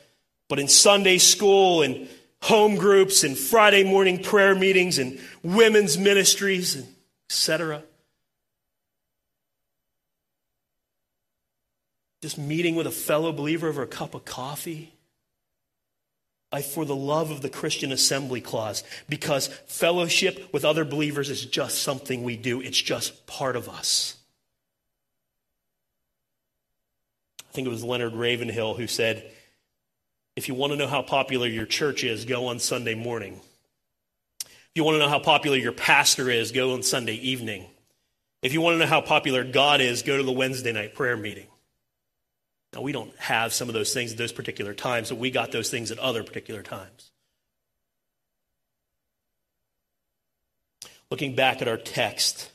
but 0.48 0.58
in 0.58 0.68
Sunday 0.68 1.18
school 1.18 1.82
and 1.82 2.08
home 2.42 2.76
groups 2.76 3.24
and 3.24 3.38
Friday 3.38 3.84
morning 3.84 4.22
prayer 4.22 4.54
meetings 4.54 4.98
and 4.98 5.18
women's 5.42 5.96
ministries, 5.96 6.76
and 6.76 6.86
etc. 7.30 7.82
Just 12.22 12.36
meeting 12.38 12.74
with 12.74 12.86
a 12.86 12.92
fellow 12.92 13.32
believer 13.32 13.68
over 13.68 13.82
a 13.82 13.86
cup 13.86 14.14
of 14.14 14.24
coffee 14.24 14.92
I, 16.50 16.62
for 16.62 16.84
the 16.84 16.96
love 16.96 17.30
of 17.30 17.42
the 17.42 17.50
Christian 17.50 17.92
assembly 17.92 18.40
clause, 18.40 18.82
because 19.08 19.48
fellowship 19.66 20.48
with 20.52 20.64
other 20.64 20.84
believers 20.84 21.28
is 21.28 21.44
just 21.44 21.82
something 21.82 22.22
we 22.22 22.36
do, 22.36 22.60
it's 22.60 22.80
just 22.80 23.26
part 23.26 23.54
of 23.54 23.68
us. 23.68 24.16
I 27.48 27.52
think 27.52 27.66
it 27.66 27.70
was 27.70 27.84
Leonard 27.84 28.14
Ravenhill 28.14 28.74
who 28.74 28.86
said, 28.86 29.30
If 30.36 30.48
you 30.48 30.54
want 30.54 30.72
to 30.72 30.78
know 30.78 30.86
how 30.86 31.02
popular 31.02 31.46
your 31.46 31.66
church 31.66 32.02
is, 32.02 32.24
go 32.24 32.46
on 32.46 32.60
Sunday 32.60 32.94
morning. 32.94 33.40
If 34.44 34.70
you 34.74 34.84
want 34.84 34.94
to 34.94 35.00
know 35.00 35.08
how 35.08 35.18
popular 35.18 35.56
your 35.56 35.72
pastor 35.72 36.30
is, 36.30 36.52
go 36.52 36.72
on 36.72 36.82
Sunday 36.82 37.14
evening. 37.14 37.66
If 38.42 38.52
you 38.52 38.60
want 38.60 38.74
to 38.74 38.78
know 38.78 38.86
how 38.86 39.00
popular 39.00 39.44
God 39.44 39.80
is, 39.80 40.02
go 40.02 40.16
to 40.16 40.22
the 40.22 40.32
Wednesday 40.32 40.72
night 40.72 40.94
prayer 40.94 41.16
meeting. 41.16 41.48
Now, 42.74 42.82
we 42.82 42.92
don't 42.92 43.16
have 43.16 43.52
some 43.52 43.68
of 43.68 43.74
those 43.74 43.94
things 43.94 44.12
at 44.12 44.18
those 44.18 44.32
particular 44.32 44.74
times, 44.74 45.08
but 45.08 45.18
we 45.18 45.30
got 45.30 45.52
those 45.52 45.70
things 45.70 45.90
at 45.90 45.98
other 45.98 46.22
particular 46.22 46.62
times. 46.62 47.10
Looking 51.10 51.34
back 51.34 51.62
at 51.62 51.68
our 51.68 51.78
text, 51.78 52.50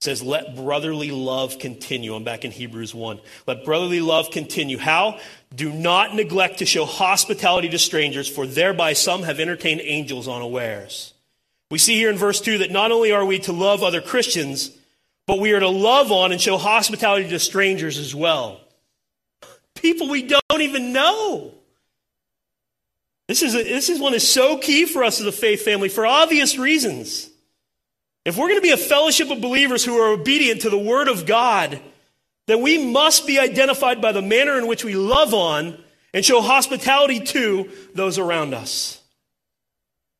it 0.00 0.04
says, 0.04 0.22
Let 0.22 0.54
brotherly 0.54 1.10
love 1.10 1.58
continue. 1.58 2.14
I'm 2.14 2.24
back 2.24 2.44
in 2.44 2.50
Hebrews 2.50 2.94
1. 2.94 3.20
Let 3.46 3.64
brotherly 3.64 4.00
love 4.00 4.30
continue. 4.30 4.76
How? 4.76 5.18
Do 5.54 5.72
not 5.72 6.14
neglect 6.14 6.58
to 6.58 6.66
show 6.66 6.84
hospitality 6.84 7.70
to 7.70 7.78
strangers, 7.78 8.28
for 8.28 8.46
thereby 8.46 8.92
some 8.92 9.22
have 9.22 9.40
entertained 9.40 9.80
angels 9.82 10.28
unawares. 10.28 11.14
We 11.70 11.78
see 11.78 11.94
here 11.94 12.10
in 12.10 12.18
verse 12.18 12.42
2 12.42 12.58
that 12.58 12.70
not 12.70 12.92
only 12.92 13.12
are 13.12 13.24
we 13.24 13.38
to 13.40 13.52
love 13.52 13.82
other 13.82 14.02
Christians, 14.02 14.70
but 15.26 15.40
we 15.40 15.52
are 15.52 15.60
to 15.60 15.68
love 15.68 16.12
on 16.12 16.30
and 16.30 16.40
show 16.40 16.58
hospitality 16.58 17.30
to 17.30 17.38
strangers 17.38 17.96
as 17.96 18.14
well. 18.14 18.60
People 19.76 20.08
we 20.08 20.22
don't 20.22 20.60
even 20.60 20.92
know. 20.92 21.52
This 23.28 23.42
is, 23.42 23.54
a, 23.54 23.62
this 23.62 23.88
is 23.88 24.00
one 24.00 24.12
that's 24.12 24.28
so 24.28 24.58
key 24.58 24.84
for 24.86 25.02
us 25.02 25.20
as 25.20 25.26
a 25.26 25.32
faith 25.32 25.62
family 25.62 25.88
for 25.88 26.06
obvious 26.06 26.58
reasons. 26.58 27.28
If 28.24 28.36
we're 28.36 28.48
going 28.48 28.58
to 28.58 28.62
be 28.62 28.72
a 28.72 28.76
fellowship 28.76 29.30
of 29.30 29.40
believers 29.40 29.84
who 29.84 29.96
are 29.98 30.12
obedient 30.12 30.62
to 30.62 30.70
the 30.70 30.78
Word 30.78 31.08
of 31.08 31.26
God, 31.26 31.80
then 32.46 32.62
we 32.62 32.78
must 32.78 33.26
be 33.26 33.38
identified 33.38 34.00
by 34.00 34.12
the 34.12 34.22
manner 34.22 34.58
in 34.58 34.66
which 34.66 34.84
we 34.84 34.94
love 34.94 35.34
on 35.34 35.82
and 36.14 36.24
show 36.24 36.40
hospitality 36.40 37.20
to 37.20 37.70
those 37.94 38.18
around 38.18 38.54
us. 38.54 39.00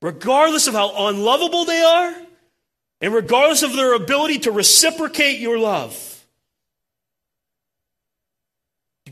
Regardless 0.03 0.67
of 0.67 0.75
how 0.75 1.09
unlovable 1.09 1.65
they 1.65 1.83
are, 1.83 2.15
and 3.01 3.15
regardless 3.15 3.63
of 3.63 3.75
their 3.75 3.95
ability 3.95 4.41
to 4.41 4.53
reciprocate 4.53 5.39
your 5.39 5.59
love. 5.59 6.06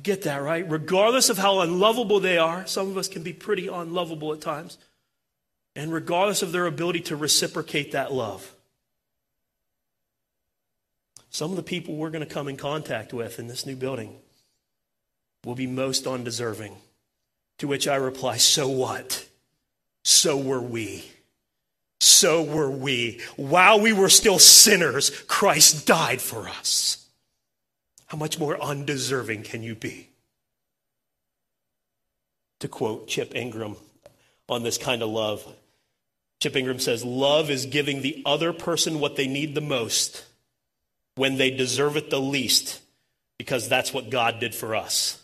Get 0.04 0.22
that, 0.22 0.42
right? 0.42 0.68
Regardless 0.70 1.30
of 1.30 1.38
how 1.38 1.60
unlovable 1.60 2.20
they 2.20 2.38
are, 2.38 2.66
some 2.66 2.88
of 2.88 2.96
us 2.96 3.08
can 3.08 3.22
be 3.22 3.32
pretty 3.32 3.66
unlovable 3.66 4.32
at 4.32 4.40
times, 4.40 4.78
and 5.74 5.92
regardless 5.92 6.42
of 6.42 6.52
their 6.52 6.66
ability 6.66 7.00
to 7.00 7.16
reciprocate 7.16 7.92
that 7.92 8.12
love. 8.12 8.54
Some 11.30 11.50
of 11.50 11.56
the 11.56 11.64
people 11.64 11.96
we're 11.96 12.10
going 12.10 12.26
to 12.26 12.32
come 12.32 12.46
in 12.46 12.56
contact 12.56 13.12
with 13.12 13.40
in 13.40 13.48
this 13.48 13.66
new 13.66 13.74
building 13.74 14.16
will 15.44 15.56
be 15.56 15.66
most 15.66 16.06
undeserving. 16.06 16.76
To 17.58 17.68
which 17.68 17.88
I 17.88 17.96
reply, 17.96 18.36
So 18.36 18.68
what? 18.68 19.26
So 20.04 20.36
were 20.36 20.60
we. 20.60 21.04
So 22.00 22.42
were 22.42 22.70
we. 22.70 23.20
While 23.36 23.80
we 23.80 23.92
were 23.92 24.08
still 24.08 24.38
sinners, 24.38 25.10
Christ 25.22 25.86
died 25.86 26.20
for 26.20 26.48
us. 26.48 27.03
How 28.14 28.18
much 28.18 28.38
more 28.38 28.56
undeserving 28.62 29.42
can 29.42 29.64
you 29.64 29.74
be? 29.74 30.08
To 32.60 32.68
quote 32.68 33.08
Chip 33.08 33.34
Ingram 33.34 33.74
on 34.48 34.62
this 34.62 34.78
kind 34.78 35.02
of 35.02 35.08
love, 35.08 35.44
Chip 36.40 36.54
Ingram 36.54 36.78
says, 36.78 37.04
Love 37.04 37.50
is 37.50 37.66
giving 37.66 38.02
the 38.02 38.22
other 38.24 38.52
person 38.52 39.00
what 39.00 39.16
they 39.16 39.26
need 39.26 39.56
the 39.56 39.60
most 39.60 40.24
when 41.16 41.38
they 41.38 41.50
deserve 41.50 41.96
it 41.96 42.08
the 42.08 42.20
least, 42.20 42.80
because 43.36 43.68
that's 43.68 43.92
what 43.92 44.10
God 44.10 44.38
did 44.38 44.54
for 44.54 44.76
us. 44.76 45.20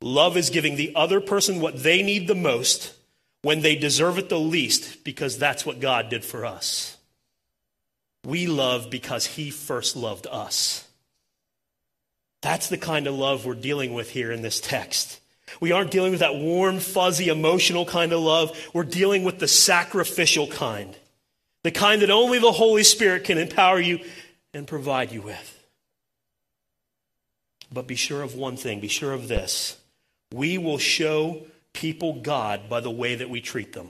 Love 0.00 0.36
is 0.36 0.50
giving 0.50 0.74
the 0.74 0.96
other 0.96 1.20
person 1.20 1.60
what 1.60 1.84
they 1.84 2.02
need 2.02 2.26
the 2.26 2.34
most 2.34 2.92
when 3.42 3.60
they 3.60 3.76
deserve 3.76 4.18
it 4.18 4.28
the 4.28 4.40
least, 4.40 5.04
because 5.04 5.38
that's 5.38 5.64
what 5.64 5.78
God 5.78 6.08
did 6.08 6.24
for 6.24 6.44
us. 6.44 6.96
We 8.24 8.48
love 8.48 8.90
because 8.90 9.26
He 9.26 9.52
first 9.52 9.94
loved 9.94 10.26
us. 10.28 10.83
That's 12.44 12.68
the 12.68 12.76
kind 12.76 13.06
of 13.06 13.14
love 13.14 13.46
we're 13.46 13.54
dealing 13.54 13.94
with 13.94 14.10
here 14.10 14.30
in 14.30 14.42
this 14.42 14.60
text. 14.60 15.18
We 15.62 15.72
aren't 15.72 15.90
dealing 15.90 16.10
with 16.10 16.20
that 16.20 16.34
warm, 16.34 16.78
fuzzy, 16.78 17.28
emotional 17.28 17.86
kind 17.86 18.12
of 18.12 18.20
love. 18.20 18.54
We're 18.74 18.84
dealing 18.84 19.24
with 19.24 19.38
the 19.38 19.48
sacrificial 19.48 20.46
kind, 20.48 20.94
the 21.62 21.70
kind 21.70 22.02
that 22.02 22.10
only 22.10 22.38
the 22.38 22.52
Holy 22.52 22.82
Spirit 22.82 23.24
can 23.24 23.38
empower 23.38 23.80
you 23.80 24.00
and 24.52 24.66
provide 24.66 25.10
you 25.10 25.22
with. 25.22 25.64
But 27.72 27.86
be 27.86 27.94
sure 27.94 28.20
of 28.20 28.34
one 28.34 28.58
thing 28.58 28.78
be 28.78 28.88
sure 28.88 29.14
of 29.14 29.26
this. 29.26 29.78
We 30.30 30.58
will 30.58 30.76
show 30.76 31.46
people 31.72 32.20
God 32.20 32.68
by 32.68 32.80
the 32.80 32.90
way 32.90 33.14
that 33.14 33.30
we 33.30 33.40
treat 33.40 33.72
them. 33.72 33.88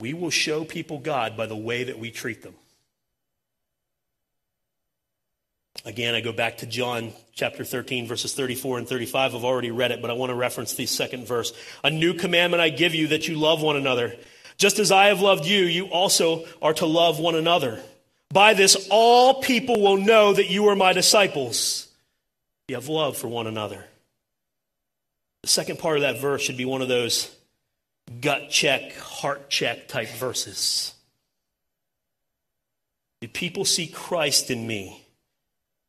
We 0.00 0.12
will 0.12 0.28
show 0.28 0.64
people 0.64 0.98
God 0.98 1.34
by 1.34 1.46
the 1.46 1.56
way 1.56 1.84
that 1.84 1.98
we 1.98 2.10
treat 2.10 2.42
them. 2.42 2.56
Again, 5.84 6.14
I 6.14 6.20
go 6.20 6.32
back 6.32 6.58
to 6.58 6.66
John 6.66 7.12
chapter 7.34 7.64
13, 7.64 8.06
verses 8.06 8.34
34 8.34 8.78
and 8.78 8.88
35. 8.88 9.34
I've 9.34 9.44
already 9.44 9.70
read 9.70 9.92
it, 9.92 10.02
but 10.02 10.10
I 10.10 10.14
want 10.14 10.30
to 10.30 10.34
reference 10.34 10.74
the 10.74 10.86
second 10.86 11.26
verse. 11.26 11.52
A 11.84 11.90
new 11.90 12.14
commandment 12.14 12.60
I 12.60 12.68
give 12.68 12.94
you 12.94 13.08
that 13.08 13.28
you 13.28 13.36
love 13.36 13.62
one 13.62 13.76
another. 13.76 14.16
Just 14.56 14.80
as 14.80 14.90
I 14.90 15.06
have 15.06 15.20
loved 15.20 15.46
you, 15.46 15.60
you 15.60 15.86
also 15.86 16.44
are 16.60 16.74
to 16.74 16.86
love 16.86 17.20
one 17.20 17.36
another. 17.36 17.80
By 18.30 18.54
this, 18.54 18.88
all 18.90 19.40
people 19.40 19.80
will 19.80 19.96
know 19.96 20.32
that 20.32 20.50
you 20.50 20.68
are 20.68 20.76
my 20.76 20.92
disciples. 20.92 21.88
You 22.66 22.74
have 22.74 22.88
love 22.88 23.16
for 23.16 23.28
one 23.28 23.46
another. 23.46 23.84
The 25.42 25.48
second 25.48 25.78
part 25.78 25.96
of 25.96 26.02
that 26.02 26.20
verse 26.20 26.42
should 26.42 26.56
be 26.56 26.64
one 26.64 26.82
of 26.82 26.88
those 26.88 27.34
gut 28.20 28.50
check, 28.50 28.94
heart 28.96 29.48
check 29.48 29.88
type 29.88 30.08
verses. 30.10 30.92
Do 33.20 33.28
people 33.28 33.64
see 33.64 33.86
Christ 33.86 34.50
in 34.50 34.66
me 34.66 35.04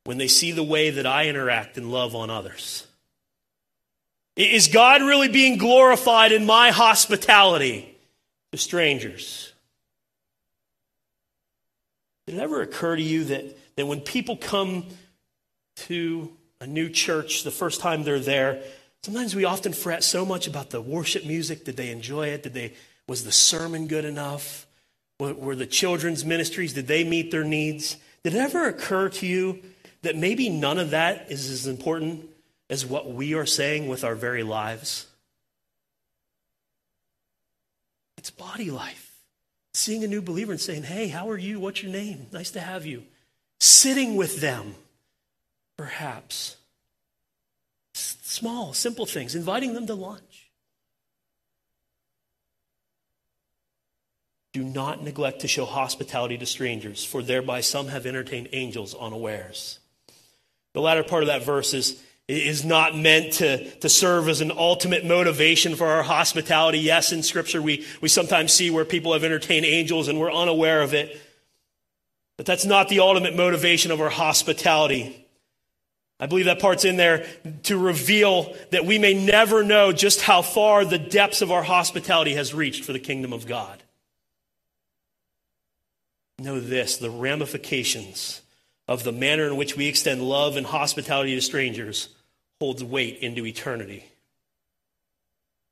when 0.06 0.18
they 0.18 0.28
see 0.28 0.52
the 0.52 0.64
way 0.64 0.90
that 0.90 1.06
I 1.06 1.28
interact 1.28 1.78
and 1.78 1.92
love 1.92 2.16
on 2.16 2.30
others? 2.30 2.88
Is 4.36 4.68
God 4.68 5.02
really 5.02 5.28
being 5.28 5.58
glorified 5.58 6.32
in 6.32 6.46
my 6.46 6.72
hospitality 6.72 7.98
to 8.52 8.58
strangers? 8.58 9.52
Did 12.26 12.36
it 12.36 12.42
ever 12.42 12.62
occur 12.62 12.96
to 12.96 13.02
you 13.02 13.26
that, 13.26 13.58
that 13.76 13.86
when 13.86 14.02
people 14.02 14.38
come 14.38 14.86
to 15.76 16.32
a 16.62 16.68
new 16.68 16.90
church 16.90 17.44
the 17.44 17.52
first 17.52 17.82
time 17.82 18.04
they're 18.04 18.20
there, 18.20 18.62
sometimes 19.04 19.36
we 19.36 19.46
often 19.46 19.74
fret 19.74 20.04
so 20.04 20.26
much 20.26 20.48
about 20.48 20.70
the 20.70 20.82
worship 20.82 21.26
music. 21.26 21.66
Did 21.66 21.76
they 21.76 21.90
enjoy 21.90 22.28
it? 22.28 22.44
Did 22.44 22.54
they, 22.54 22.74
was 23.08 23.24
the 23.24 23.32
sermon 23.32 23.88
good 23.88 24.06
enough? 24.06 24.68
Were, 25.20 25.34
were 25.34 25.56
the 25.56 25.66
children's 25.66 26.24
ministries, 26.24 26.74
did 26.74 26.88
they 26.88 27.04
meet 27.04 27.32
their 27.32 27.44
needs? 27.44 27.98
Did 28.24 28.36
it 28.36 28.40
ever 28.40 28.68
occur 28.68 29.10
to 29.10 29.28
you 29.28 29.62
that 30.02 30.16
maybe 30.16 30.50
none 30.50 30.80
of 30.80 30.92
that 30.92 31.32
is 31.32 31.50
as 31.50 31.68
important 31.68 32.30
as 32.70 32.86
what 32.86 33.12
we 33.12 33.34
are 33.34 33.46
saying 33.46 33.88
with 33.88 34.04
our 34.04 34.16
very 34.16 34.44
lives? 34.44 35.08
It's 38.18 38.30
body 38.30 38.70
life 38.70 39.10
seeing 39.74 40.04
a 40.04 40.08
new 40.08 40.22
believer 40.22 40.52
and 40.52 40.62
saying, 40.62 40.84
Hey, 40.84 41.08
how 41.08 41.30
are 41.30 41.38
you? 41.38 41.60
What's 41.60 41.82
your 41.84 41.92
name? 41.92 42.28
Nice 42.32 42.52
to 42.52 42.60
have 42.60 42.86
you. 42.86 43.04
Sitting 43.60 44.16
with 44.16 44.42
them, 44.42 44.76
perhaps. 45.78 46.58
Small, 47.94 48.74
simple 48.74 49.06
things, 49.06 49.36
inviting 49.36 49.74
them 49.74 49.88
to 49.88 49.96
lunch. 49.96 50.50
Do 54.52 54.64
not 54.64 55.04
neglect 55.04 55.42
to 55.42 55.48
show 55.48 55.66
hospitality 55.66 56.38
to 56.38 56.46
strangers, 56.46 57.04
for 57.04 57.22
thereby 57.22 57.62
some 57.62 57.88
have 57.88 58.06
entertained 58.06 58.50
angels 58.52 58.96
unawares. 58.96 59.79
The 60.74 60.82
latter 60.82 61.04
part 61.04 61.24
of 61.24 61.28
that 61.28 61.44
verse 61.44 61.74
is 61.74 62.02
is 62.30 62.64
not 62.64 62.96
meant 62.96 63.34
to, 63.34 63.70
to 63.78 63.90
serve 63.90 64.30
as 64.30 64.40
an 64.40 64.52
ultimate 64.52 65.04
motivation 65.04 65.76
for 65.76 65.88
our 65.88 66.04
hospitality. 66.04 66.78
Yes, 66.78 67.12
in 67.12 67.24
Scripture, 67.24 67.60
we, 67.60 67.88
we 68.02 68.08
sometimes 68.08 68.54
see 68.54 68.70
where 68.70 68.86
people 68.86 69.14
have 69.14 69.24
entertained 69.24 69.66
angels 69.66 70.08
and 70.08 70.20
we're 70.20 70.32
unaware 70.32 70.84
of 70.84 70.94
it. 70.94 71.20
But 72.38 72.46
that's 72.46 72.66
not 72.66 72.88
the 72.88 73.00
ultimate 73.00 73.36
motivation 73.36 73.92
of 73.92 74.00
our 74.00 74.12
hospitality. 74.12 75.26
I 76.20 76.28
believe 76.28 76.46
that 76.46 76.60
part's 76.60 76.86
in 76.86 76.98
there 76.98 77.26
to 77.64 77.78
reveal 77.78 78.56
that 78.70 78.86
we 78.86 79.00
may 79.00 79.16
never 79.16 79.64
know 79.64 79.92
just 79.92 80.22
how 80.22 80.44
far 80.44 80.86
the 80.86 81.00
depths 81.00 81.42
of 81.42 81.52
our 81.52 81.64
hospitality 81.64 82.36
has 82.36 82.54
reached 82.54 82.86
for 82.86 82.94
the 82.94 83.00
kingdom 83.00 83.34
of 83.34 83.48
God. 83.48 83.82
Know 86.38 86.60
this 86.60 86.98
the 86.98 87.10
ramifications 87.10 88.42
of 88.90 89.04
the 89.04 89.12
manner 89.12 89.46
in 89.46 89.56
which 89.56 89.78
we 89.78 89.86
extend 89.86 90.20
love 90.20 90.58
and 90.58 90.66
hospitality 90.66 91.36
to 91.36 91.42
strangers 91.42 92.10
holds 92.60 92.84
weight 92.84 93.20
into 93.20 93.46
eternity. 93.46 94.04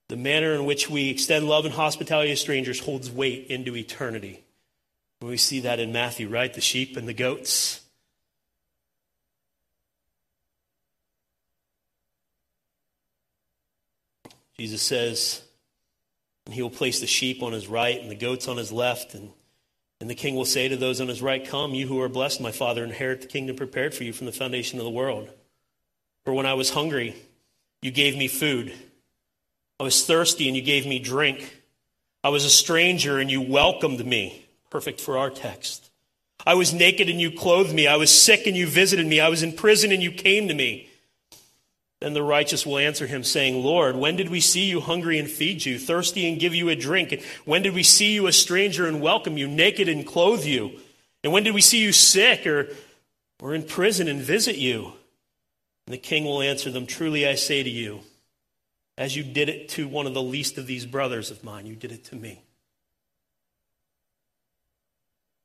The 0.08 0.16
manner 0.16 0.54
in 0.54 0.66
which 0.66 0.88
we 0.88 1.10
extend 1.10 1.50
love 1.50 1.66
and 1.66 1.74
hospitality 1.74 2.30
to 2.30 2.36
strangers 2.36 2.80
holds 2.80 3.10
weight 3.10 3.48
into 3.48 3.76
eternity. 3.76 4.44
we 5.20 5.36
see 5.36 5.62
that 5.62 5.80
in 5.80 5.92
Matthew, 5.92 6.30
right? 6.30 6.54
The 6.54 6.62
sheep 6.62 6.96
and 6.96 7.08
the 7.08 7.14
goats. 7.14 7.82
Jesus 14.60 14.84
says, 14.84 15.42
and 16.46 16.54
he 16.54 16.62
will 16.62 16.70
place 16.70 17.00
the 17.00 17.08
sheep 17.08 17.42
on 17.42 17.52
his 17.52 17.68
right 17.68 18.00
and 18.00 18.12
the 18.12 18.16
goats 18.16 18.48
on 18.48 18.58
his 18.58 18.72
left. 18.72 19.16
And 19.16 19.32
And 20.00 20.10
the 20.10 20.16
king 20.16 20.36
will 20.36 20.46
say 20.46 20.68
to 20.68 20.78
those 20.78 21.02
on 21.02 21.08
his 21.08 21.22
right, 21.22 21.46
Come, 21.46 21.74
you 21.74 21.88
who 21.88 22.00
are 22.02 22.10
blessed, 22.10 22.40
my 22.40 22.52
father, 22.52 22.84
inherit 22.84 23.22
the 23.22 23.28
kingdom 23.28 23.56
prepared 23.56 23.96
for 23.96 24.04
you 24.04 24.14
from 24.14 24.28
the 24.28 24.32
foundation 24.32 24.78
of 24.80 24.86
the 24.86 24.92
world. 24.92 25.30
For 26.24 26.34
when 26.34 26.46
I 26.46 26.54
was 26.54 26.70
hungry, 26.70 27.16
you 27.82 27.90
gave 27.90 28.16
me 28.16 28.28
food. 28.28 28.74
I 29.80 29.84
was 29.84 30.06
thirsty, 30.06 30.48
and 30.48 30.56
you 30.56 30.62
gave 30.62 30.86
me 30.86 31.00
drink. 31.00 31.62
I 32.24 32.30
was 32.30 32.46
a 32.46 32.50
stranger, 32.50 33.18
and 33.18 33.32
you 33.32 33.42
welcomed 33.42 34.06
me. 34.06 34.46
Perfect 34.70 35.02
for 35.02 35.18
our 35.18 35.30
text. 35.30 35.90
I 36.46 36.54
was 36.54 36.74
naked, 36.74 37.10
and 37.10 37.20
you 37.20 37.32
clothed 37.32 37.74
me. 37.74 37.88
I 37.88 37.96
was 37.96 38.12
sick, 38.12 38.46
and 38.46 38.56
you 38.56 38.68
visited 38.68 39.08
me. 39.08 39.20
I 39.20 39.30
was 39.30 39.42
in 39.42 39.54
prison, 39.54 39.92
and 39.92 40.04
you 40.04 40.12
came 40.12 40.48
to 40.48 40.54
me. 40.54 40.87
Then 42.00 42.14
the 42.14 42.24
righteous 42.24 42.66
will 42.66 42.78
answer 42.78 43.08
him, 43.08 43.24
saying, 43.24 43.64
Lord, 43.64 43.96
when 43.96 44.16
did 44.16 44.30
we 44.30 44.40
see 44.40 44.66
you 44.66 44.80
hungry 44.80 45.18
and 45.18 45.30
feed 45.30 45.66
you, 45.66 45.80
thirsty 45.80 46.30
and 46.30 46.40
give 46.40 46.54
you 46.54 46.70
a 46.70 46.76
drink? 46.76 47.24
when 47.46 47.64
did 47.64 47.74
we 47.74 47.84
see 47.84 48.14
you 48.14 48.28
a 48.28 48.32
stranger 48.32 48.86
and 48.86 49.02
welcome 49.02 49.38
you, 49.38 49.48
naked 49.48 49.90
and 49.90 50.06
clothe 50.06 50.46
you? 50.46 50.80
And 51.24 51.34
when 51.34 51.44
did 51.44 51.56
we 51.56 51.62
see 51.62 51.82
you 51.82 51.92
sick 51.92 52.46
or, 52.46 52.70
or 53.42 53.56
in 53.56 53.64
prison 53.64 54.08
and 54.08 54.22
visit 54.22 54.58
you? 54.58 54.94
And 55.88 55.94
the 55.94 55.98
king 55.98 56.26
will 56.26 56.42
answer 56.42 56.70
them, 56.70 56.86
Truly 56.86 57.28
I 57.28 57.34
say 57.34 57.64
to 57.64 57.70
you, 57.70 58.02
as 58.98 59.16
you 59.16 59.24
did 59.24 59.50
it 59.50 59.70
to 59.70 59.88
one 59.88 60.06
of 60.06 60.14
the 60.14 60.22
least 60.22 60.58
of 60.58 60.68
these 60.68 60.86
brothers 60.86 61.32
of 61.32 61.44
mine, 61.44 61.66
you 61.66 61.76
did 61.76 61.92
it 61.92 62.06
to 62.06 62.16
me. 62.16 62.44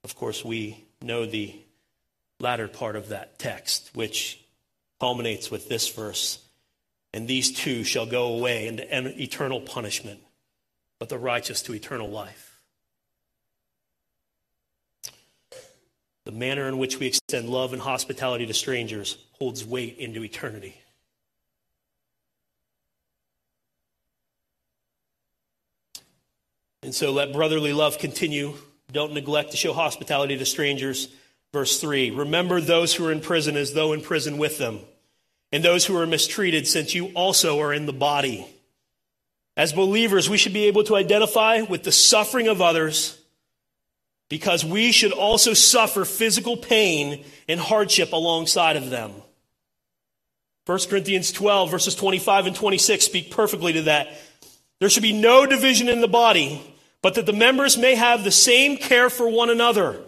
Of 0.04 0.16
course, 0.16 0.44
we 0.44 0.84
know 1.00 1.24
the 1.24 1.54
latter 2.40 2.66
part 2.66 2.96
of 2.96 3.08
that 3.08 3.38
text, 3.38 3.90
which 3.94 4.41
culminates 5.02 5.50
with 5.50 5.68
this 5.68 5.88
verse 5.88 6.38
And 7.12 7.26
these 7.26 7.50
two 7.50 7.82
shall 7.82 8.06
go 8.06 8.34
away 8.34 8.68
into 8.68 9.20
eternal 9.20 9.60
punishment, 9.60 10.20
but 11.00 11.08
the 11.08 11.18
righteous 11.18 11.60
to 11.62 11.74
eternal 11.74 12.08
life. 12.08 12.60
The 16.24 16.30
manner 16.30 16.68
in 16.68 16.78
which 16.78 17.00
we 17.00 17.08
extend 17.08 17.50
love 17.50 17.72
and 17.72 17.82
hospitality 17.82 18.46
to 18.46 18.54
strangers 18.54 19.18
holds 19.32 19.64
weight 19.64 19.98
into 19.98 20.22
eternity. 20.22 20.80
And 26.84 26.94
so 26.94 27.10
let 27.10 27.32
brotherly 27.32 27.72
love 27.72 27.98
continue. 27.98 28.54
Don't 28.92 29.14
neglect 29.14 29.50
to 29.50 29.56
show 29.56 29.72
hospitality 29.72 30.38
to 30.38 30.46
strangers. 30.46 31.08
Verse 31.52 31.80
3 31.80 32.12
Remember 32.12 32.60
those 32.60 32.94
who 32.94 33.04
are 33.06 33.12
in 33.12 33.20
prison 33.20 33.56
as 33.56 33.74
though 33.74 33.92
in 33.92 34.00
prison 34.00 34.38
with 34.38 34.58
them 34.58 34.78
and 35.52 35.62
those 35.62 35.84
who 35.84 35.96
are 35.96 36.06
mistreated, 36.06 36.66
since 36.66 36.94
you 36.94 37.08
also 37.08 37.60
are 37.60 37.72
in 37.72 37.86
the 37.86 37.92
body. 37.92 38.46
As 39.56 39.72
believers, 39.72 40.30
we 40.30 40.38
should 40.38 40.54
be 40.54 40.64
able 40.64 40.84
to 40.84 40.96
identify 40.96 41.60
with 41.60 41.82
the 41.82 41.92
suffering 41.92 42.48
of 42.48 42.62
others 42.62 43.18
because 44.30 44.64
we 44.64 44.92
should 44.92 45.12
also 45.12 45.52
suffer 45.52 46.06
physical 46.06 46.56
pain 46.56 47.22
and 47.48 47.60
hardship 47.60 48.12
alongside 48.12 48.76
of 48.76 48.88
them. 48.88 49.12
1 50.64 50.78
Corinthians 50.88 51.32
12, 51.32 51.70
verses 51.70 51.94
25 51.94 52.46
and 52.46 52.56
26 52.56 53.04
speak 53.04 53.30
perfectly 53.30 53.74
to 53.74 53.82
that. 53.82 54.08
There 54.78 54.88
should 54.88 55.02
be 55.02 55.12
no 55.12 55.44
division 55.44 55.88
in 55.88 56.00
the 56.00 56.08
body, 56.08 56.62
but 57.02 57.14
that 57.14 57.26
the 57.26 57.32
members 57.32 57.76
may 57.76 57.94
have 57.94 58.24
the 58.24 58.30
same 58.30 58.78
care 58.78 59.10
for 59.10 59.28
one 59.28 59.50
another. 59.50 60.00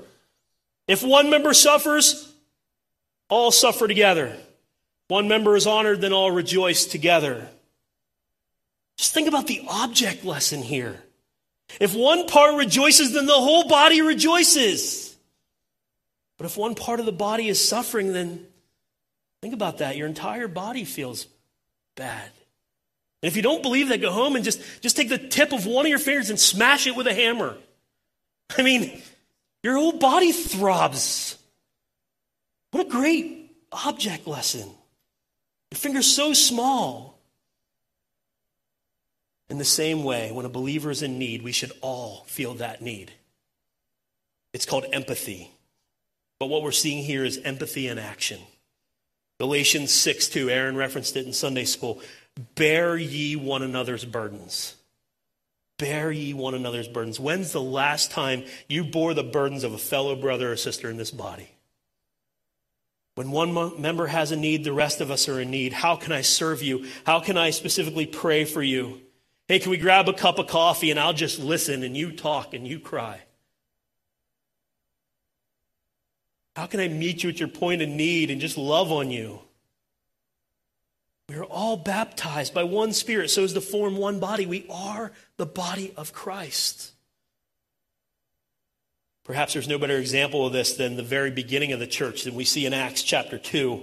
If 0.89 1.03
one 1.03 1.29
member 1.29 1.53
suffers, 1.53 2.33
all 3.29 3.51
suffer 3.51 3.87
together. 3.87 4.35
One 5.09 5.29
member 5.29 5.57
is 5.57 5.67
honored, 5.67 6.01
then 6.01 6.13
all 6.13 6.31
rejoice 6.31 6.87
together. 6.87 7.49
Just 8.97 9.13
think 9.13 9.29
about 9.29 9.47
the 9.47 9.63
object 9.69 10.25
lesson 10.25 10.63
here. 10.63 11.03
If 11.81 11.95
one 11.95 12.27
part 12.27 12.57
rejoices, 12.57 13.13
then 13.13 13.27
the 13.27 13.33
whole 13.33 13.69
body 13.69 14.01
rejoices. 14.03 15.17
But 16.39 16.47
if 16.47 16.57
one 16.57 16.75
part 16.75 17.01
of 17.01 17.07
the 17.07 17.13
body 17.13 17.49
is 17.49 17.67
suffering, 17.67 18.13
then 18.13 18.47
think 19.43 19.55
about 19.55 19.79
that. 19.79 19.97
Your 19.97 20.07
entire 20.07 20.49
body 20.49 20.85
feels 20.85 21.27
bad. 21.97 22.31
And 23.23 23.29
if 23.29 23.37
you 23.37 23.43
don't 23.43 23.63
believe 23.63 23.89
that, 23.89 24.01
go 24.01 24.11
home 24.11 24.37
and 24.37 24.45
just, 24.45 24.61
just 24.83 24.97
take 24.97 25.09
the 25.09 25.19
tip 25.19 25.53
of 25.53 25.67
one 25.67 25.87
of 25.87 25.91
your 25.91 25.99
fingers 25.99 26.31
and 26.31 26.39
smash 26.39 26.87
it 26.87 26.97
with 26.97 27.07
a 27.07 27.15
hammer. 27.15 27.57
I 28.57 28.63
mean, 28.63 29.03
your 29.63 29.77
whole 29.77 29.99
body 29.99 30.33
throbs. 30.33 31.39
What 32.71 32.87
a 32.87 32.91
great 32.91 33.51
object 33.73 34.27
lesson. 34.27 34.69
Your 35.75 35.81
finger's 35.81 36.07
so 36.07 36.33
small. 36.33 37.19
In 39.51 39.59
the 39.59 39.65
same 39.65 40.05
way, 40.05 40.31
when 40.31 40.47
a 40.47 40.49
believer 40.49 40.89
is 40.89 41.03
in 41.03 41.19
need, 41.19 41.43
we 41.43 41.51
should 41.51 41.73
all 41.81 42.23
feel 42.29 42.55
that 42.55 42.81
need. 42.81 43.11
It's 44.53 44.67
called 44.67 44.85
empathy. 44.93 45.51
But 46.39 46.47
what 46.47 46.63
we're 46.63 46.71
seeing 46.71 47.03
here 47.03 47.25
is 47.25 47.39
empathy 47.39 47.89
in 47.89 47.99
action. 47.99 48.39
Galatians 49.41 49.91
6 49.93 50.29
2, 50.29 50.49
Aaron 50.49 50.77
referenced 50.77 51.17
it 51.17 51.27
in 51.27 51.33
Sunday 51.33 51.65
school. 51.65 52.01
Bear 52.55 52.97
ye 52.97 53.35
one 53.35 53.65
another's 53.65 54.05
burdens. 54.05 54.77
Bear 55.79 56.13
ye 56.13 56.35
one 56.35 56.55
another's 56.55 56.87
burdens. 56.87 57.19
When's 57.19 57.51
the 57.51 57.61
last 57.61 58.13
time 58.13 58.45
you 58.69 58.85
bore 58.85 59.13
the 59.13 59.25
burdens 59.25 59.65
of 59.65 59.73
a 59.73 59.79
fellow 59.79 60.15
brother 60.15 60.53
or 60.53 60.57
sister 60.57 60.89
in 60.89 60.99
this 60.99 61.11
body? 61.11 61.54
When 63.15 63.31
one 63.31 63.81
member 63.81 64.09
has 64.09 64.33
a 64.33 64.37
need, 64.37 64.65
the 64.65 64.73
rest 64.73 65.01
of 65.01 65.11
us 65.11 65.29
are 65.29 65.41
in 65.41 65.51
need. 65.51 65.73
How 65.73 65.95
can 65.95 66.13
I 66.13 66.23
serve 66.23 66.63
you? 66.63 66.87
How 67.07 67.21
can 67.21 67.37
I 67.37 67.51
specifically 67.51 68.07
pray 68.07 68.45
for 68.45 68.63
you? 68.63 69.01
Hey, 69.47 69.61
can 69.61 69.71
we 69.71 69.77
grab 69.77 70.09
a 70.09 70.13
cup 70.13 70.39
of 70.39 70.49
coffee 70.49 70.91
and 70.91 70.99
I'll 70.99 71.13
just 71.13 71.39
listen 71.39 71.83
and 71.83 71.97
you 71.97 72.13
talk 72.13 72.55
and 72.55 72.67
you 72.67 72.81
cry? 72.81 73.21
How 76.57 76.67
can 76.67 76.81
I 76.81 76.89
meet 76.89 77.23
you 77.23 77.31
at 77.31 77.39
your 77.39 77.49
point 77.49 77.83
of 77.83 77.89
need 77.89 78.31
and 78.31 78.41
just 78.41 78.57
love 78.57 78.91
on 78.91 79.11
you? 79.11 79.41
We 81.29 81.37
are 81.37 81.45
all 81.45 81.77
baptized 81.77 82.53
by 82.53 82.65
one 82.65 82.93
Spirit 82.93 83.31
so 83.31 83.45
as 83.45 83.53
to 83.55 83.61
form 83.61 83.97
one 83.97 84.19
body. 84.19 84.45
We 84.47 84.67
are 84.71 85.13
the 85.37 85.47
body 85.47 85.93
of 85.97 86.13
Christ. 86.13 86.94
Perhaps 89.25 89.55
there's 89.55 89.69
no 89.69 89.79
better 89.79 89.97
example 89.97 90.47
of 90.47 90.53
this 90.53 90.77
than 90.77 90.97
the 90.97 91.03
very 91.03 91.31
beginning 91.31 91.73
of 91.73 91.81
the 91.81 91.87
church 91.87 92.25
that 92.25 92.35
we 92.35 92.45
see 92.45 92.67
in 92.67 92.75
Acts 92.75 93.03
chapter 93.03 93.39
2. 93.39 93.83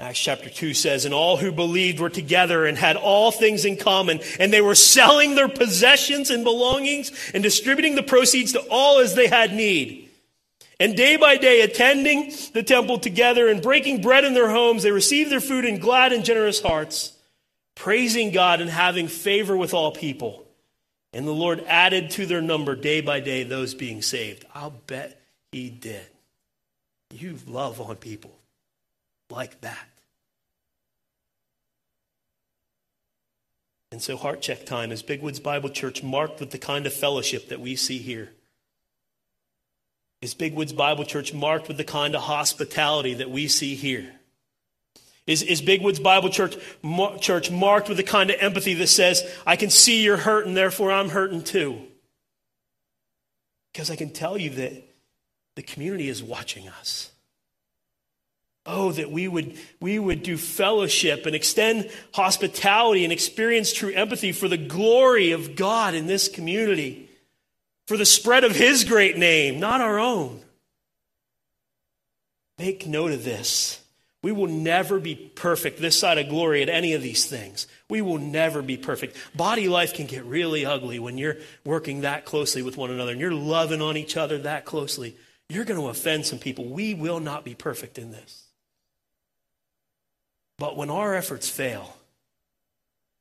Acts 0.00 0.18
chapter 0.18 0.48
2 0.48 0.74
says, 0.74 1.04
And 1.04 1.12
all 1.12 1.36
who 1.36 1.52
believed 1.52 2.00
were 2.00 2.10
together 2.10 2.64
and 2.64 2.76
had 2.76 2.96
all 2.96 3.30
things 3.30 3.64
in 3.64 3.76
common, 3.76 4.20
and 4.40 4.52
they 4.52 4.62
were 4.62 4.74
selling 4.74 5.34
their 5.34 5.48
possessions 5.48 6.30
and 6.30 6.42
belongings 6.42 7.12
and 7.34 7.42
distributing 7.42 7.94
the 7.94 8.02
proceeds 8.02 8.52
to 8.52 8.60
all 8.70 8.98
as 8.98 9.14
they 9.14 9.26
had 9.26 9.52
need. 9.52 10.10
And 10.78 10.96
day 10.96 11.16
by 11.16 11.36
day, 11.36 11.62
attending 11.62 12.32
the 12.52 12.62
temple 12.62 12.98
together 12.98 13.48
and 13.48 13.62
breaking 13.62 14.02
bread 14.02 14.24
in 14.24 14.34
their 14.34 14.50
homes, 14.50 14.82
they 14.82 14.90
received 14.90 15.30
their 15.30 15.40
food 15.40 15.64
in 15.64 15.78
glad 15.78 16.12
and 16.12 16.24
generous 16.24 16.60
hearts, 16.60 17.12
praising 17.74 18.30
God 18.30 18.60
and 18.60 18.68
having 18.68 19.08
favor 19.08 19.56
with 19.56 19.72
all 19.72 19.92
people. 19.92 20.45
And 21.16 21.26
the 21.26 21.32
Lord 21.32 21.64
added 21.66 22.10
to 22.10 22.26
their 22.26 22.42
number 22.42 22.76
day 22.76 23.00
by 23.00 23.20
day 23.20 23.42
those 23.42 23.72
being 23.72 24.02
saved. 24.02 24.44
I'll 24.54 24.74
bet 24.86 25.18
He 25.50 25.70
did. 25.70 26.04
You 27.10 27.38
love 27.46 27.80
on 27.80 27.96
people 27.96 28.36
like 29.30 29.58
that. 29.62 29.88
And 33.90 34.02
so, 34.02 34.18
heart 34.18 34.42
check 34.42 34.66
time 34.66 34.92
is 34.92 35.02
Big 35.02 35.22
Woods 35.22 35.40
Bible 35.40 35.70
Church 35.70 36.02
marked 36.02 36.38
with 36.38 36.50
the 36.50 36.58
kind 36.58 36.86
of 36.86 36.92
fellowship 36.92 37.48
that 37.48 37.60
we 37.60 37.76
see 37.76 37.96
here? 37.96 38.32
Is 40.20 40.34
Big 40.34 40.52
Woods 40.52 40.74
Bible 40.74 41.06
Church 41.06 41.32
marked 41.32 41.66
with 41.66 41.78
the 41.78 41.84
kind 41.84 42.14
of 42.14 42.24
hospitality 42.24 43.14
that 43.14 43.30
we 43.30 43.48
see 43.48 43.74
here? 43.74 44.15
Is, 45.26 45.42
is 45.42 45.60
Big 45.60 45.82
Woods 45.82 45.98
Bible 45.98 46.30
Church, 46.30 46.56
Church 47.20 47.50
marked 47.50 47.88
with 47.88 47.96
the 47.96 48.04
kind 48.04 48.30
of 48.30 48.36
empathy 48.38 48.74
that 48.74 48.86
says, 48.86 49.28
I 49.44 49.56
can 49.56 49.70
see 49.70 50.02
you're 50.02 50.16
hurting, 50.16 50.54
therefore 50.54 50.92
I'm 50.92 51.08
hurting 51.08 51.42
too? 51.42 51.82
Because 53.72 53.90
I 53.90 53.96
can 53.96 54.10
tell 54.10 54.38
you 54.38 54.50
that 54.50 54.72
the 55.56 55.62
community 55.62 56.08
is 56.08 56.22
watching 56.22 56.68
us. 56.68 57.10
Oh, 58.64 58.92
that 58.92 59.10
we 59.10 59.26
would, 59.28 59.56
we 59.80 59.98
would 59.98 60.22
do 60.22 60.36
fellowship 60.36 61.26
and 61.26 61.34
extend 61.34 61.90
hospitality 62.14 63.04
and 63.04 63.12
experience 63.12 63.72
true 63.72 63.92
empathy 63.92 64.32
for 64.32 64.48
the 64.48 64.56
glory 64.56 65.32
of 65.32 65.56
God 65.56 65.94
in 65.94 66.06
this 66.06 66.28
community, 66.28 67.08
for 67.86 67.96
the 67.96 68.04
spread 68.04 68.44
of 68.44 68.56
His 68.56 68.84
great 68.84 69.16
name, 69.16 69.60
not 69.60 69.80
our 69.80 69.98
own. 69.98 70.40
Make 72.58 72.86
note 72.86 73.12
of 73.12 73.24
this. 73.24 73.80
We 74.26 74.32
will 74.32 74.48
never 74.48 74.98
be 74.98 75.14
perfect 75.14 75.80
this 75.80 75.96
side 75.96 76.18
of 76.18 76.28
glory 76.28 76.60
at 76.60 76.68
any 76.68 76.94
of 76.94 77.00
these 77.00 77.26
things. 77.26 77.68
We 77.88 78.02
will 78.02 78.18
never 78.18 78.60
be 78.60 78.76
perfect. 78.76 79.16
Body 79.36 79.68
life 79.68 79.94
can 79.94 80.06
get 80.06 80.24
really 80.24 80.66
ugly 80.66 80.98
when 80.98 81.16
you're 81.16 81.36
working 81.64 82.00
that 82.00 82.24
closely 82.24 82.60
with 82.60 82.76
one 82.76 82.90
another 82.90 83.12
and 83.12 83.20
you're 83.20 83.32
loving 83.32 83.80
on 83.80 83.96
each 83.96 84.16
other 84.16 84.36
that 84.38 84.64
closely. 84.64 85.14
You're 85.48 85.64
going 85.64 85.78
to 85.80 85.86
offend 85.86 86.26
some 86.26 86.40
people. 86.40 86.64
We 86.64 86.92
will 86.92 87.20
not 87.20 87.44
be 87.44 87.54
perfect 87.54 87.98
in 87.98 88.10
this. 88.10 88.46
But 90.58 90.76
when 90.76 90.90
our 90.90 91.14
efforts 91.14 91.48
fail, 91.48 91.96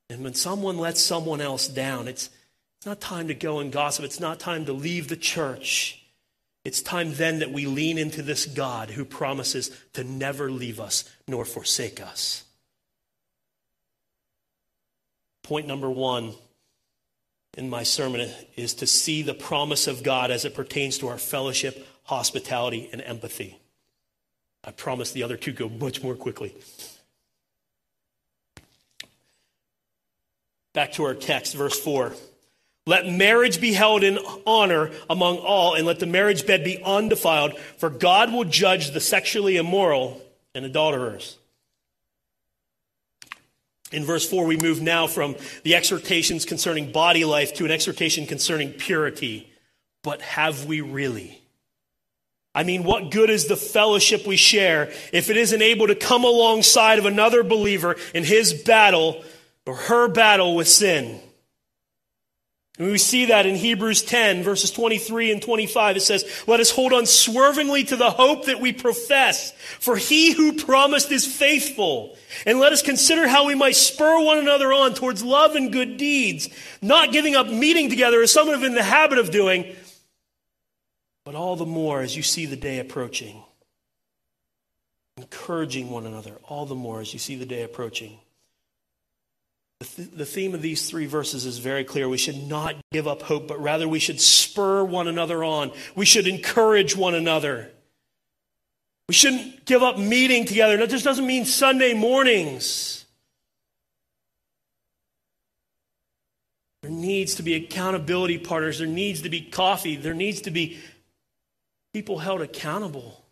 and 0.10 0.24
when 0.24 0.34
someone 0.34 0.80
lets 0.80 1.04
someone 1.04 1.39
else 1.39 1.68
down, 1.68 2.08
it's, 2.08 2.32
It's 2.78 2.88
not 2.88 3.00
time 3.00 3.28
to 3.30 3.34
go 3.36 3.60
and 3.60 3.72
gossip. 3.72 4.06
It's 4.06 4.20
not 4.20 4.39
time 4.39 4.65
to 4.65 4.74
leave 4.74 5.08
the 5.08 5.15
church. 5.15 6.05
It's 6.65 6.82
time 6.82 7.13
then 7.13 7.39
that 7.39 7.51
we 7.51 7.67
lean 7.67 7.99
into 7.99 8.23
this 8.23 8.47
God 8.47 8.89
who 8.89 9.06
promises 9.06 9.69
to 9.93 10.04
never 10.04 10.51
leave 10.51 10.80
us 10.80 11.08
nor 11.28 11.45
forsake 11.45 12.01
us. 12.01 12.43
Point 15.43 15.67
number 15.67 15.91
one 15.91 16.34
in 17.56 17.69
my 17.69 17.84
sermon 17.84 18.32
is 18.56 18.73
to 18.73 18.88
see 18.88 19.21
the 19.21 19.36
promise 19.36 19.86
of 19.86 20.01
God 20.01 20.32
as 20.32 20.43
it 20.43 20.56
pertains 20.56 20.97
to 20.97 21.08
our 21.08 21.19
fellowship, 21.19 21.88
hospitality, 22.06 22.89
and 22.91 22.99
empathy. 22.99 23.60
I 24.63 24.71
promise 24.71 25.12
the 25.12 25.21
other 25.21 25.38
two 25.38 25.51
go 25.51 25.69
much 25.69 26.01
more 26.01 26.15
quickly. 26.15 26.56
Back 30.73 30.93
to 30.93 31.04
our 31.04 31.13
text, 31.13 31.54
verse 31.54 31.80
4. 31.80 32.13
Let 32.88 33.08
marriage 33.08 33.60
be 33.60 33.74
held 33.74 34.04
in 34.04 34.19
honor 34.45 34.91
among 35.10 35.38
all, 35.38 35.74
and 35.74 35.88
let 35.88 36.00
the 36.00 36.06
marriage 36.06 36.45
bed 36.45 36.63
be 36.63 36.82
undefiled, 36.84 37.58
for 37.78 37.89
God 37.89 38.32
will 38.32 38.43
judge 38.43 38.91
the 38.91 39.00
sexually 39.00 39.58
immoral 39.58 40.21
and 40.54 40.65
adulterers. 40.65 41.38
In 43.91 44.04
verse 44.04 44.30
4, 44.30 44.45
we 44.45 44.58
move 44.58 44.82
now 44.82 45.08
from 45.08 45.36
the 45.63 45.76
exhortations 45.76 46.45
concerning 46.45 46.91
body 46.91 47.26
life 47.26 47.54
to 47.56 47.65
an 47.65 47.71
exhortation 47.71 48.28
concerning 48.28 48.71
purity. 48.71 49.52
But 50.04 50.21
have 50.21 50.65
we 50.65 50.82
really? 50.82 51.41
I 52.54 52.63
mean, 52.63 52.84
what 52.84 53.12
good 53.12 53.30
is 53.30 53.48
the 53.48 53.58
fellowship 53.58 54.28
we 54.28 54.38
share 54.38 54.91
if 55.12 55.30
it 55.30 55.38
isn't 55.38 55.62
able 55.62 55.88
to 55.88 55.95
come 55.95 56.24
alongside 56.24 57.00
of 57.00 57.06
another 57.06 57.43
believer 57.43 57.95
in 58.13 58.24
his 58.24 58.54
battle 58.54 59.24
or 59.65 59.76
her 59.76 60.08
battle 60.08 60.56
with 60.56 60.67
sin? 60.67 61.19
And 62.77 62.91
we 62.91 62.97
see 62.97 63.25
that 63.27 63.45
in 63.45 63.55
Hebrews 63.55 64.03
10, 64.03 64.43
verses 64.43 64.69
23 64.71 65.31
and 65.31 65.41
25. 65.41 65.95
It 65.95 66.01
says, 66.01 66.25
Let 66.45 66.59
us 66.59 66.71
hold 66.71 66.91
unswervingly 66.91 67.85
to 67.85 67.95
the 67.95 68.11
hope 68.11 68.45
that 68.45 68.59
we 68.59 68.73
profess, 68.73 69.53
for 69.79 69.95
he 69.95 70.33
who 70.33 70.53
promised 70.53 71.09
is 71.09 71.25
faithful. 71.25 72.17
And 72.45 72.59
let 72.59 72.73
us 72.73 72.81
consider 72.81 73.29
how 73.29 73.47
we 73.47 73.55
might 73.55 73.77
spur 73.77 74.21
one 74.21 74.39
another 74.39 74.73
on 74.73 74.93
towards 74.93 75.23
love 75.23 75.55
and 75.55 75.71
good 75.71 75.95
deeds, 75.95 76.49
not 76.81 77.13
giving 77.13 77.33
up 77.33 77.47
meeting 77.47 77.89
together 77.89 78.21
as 78.21 78.33
some 78.33 78.49
have 78.49 78.59
been 78.59 78.71
in 78.71 78.75
the 78.75 78.83
habit 78.83 79.19
of 79.19 79.31
doing, 79.31 79.73
but 81.23 81.33
all 81.33 81.55
the 81.55 81.65
more 81.65 82.01
as 82.01 82.15
you 82.15 82.23
see 82.23 82.45
the 82.45 82.57
day 82.57 82.79
approaching. 82.79 83.41
Encouraging 85.17 85.89
one 85.89 86.05
another, 86.05 86.33
all 86.43 86.65
the 86.65 86.75
more 86.75 86.99
as 86.99 87.13
you 87.13 87.19
see 87.19 87.38
the 87.38 87.45
day 87.45 87.63
approaching. 87.63 88.19
The 89.93 90.26
theme 90.26 90.54
of 90.54 90.62
these 90.62 90.89
three 90.89 91.06
verses 91.06 91.45
is 91.45 91.58
very 91.58 91.84
clear. 91.84 92.08
We 92.08 92.17
should 92.17 92.48
not 92.48 92.76
give 92.91 93.08
up 93.08 93.21
hope, 93.21 93.48
but 93.48 93.60
rather 93.62 93.88
we 93.88 94.00
should 94.00 94.21
spur 94.21 94.84
one 94.84 95.08
another 95.08 95.43
on. 95.43 95.71
We 95.95 96.06
should 96.06 96.28
encourage 96.28 96.95
one 96.95 97.15
another. 97.15 97.71
We 99.08 99.13
shouldn't 99.13 99.65
give 99.65 99.84
up 99.84 99.98
meeting 99.98 100.45
together. 100.45 100.78
That 100.78 100.89
just 100.89 101.06
doesn't 101.06 101.28
mean 101.28 101.45
Sunday 101.45 101.93
mornings. 101.93 103.06
There 106.82 106.91
needs 106.91 107.36
to 107.36 107.43
be 107.43 107.56
accountability 107.56 108.38
partners. 108.38 108.80
There 108.80 108.88
needs 108.88 109.24
to 109.24 109.30
be 109.30 109.41
coffee. 109.41 109.95
There 109.95 110.13
needs 110.13 110.41
to 110.41 110.52
be 110.52 110.78
people 111.93 112.19
held 112.19 112.41
accountable. 112.41 113.24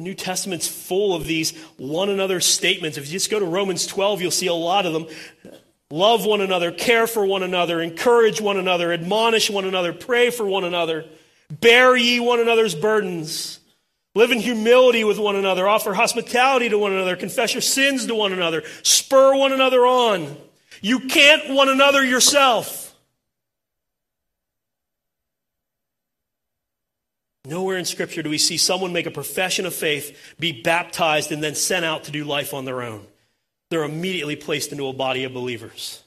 The 0.00 0.04
New 0.04 0.14
Testament's 0.14 0.66
full 0.66 1.14
of 1.14 1.26
these 1.26 1.54
one 1.76 2.08
another 2.08 2.40
statements. 2.40 2.96
If 2.96 3.04
you 3.04 3.12
just 3.12 3.30
go 3.30 3.38
to 3.38 3.44
Romans 3.44 3.86
12, 3.86 4.22
you'll 4.22 4.30
see 4.30 4.46
a 4.46 4.54
lot 4.54 4.86
of 4.86 4.94
them. 4.94 5.06
Love 5.90 6.24
one 6.24 6.40
another, 6.40 6.72
care 6.72 7.06
for 7.06 7.26
one 7.26 7.42
another, 7.42 7.82
encourage 7.82 8.40
one 8.40 8.56
another, 8.56 8.94
admonish 8.94 9.50
one 9.50 9.66
another, 9.66 9.92
pray 9.92 10.30
for 10.30 10.46
one 10.46 10.64
another, 10.64 11.04
bear 11.50 11.94
ye 11.94 12.18
one 12.18 12.40
another's 12.40 12.74
burdens, 12.74 13.60
live 14.14 14.30
in 14.30 14.38
humility 14.38 15.04
with 15.04 15.18
one 15.18 15.36
another, 15.36 15.68
offer 15.68 15.92
hospitality 15.92 16.70
to 16.70 16.78
one 16.78 16.92
another, 16.92 17.14
confess 17.14 17.52
your 17.52 17.60
sins 17.60 18.06
to 18.06 18.14
one 18.14 18.32
another, 18.32 18.62
spur 18.82 19.36
one 19.36 19.52
another 19.52 19.84
on. 19.84 20.34
You 20.80 21.00
can't 21.00 21.50
one 21.50 21.68
another 21.68 22.02
yourself. 22.02 22.89
Nowhere 27.50 27.76
in 27.76 27.84
Scripture 27.84 28.22
do 28.22 28.30
we 28.30 28.38
see 28.38 28.56
someone 28.56 28.92
make 28.92 29.06
a 29.06 29.10
profession 29.10 29.66
of 29.66 29.74
faith, 29.74 30.16
be 30.38 30.62
baptized, 30.62 31.32
and 31.32 31.42
then 31.42 31.56
sent 31.56 31.84
out 31.84 32.04
to 32.04 32.12
do 32.12 32.22
life 32.22 32.54
on 32.54 32.64
their 32.64 32.80
own. 32.80 33.04
They're 33.70 33.82
immediately 33.82 34.36
placed 34.36 34.70
into 34.70 34.86
a 34.86 34.92
body 34.92 35.24
of 35.24 35.34
believers. 35.34 36.00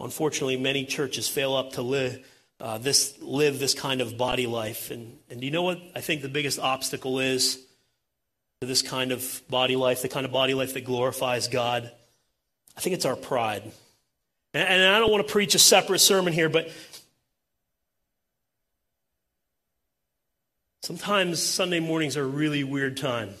Unfortunately, 0.00 0.56
many 0.56 0.84
churches 0.84 1.28
fail 1.28 1.54
up 1.54 1.74
to 1.74 1.82
live, 1.82 2.26
uh, 2.58 2.78
this, 2.78 3.16
live 3.20 3.60
this 3.60 3.72
kind 3.72 4.00
of 4.00 4.18
body 4.18 4.48
life. 4.48 4.90
And, 4.90 5.16
and 5.30 5.44
you 5.44 5.52
know 5.52 5.62
what 5.62 5.80
I 5.94 6.00
think 6.00 6.22
the 6.22 6.28
biggest 6.28 6.58
obstacle 6.58 7.20
is 7.20 7.64
to 8.62 8.66
this 8.66 8.82
kind 8.82 9.12
of 9.12 9.42
body 9.48 9.76
life, 9.76 10.02
the 10.02 10.08
kind 10.08 10.26
of 10.26 10.32
body 10.32 10.54
life 10.54 10.74
that 10.74 10.84
glorifies 10.84 11.46
God? 11.46 11.88
I 12.76 12.80
think 12.80 12.96
it's 12.96 13.04
our 13.04 13.14
pride. 13.14 13.62
And, 14.54 14.68
and 14.68 14.82
I 14.82 14.98
don't 14.98 15.12
want 15.12 15.24
to 15.24 15.32
preach 15.32 15.54
a 15.54 15.60
separate 15.60 16.00
sermon 16.00 16.32
here, 16.32 16.48
but 16.48 16.68
Sometimes 20.82 21.40
Sunday 21.40 21.78
mornings 21.78 22.16
are 22.16 22.24
a 22.24 22.26
really 22.26 22.64
weird 22.64 22.96
time. 22.96 23.34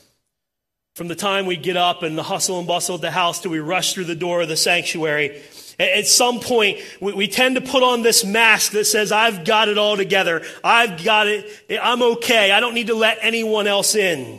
From 0.94 1.08
the 1.08 1.16
time 1.16 1.46
we 1.46 1.56
get 1.56 1.76
up 1.76 2.04
and 2.04 2.16
the 2.16 2.22
hustle 2.22 2.58
and 2.58 2.68
bustle 2.68 2.94
of 2.94 3.00
the 3.00 3.10
house 3.10 3.40
till 3.40 3.50
we 3.50 3.58
rush 3.58 3.94
through 3.94 4.04
the 4.04 4.14
door 4.14 4.42
of 4.42 4.48
the 4.48 4.56
sanctuary, 4.56 5.42
at 5.80 6.06
some 6.06 6.38
point, 6.38 6.78
we, 7.00 7.26
tend 7.26 7.56
to 7.56 7.60
put 7.60 7.82
on 7.82 8.02
this 8.02 8.24
mask 8.24 8.72
that 8.72 8.84
says, 8.84 9.10
I've 9.10 9.44
got 9.44 9.68
it 9.68 9.78
all 9.78 9.96
together. 9.96 10.42
I've 10.62 11.02
got 11.02 11.26
it. 11.26 11.46
I'm 11.82 12.02
okay. 12.02 12.52
I 12.52 12.60
don't 12.60 12.74
need 12.74 12.88
to 12.88 12.94
let 12.94 13.18
anyone 13.22 13.66
else 13.66 13.96
in. 13.96 14.38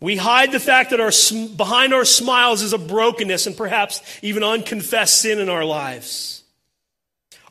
We 0.00 0.16
hide 0.16 0.52
the 0.52 0.60
fact 0.60 0.90
that 0.90 1.00
our, 1.00 1.12
behind 1.56 1.92
our 1.92 2.04
smiles 2.04 2.62
is 2.62 2.72
a 2.72 2.78
brokenness 2.78 3.46
and 3.46 3.56
perhaps 3.56 4.00
even 4.22 4.42
unconfessed 4.42 5.20
sin 5.20 5.38
in 5.38 5.48
our 5.48 5.64
lives. 5.64 6.41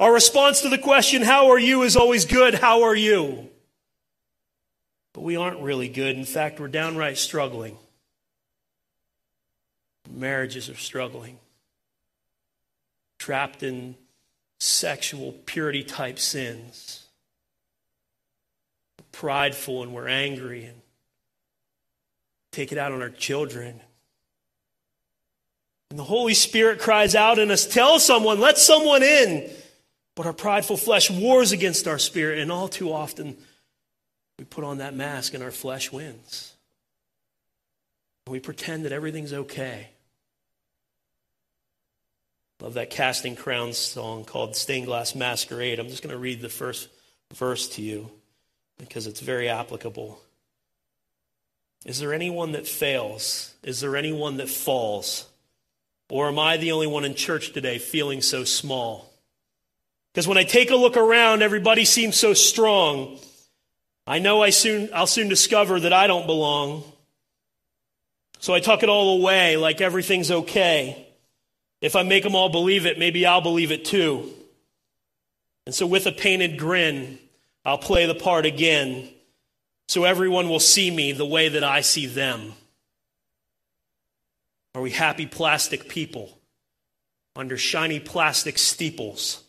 Our 0.02 0.12
response 0.12 0.62
to 0.62 0.70
the 0.70 0.80
question, 0.80 1.22
How 1.22 1.52
are 1.52 1.60
you, 1.60 1.84
is 1.84 1.96
always 1.96 2.26
good. 2.26 2.56
How 2.56 2.82
are 2.82 2.96
you? 2.96 3.50
But 5.14 5.22
we 5.22 5.36
aren't 5.36 5.62
really 5.62 5.90
good. 5.90 6.18
In 6.18 6.26
fact, 6.26 6.60
we're 6.60 6.70
downright 6.70 7.20
struggling. 7.20 7.78
Marriages 10.12 10.70
are 10.70 10.76
struggling. 10.76 11.38
Trapped 13.20 13.62
in 13.62 13.94
sexual 14.58 15.34
purity 15.46 15.84
type 15.84 16.18
sins. 16.18 17.06
We're 18.98 19.06
prideful 19.12 19.84
and 19.84 19.94
we're 19.94 20.08
angry 20.08 20.66
and 20.66 20.82
take 22.52 22.72
it 22.72 22.80
out 22.80 22.92
on 22.92 23.04
our 23.04 23.12
children. 23.12 23.82
And 25.92 26.00
the 26.00 26.04
Holy 26.06 26.34
Spirit 26.34 26.80
cries 26.80 27.14
out 27.14 27.38
in 27.38 27.52
us, 27.52 27.68
Tell 27.68 28.00
someone, 28.00 28.40
let 28.40 28.58
someone 28.58 29.04
in. 29.04 29.52
But 30.22 30.28
our 30.28 30.34
prideful 30.34 30.78
flesh 30.78 31.10
wars 31.10 31.52
against 31.52 31.88
our 31.88 31.98
spirit, 31.98 32.38
and 32.38 32.52
all 32.52 32.68
too 32.68 32.94
often 32.94 33.38
we 34.38 34.46
put 34.46 34.64
on 34.64 34.78
that 34.78 34.94
mask 34.94 35.34
and 35.34 35.42
our 35.42 35.50
flesh 35.50 35.92
wins. 35.92 36.54
We 38.28 38.40
pretend 38.40 38.86
that 38.86 38.92
everything's 38.92 39.34
okay. 39.34 39.88
Love 42.62 42.76
that 42.76 42.92
Casting 42.92 43.36
Crowns 43.36 43.80
song 43.80 44.24
called 44.24 44.56
Stained 44.56 44.86
Glass 44.86 45.16
Masquerade. 45.16 45.80
I'm 45.80 45.88
just 45.88 46.04
going 46.04 46.14
to 46.14 46.20
read 46.20 46.42
the 46.42 46.50
first 46.50 46.90
verse 47.34 47.68
to 47.70 47.82
you 47.82 48.12
because 48.78 49.08
it's 49.08 49.22
very 49.22 49.50
applicable. 49.50 50.22
Is 51.84 51.98
there 51.98 52.14
anyone 52.14 52.52
that 52.52 52.68
fails? 52.68 53.56
Is 53.64 53.82
there 53.82 53.96
anyone 53.96 54.38
that 54.38 54.50
falls? 54.50 55.28
Or 56.12 56.28
am 56.28 56.38
I 56.38 56.58
the 56.58 56.74
only 56.74 56.86
one 56.86 57.06
in 57.06 57.16
church 57.16 57.54
today 57.54 57.80
feeling 57.80 58.22
so 58.22 58.44
small? 58.44 59.11
Because 60.14 60.28
when 60.28 60.38
I 60.38 60.44
take 60.44 60.72
a 60.72 60.76
look 60.76 60.98
around, 60.98 61.42
everybody 61.42 61.86
seems 61.86 62.18
so 62.18 62.34
strong. 62.34 63.20
I 64.06 64.20
know 64.20 64.42
I 64.42 64.50
soon, 64.50 64.90
I'll 64.94 65.08
soon 65.08 65.30
discover 65.30 65.80
that 65.80 65.94
I 65.94 66.08
don't 66.08 66.28
belong. 66.28 66.84
So 68.40 68.54
I 68.54 68.60
tuck 68.60 68.84
it 68.84 68.90
all 68.90 69.20
away 69.20 69.56
like 69.56 69.82
everything's 69.82 70.32
okay. 70.32 71.08
If 71.80 71.96
I 71.96 72.04
make 72.04 72.24
them 72.24 72.36
all 72.36 72.50
believe 72.50 72.86
it, 72.86 73.00
maybe 73.00 73.26
I'll 73.26 73.42
believe 73.42 73.72
it 73.72 73.86
too. 73.86 74.32
And 75.66 75.74
so 75.74 75.86
with 75.86 76.08
a 76.08 76.12
painted 76.12 76.58
grin, 76.58 77.20
I'll 77.64 77.78
play 77.78 78.06
the 78.06 78.16
part 78.16 78.46
again 78.46 79.08
so 79.88 80.04
everyone 80.04 80.50
will 80.50 80.60
see 80.60 80.90
me 80.90 81.12
the 81.12 81.26
way 81.26 81.50
that 81.50 81.64
I 81.64 81.82
see 81.82 82.06
them. 82.06 82.54
Are 84.74 84.82
we 84.82 84.92
happy 84.92 85.26
plastic 85.26 85.90
people 85.90 86.38
under 87.36 87.58
shiny 87.58 88.00
plastic 88.00 88.58
steeples? 88.58 89.41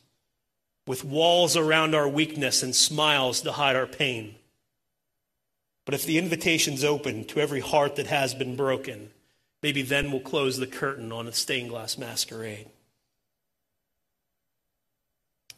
With 0.87 1.05
walls 1.05 1.57
around 1.57 1.95
our 1.95 2.09
weakness 2.09 2.63
and 2.63 2.75
smiles 2.75 3.41
to 3.43 3.53
hide 3.53 3.77
our 3.77 3.87
pain. 3.87 4.35
But 5.85 5.95
if 5.95 6.05
the 6.05 6.19
invitation's 6.19 6.85
open 6.85 7.25
to 7.27 7.41
every 7.41 7.61
heart 7.61 7.97
that 7.97 8.07
has 8.07 8.35
been 8.35 8.57
broken, 8.57 9.11
maybe 9.63 9.83
then 9.83 10.11
we'll 10.11 10.21
close 10.21 10.57
the 10.57 10.67
curtain 10.67 11.13
on 11.13 11.27
a 11.27 11.33
stained 11.33 11.71
glass 11.71 11.99
masquerade. 11.99 12.69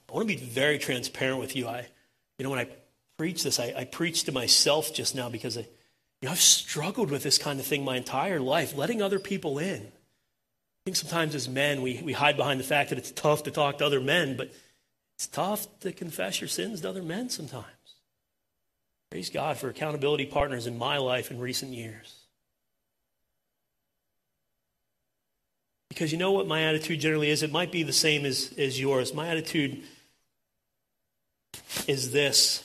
I 0.09 0.12
want 0.12 0.29
to 0.29 0.35
be 0.35 0.41
very 0.41 0.79
transparent 0.79 1.41
with 1.41 1.57
you. 1.57 1.66
I, 1.66 1.87
you 2.39 2.45
know, 2.45 2.51
when 2.51 2.61
I 2.61 2.68
preach 3.18 3.43
this, 3.43 3.59
I, 3.59 3.75
I 3.77 3.85
preach 3.85 4.25
to 4.25 4.33
myself 4.33 4.95
just 4.95 5.14
now 5.14 5.29
because 5.29 5.59
I, 5.59 5.62
you 5.62 6.29
know, 6.29 6.31
I've 6.31 6.41
struggled 6.41 7.11
with 7.11 7.22
this 7.22 7.37
kind 7.39 7.59
of 7.59 7.66
thing 7.66 7.85
my 7.85 7.97
entire 7.97 8.41
life, 8.41 8.77
letting 8.77 9.03
other 9.03 9.18
people 9.18 9.59
in. 9.59 9.81
I 9.83 10.83
think 10.85 10.97
sometimes 10.97 11.35
as 11.35 11.49
men, 11.49 11.83
we, 11.83 12.01
we 12.05 12.12
hide 12.12 12.37
behind 12.37 12.61
the 12.61 12.64
fact 12.64 12.91
that 12.91 12.99
it's 12.99 13.11
tough 13.11 13.43
to 13.45 13.51
talk 13.51 13.79
to 13.79 13.87
other 13.87 14.01
men, 14.01 14.37
but 14.37 14.53
it's 15.16 15.26
tough 15.26 15.66
to 15.80 15.92
confess 15.92 16.40
your 16.40 16.48
sins 16.48 16.80
to 16.80 16.88
other 16.88 17.02
men 17.02 17.30
sometimes. 17.30 17.66
Praise 19.10 19.30
God 19.30 19.56
for 19.56 19.68
accountability 19.68 20.26
partners 20.26 20.66
in 20.66 20.76
my 20.76 20.98
life 20.98 21.30
in 21.30 21.38
recent 21.38 21.72
years. 21.72 22.24
Because 25.88 26.10
you 26.10 26.18
know 26.18 26.32
what 26.32 26.48
my 26.48 26.62
attitude 26.62 26.98
generally 26.98 27.30
is? 27.30 27.44
It 27.44 27.52
might 27.52 27.70
be 27.70 27.84
the 27.84 27.92
same 27.92 28.26
as, 28.26 28.52
as 28.58 28.80
yours. 28.80 29.14
My 29.14 29.28
attitude 29.28 29.84
is 31.86 32.10
this 32.10 32.64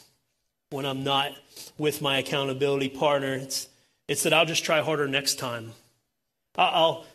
when 0.72 0.86
I'm 0.86 1.04
not 1.04 1.34
with 1.78 2.02
my 2.02 2.18
accountability 2.18 2.90
partner. 2.90 3.36
It's, 3.36 3.68
it's 4.08 4.24
that 4.24 4.34
I'll 4.34 4.48
just 4.48 4.66
try 4.66 4.82
harder 4.82 5.08
next 5.08 5.36
time. 5.36 5.74
I'll, 6.56 7.06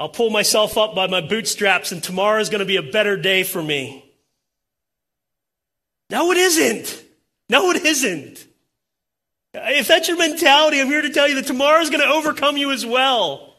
I'll 0.00 0.08
pull 0.08 0.30
myself 0.30 0.76
up 0.76 0.96
by 0.96 1.06
my 1.06 1.20
bootstraps, 1.20 1.92
and 1.92 2.02
tomorrow 2.02 2.40
is 2.40 2.48
going 2.48 2.58
to 2.58 2.64
be 2.64 2.76
a 2.76 2.82
better 2.82 3.16
day 3.16 3.44
for 3.44 3.62
me. 3.62 4.11
No, 6.12 6.30
it 6.30 6.36
isn't. 6.36 7.04
No, 7.48 7.70
it 7.70 7.86
isn't. 7.86 8.46
If 9.54 9.88
that's 9.88 10.08
your 10.08 10.18
mentality, 10.18 10.78
I'm 10.78 10.88
here 10.88 11.00
to 11.00 11.10
tell 11.10 11.26
you 11.26 11.36
that 11.36 11.46
tomorrow 11.46 11.80
is 11.80 11.88
going 11.88 12.02
to 12.02 12.06
overcome 12.06 12.58
you 12.58 12.70
as 12.70 12.84
well. 12.84 13.54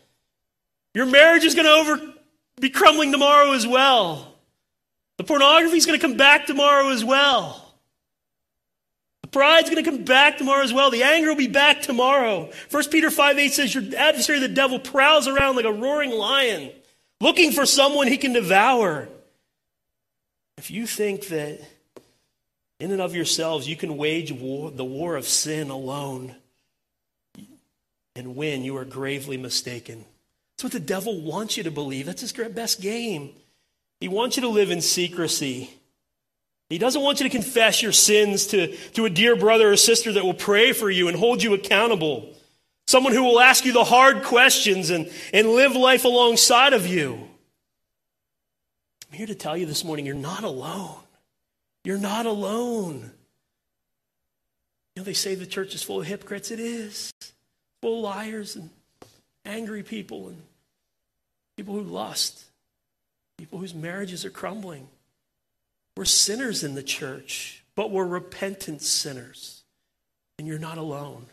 Your 0.94 1.08
marriage 1.08 1.44
is 1.44 1.56
going 1.56 1.66
to 1.66 1.72
over, 1.72 2.14
be 2.62 2.70
crumbling 2.70 3.12
tomorrow 3.12 3.54
as 3.54 3.66
well. 3.66 4.36
The 5.18 5.24
pornography 5.24 5.78
is 5.78 5.88
going 5.88 6.00
to 6.00 6.08
come 6.08 6.16
back 6.16 6.46
tomorrow 6.46 6.90
as 6.90 7.04
well. 7.04 7.74
The 9.24 9.30
pride's 9.30 9.72
going 9.72 9.84
to 9.84 9.90
come 9.90 10.04
back 10.04 10.38
tomorrow 10.38 10.64
as 10.64 10.72
well. 10.72 10.92
The 10.92 11.02
anger 11.02 11.30
will 11.30 11.36
be 11.36 11.48
back 11.48 11.82
tomorrow. 11.82 12.52
1 12.70 12.90
Peter 12.92 13.10
5 13.10 13.40
8 13.40 13.52
says, 13.52 13.74
Your 13.74 13.84
adversary, 13.98 14.38
the 14.38 14.48
devil, 14.48 14.78
prowls 14.78 15.28
around 15.28 15.56
like 15.56 15.66
a 15.66 15.74
roaring 15.74 16.12
lion, 16.12 16.72
looking 17.20 17.52
for 17.52 17.66
someone 17.66 18.08
he 18.08 18.18
can 18.18 18.34
devour. 18.34 19.10
If 20.58 20.70
you 20.70 20.86
think 20.86 21.28
that 21.28 21.60
in 22.80 22.92
and 22.92 23.02
of 23.02 23.16
yourselves 23.16 23.68
you 23.68 23.76
can 23.76 23.98
wage 23.98 24.32
war, 24.32 24.72
the 24.72 24.86
war 24.86 25.16
of 25.16 25.28
sin 25.28 25.70
alone 25.70 26.36
and 28.16 28.36
win, 28.36 28.64
you 28.64 28.78
are 28.78 28.86
gravely 28.86 29.38
mistaken. 29.38 30.06
That's 30.52 30.64
what 30.64 30.74
the 30.74 30.80
devil 30.80 31.22
wants 31.22 31.58
you 31.58 31.64
to 31.64 31.72
believe. 31.72 32.06
That's 32.06 32.22
his 32.22 32.32
best 32.32 32.82
game. 32.82 33.32
He 34.00 34.08
wants 34.08 34.38
you 34.38 34.42
to 34.42 34.50
live 34.50 34.70
in 34.70 34.82
secrecy. 34.82 35.70
He 36.70 36.78
doesn't 36.78 37.02
want 37.02 37.20
you 37.20 37.24
to 37.26 37.30
confess 37.30 37.82
your 37.82 37.92
sins 37.92 38.48
to, 38.48 38.76
to 38.92 39.06
a 39.06 39.10
dear 39.10 39.36
brother 39.36 39.72
or 39.72 39.78
sister 39.78 40.12
that 40.14 40.24
will 40.24 40.34
pray 40.34 40.74
for 40.74 40.90
you 40.90 41.08
and 41.08 41.18
hold 41.18 41.42
you 41.42 41.54
accountable. 41.54 42.34
Someone 42.86 43.14
who 43.14 43.24
will 43.24 43.40
ask 43.40 43.66
you 43.66 43.74
the 43.74 43.84
hard 43.84 44.24
questions 44.24 44.90
and, 44.90 45.10
and 45.34 45.50
live 45.50 45.76
life 45.76 46.06
alongside 46.06 46.74
of 46.74 46.86
you. 46.86 47.28
I'm 49.12 49.18
here 49.18 49.28
to 49.28 49.36
tell 49.36 49.56
you 49.56 49.66
this 49.66 49.84
morning 49.84 50.06
you're 50.06 50.16
not 50.16 50.44
alone. 50.44 51.03
You're 51.84 51.98
not 51.98 52.26
alone. 52.26 53.12
You 54.96 55.02
know, 55.02 55.04
they 55.04 55.14
say 55.14 55.36
the 55.36 55.46
church 55.46 55.76
is 55.76 55.84
full 55.84 56.02
of 56.02 56.08
hypocrites. 56.08 56.52
It 56.52 56.60
is. 56.60 57.12
Full 57.82 57.98
of 57.98 58.04
liars 58.04 58.56
and 58.56 58.70
angry 59.46 59.84
people 59.84 60.30
and 60.30 60.42
people 61.58 61.74
who 61.74 61.82
lust, 61.82 62.46
people 63.38 63.60
whose 63.60 63.74
marriages 63.74 64.24
are 64.24 64.30
crumbling. 64.30 64.88
We're 65.98 66.06
sinners 66.06 66.64
in 66.64 66.76
the 66.76 66.84
church, 66.84 67.64
but 67.76 67.92
we're 67.92 68.06
repentant 68.06 68.82
sinners. 68.82 69.64
And 70.40 70.48
you're 70.48 70.60
not 70.60 70.78
alone. 70.78 71.26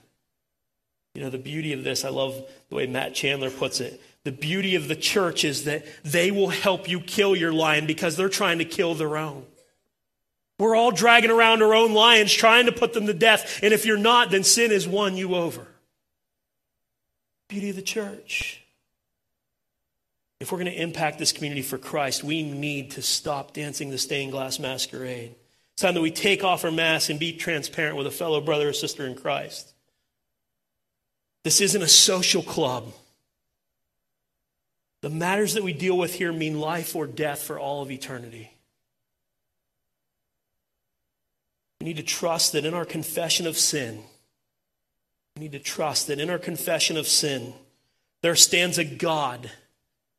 You 1.14 1.22
know, 1.22 1.30
the 1.30 1.38
beauty 1.38 1.72
of 1.72 1.82
this, 1.84 2.04
I 2.04 2.10
love 2.10 2.42
the 2.68 2.76
way 2.76 2.86
Matt 2.86 3.14
Chandler 3.14 3.50
puts 3.50 3.80
it. 3.80 4.00
The 4.24 4.32
beauty 4.32 4.74
of 4.74 4.86
the 4.86 4.96
church 4.96 5.44
is 5.44 5.64
that 5.64 5.84
they 6.04 6.30
will 6.30 6.50
help 6.50 6.88
you 6.88 7.00
kill 7.00 7.34
your 7.34 7.52
lion 7.52 7.86
because 7.86 8.16
they're 8.16 8.28
trying 8.28 8.58
to 8.58 8.64
kill 8.64 8.94
their 8.94 9.16
own. 9.16 9.44
We're 10.60 10.76
all 10.76 10.90
dragging 10.90 11.30
around 11.30 11.62
our 11.62 11.74
own 11.74 11.94
lions 11.94 12.30
trying 12.30 12.66
to 12.66 12.72
put 12.72 12.92
them 12.92 13.06
to 13.06 13.14
death. 13.14 13.60
And 13.62 13.72
if 13.72 13.86
you're 13.86 13.96
not, 13.96 14.30
then 14.30 14.44
sin 14.44 14.72
has 14.72 14.86
won 14.86 15.16
you 15.16 15.34
over. 15.34 15.66
Beauty 17.48 17.70
of 17.70 17.76
the 17.76 17.82
church. 17.82 18.62
If 20.38 20.52
we're 20.52 20.58
going 20.58 20.70
to 20.70 20.82
impact 20.82 21.18
this 21.18 21.32
community 21.32 21.62
for 21.62 21.78
Christ, 21.78 22.22
we 22.22 22.42
need 22.42 22.90
to 22.92 23.02
stop 23.02 23.54
dancing 23.54 23.88
the 23.88 23.96
stained 23.96 24.32
glass 24.32 24.58
masquerade. 24.58 25.34
It's 25.72 25.82
time 25.82 25.94
that 25.94 26.02
we 26.02 26.10
take 26.10 26.44
off 26.44 26.62
our 26.62 26.70
masks 26.70 27.08
and 27.08 27.18
be 27.18 27.32
transparent 27.32 27.96
with 27.96 28.06
a 28.06 28.10
fellow 28.10 28.42
brother 28.42 28.68
or 28.68 28.74
sister 28.74 29.06
in 29.06 29.14
Christ. 29.14 29.72
This 31.42 31.62
isn't 31.62 31.80
a 31.80 31.88
social 31.88 32.42
club. 32.42 32.92
The 35.00 35.08
matters 35.08 35.54
that 35.54 35.62
we 35.62 35.72
deal 35.72 35.96
with 35.96 36.14
here 36.14 36.34
mean 36.34 36.60
life 36.60 36.94
or 36.94 37.06
death 37.06 37.42
for 37.42 37.58
all 37.58 37.80
of 37.80 37.90
eternity. 37.90 38.52
We 41.80 41.86
need 41.86 41.96
to 41.96 42.02
trust 42.02 42.52
that 42.52 42.66
in 42.66 42.74
our 42.74 42.84
confession 42.84 43.46
of 43.46 43.56
sin, 43.56 44.02
we 45.36 45.42
need 45.42 45.52
to 45.52 45.58
trust 45.58 46.08
that 46.08 46.20
in 46.20 46.28
our 46.28 46.38
confession 46.38 46.96
of 46.96 47.06
sin, 47.06 47.54
there 48.22 48.36
stands 48.36 48.76
a 48.76 48.84
God 48.84 49.50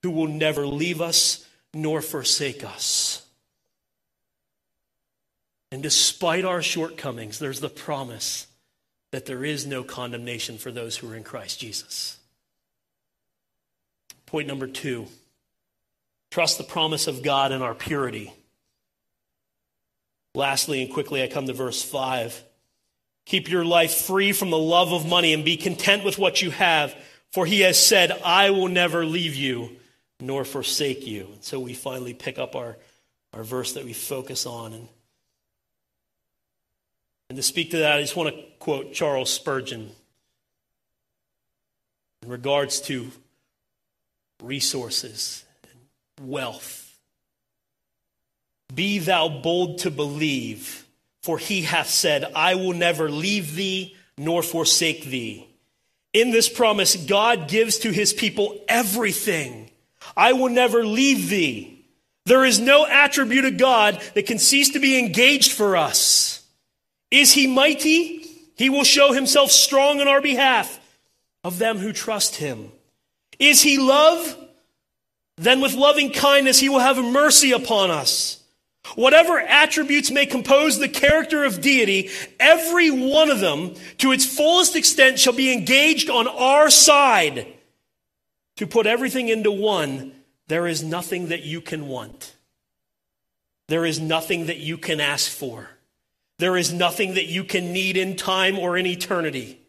who 0.01 0.09
will 0.09 0.27
never 0.27 0.65
leave 0.65 1.01
us 1.01 1.45
nor 1.73 2.01
forsake 2.01 2.63
us. 2.63 3.25
And 5.71 5.83
despite 5.83 6.43
our 6.43 6.61
shortcomings, 6.61 7.39
there's 7.39 7.59
the 7.59 7.69
promise 7.69 8.47
that 9.11 9.25
there 9.25 9.45
is 9.45 9.65
no 9.65 9.83
condemnation 9.83 10.57
for 10.57 10.71
those 10.71 10.97
who 10.97 11.09
are 11.11 11.15
in 11.15 11.23
Christ 11.23 11.59
Jesus. 11.59 12.17
Point 14.25 14.47
number 14.47 14.67
two 14.67 15.07
trust 16.31 16.57
the 16.57 16.63
promise 16.63 17.07
of 17.07 17.21
God 17.21 17.51
in 17.51 17.61
our 17.61 17.75
purity. 17.75 18.33
Lastly, 20.33 20.81
and 20.81 20.91
quickly, 20.91 21.21
I 21.23 21.27
come 21.27 21.47
to 21.47 21.53
verse 21.53 21.83
5. 21.83 22.43
Keep 23.25 23.49
your 23.49 23.65
life 23.65 23.93
free 23.93 24.31
from 24.31 24.49
the 24.49 24.57
love 24.57 24.93
of 24.93 25.07
money 25.07 25.33
and 25.33 25.45
be 25.45 25.57
content 25.57 26.03
with 26.03 26.17
what 26.17 26.41
you 26.41 26.51
have, 26.51 26.95
for 27.31 27.45
he 27.45 27.61
has 27.61 27.77
said, 27.77 28.11
I 28.23 28.49
will 28.49 28.67
never 28.67 29.05
leave 29.05 29.35
you 29.35 29.77
nor 30.19 30.45
forsake 30.45 31.05
you. 31.05 31.29
And 31.33 31.43
so 31.43 31.59
we 31.59 31.73
finally 31.73 32.13
pick 32.13 32.37
up 32.37 32.55
our, 32.55 32.77
our 33.33 33.43
verse 33.43 33.73
that 33.73 33.83
we 33.83 33.93
focus 33.93 34.45
on. 34.45 34.73
And, 34.73 34.87
and 37.29 37.35
to 37.37 37.43
speak 37.43 37.71
to 37.71 37.77
that, 37.77 37.97
I 37.97 38.01
just 38.01 38.15
want 38.15 38.35
to 38.35 38.41
quote 38.59 38.93
Charles 38.93 39.31
Spurgeon 39.31 39.91
in 42.23 42.29
regards 42.29 42.81
to 42.81 43.11
resources 44.41 45.43
and 45.63 46.29
wealth. 46.29 46.80
Be 48.73 48.99
thou 48.99 49.27
bold 49.27 49.79
to 49.79 49.91
believe, 49.91 50.85
for 51.23 51.37
he 51.37 51.61
hath 51.61 51.89
said, 51.89 52.31
I 52.35 52.55
will 52.55 52.73
never 52.73 53.09
leave 53.09 53.55
thee 53.55 53.95
nor 54.17 54.43
forsake 54.43 55.05
thee. 55.05 55.47
In 56.13 56.31
this 56.31 56.49
promise, 56.49 56.95
God 56.95 57.47
gives 57.47 57.79
to 57.79 57.91
his 57.91 58.13
people 58.13 58.59
everything 58.67 59.71
I 60.15 60.33
will 60.33 60.49
never 60.49 60.85
leave 60.85 61.29
thee. 61.29 61.85
There 62.25 62.45
is 62.45 62.59
no 62.59 62.85
attribute 62.85 63.45
of 63.45 63.57
God 63.57 64.01
that 64.13 64.27
can 64.27 64.39
cease 64.39 64.69
to 64.69 64.79
be 64.79 64.99
engaged 64.99 65.51
for 65.51 65.77
us. 65.77 66.43
Is 67.09 67.33
he 67.33 67.47
mighty? 67.47 68.25
He 68.55 68.69
will 68.69 68.83
show 68.83 69.11
himself 69.11 69.51
strong 69.51 70.01
on 70.01 70.07
our 70.07 70.21
behalf 70.21 70.79
of 71.43 71.57
them 71.57 71.77
who 71.77 71.93
trust 71.93 72.35
him. 72.35 72.71
Is 73.39 73.61
he 73.61 73.77
love? 73.77 74.37
Then 75.37 75.61
with 75.61 75.73
loving 75.73 76.11
kindness 76.11 76.59
he 76.59 76.69
will 76.69 76.79
have 76.79 77.03
mercy 77.03 77.51
upon 77.51 77.89
us. 77.89 78.40
Whatever 78.95 79.39
attributes 79.39 80.11
may 80.11 80.25
compose 80.25 80.79
the 80.79 80.89
character 80.89 81.43
of 81.43 81.61
deity, 81.61 82.09
every 82.39 82.89
one 82.89 83.29
of 83.29 83.39
them, 83.39 83.75
to 83.99 84.11
its 84.11 84.25
fullest 84.25 84.75
extent, 84.75 85.19
shall 85.19 85.33
be 85.33 85.53
engaged 85.53 86.09
on 86.09 86.27
our 86.27 86.69
side 86.69 87.47
to 88.57 88.67
put 88.67 88.85
everything 88.85 89.29
into 89.29 89.51
one, 89.51 90.11
there 90.47 90.67
is 90.67 90.83
nothing 90.83 91.29
that 91.29 91.43
you 91.43 91.61
can 91.61 91.87
want. 91.87 92.35
There 93.69 93.85
is 93.85 93.99
nothing 93.99 94.47
that 94.47 94.57
you 94.57 94.77
can 94.77 94.99
ask 94.99 95.31
for. 95.31 95.69
There 96.39 96.57
is 96.57 96.73
nothing 96.73 97.13
that 97.13 97.25
you 97.25 97.43
can 97.43 97.71
need 97.71 97.97
in 97.97 98.15
time 98.15 98.59
or 98.59 98.77
in 98.77 98.85
eternity. 98.85 99.60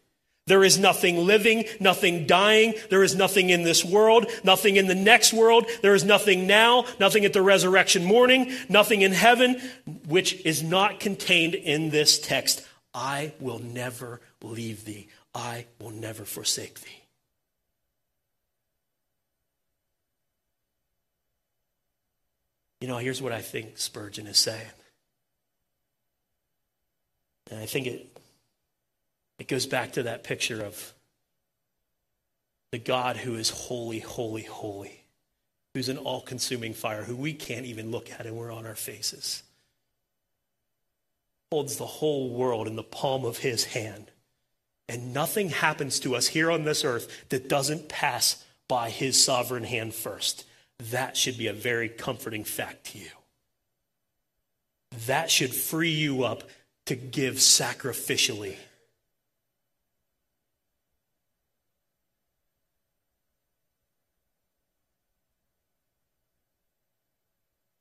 There 0.46 0.64
is 0.64 0.76
nothing 0.78 1.24
living, 1.24 1.66
nothing 1.78 2.26
dying. 2.26 2.74
There 2.90 3.04
is 3.04 3.14
nothing 3.14 3.50
in 3.50 3.62
this 3.62 3.84
world, 3.84 4.26
nothing 4.42 4.76
in 4.76 4.88
the 4.88 4.94
next 4.94 5.32
world. 5.32 5.66
There 5.82 5.94
is 5.94 6.04
nothing 6.04 6.48
now, 6.48 6.84
nothing 6.98 7.24
at 7.24 7.32
the 7.32 7.42
resurrection 7.42 8.04
morning, 8.04 8.52
nothing 8.68 9.02
in 9.02 9.12
heaven, 9.12 9.60
which 10.08 10.44
is 10.44 10.62
not 10.62 10.98
contained 10.98 11.54
in 11.54 11.90
this 11.90 12.18
text. 12.18 12.66
I 12.92 13.32
will 13.38 13.60
never 13.60 14.20
leave 14.42 14.84
thee. 14.84 15.08
I 15.32 15.66
will 15.80 15.90
never 15.90 16.24
forsake 16.24 16.80
thee. 16.80 17.02
You 22.80 22.88
know, 22.88 22.98
here's 22.98 23.22
what 23.22 23.30
I 23.30 23.40
think 23.40 23.78
Spurgeon 23.78 24.26
is 24.26 24.38
saying. 24.38 24.66
And 27.48 27.60
I 27.60 27.66
think 27.66 27.86
it 27.86 28.11
it 29.42 29.48
goes 29.48 29.66
back 29.66 29.94
to 29.94 30.04
that 30.04 30.22
picture 30.22 30.62
of 30.62 30.94
the 32.70 32.78
God 32.78 33.16
who 33.16 33.34
is 33.34 33.50
holy, 33.50 33.98
holy, 33.98 34.44
holy, 34.44 35.02
who's 35.74 35.88
an 35.88 35.98
all 35.98 36.20
consuming 36.20 36.74
fire, 36.74 37.02
who 37.02 37.16
we 37.16 37.34
can't 37.34 37.66
even 37.66 37.90
look 37.90 38.12
at 38.12 38.24
and 38.24 38.36
we're 38.36 38.52
on 38.52 38.66
our 38.66 38.76
faces, 38.76 39.42
holds 41.50 41.76
the 41.76 41.86
whole 41.86 42.30
world 42.30 42.68
in 42.68 42.76
the 42.76 42.84
palm 42.84 43.24
of 43.24 43.38
his 43.38 43.64
hand. 43.64 44.12
And 44.88 45.12
nothing 45.12 45.48
happens 45.48 45.98
to 46.00 46.14
us 46.14 46.28
here 46.28 46.48
on 46.48 46.62
this 46.62 46.84
earth 46.84 47.08
that 47.30 47.48
doesn't 47.48 47.88
pass 47.88 48.44
by 48.68 48.90
his 48.90 49.20
sovereign 49.20 49.64
hand 49.64 49.92
first. 49.92 50.44
That 50.92 51.16
should 51.16 51.36
be 51.36 51.48
a 51.48 51.52
very 51.52 51.88
comforting 51.88 52.44
fact 52.44 52.92
to 52.92 52.98
you. 52.98 53.10
That 55.08 55.32
should 55.32 55.52
free 55.52 55.90
you 55.90 56.22
up 56.22 56.44
to 56.86 56.94
give 56.94 57.34
sacrificially. 57.34 58.54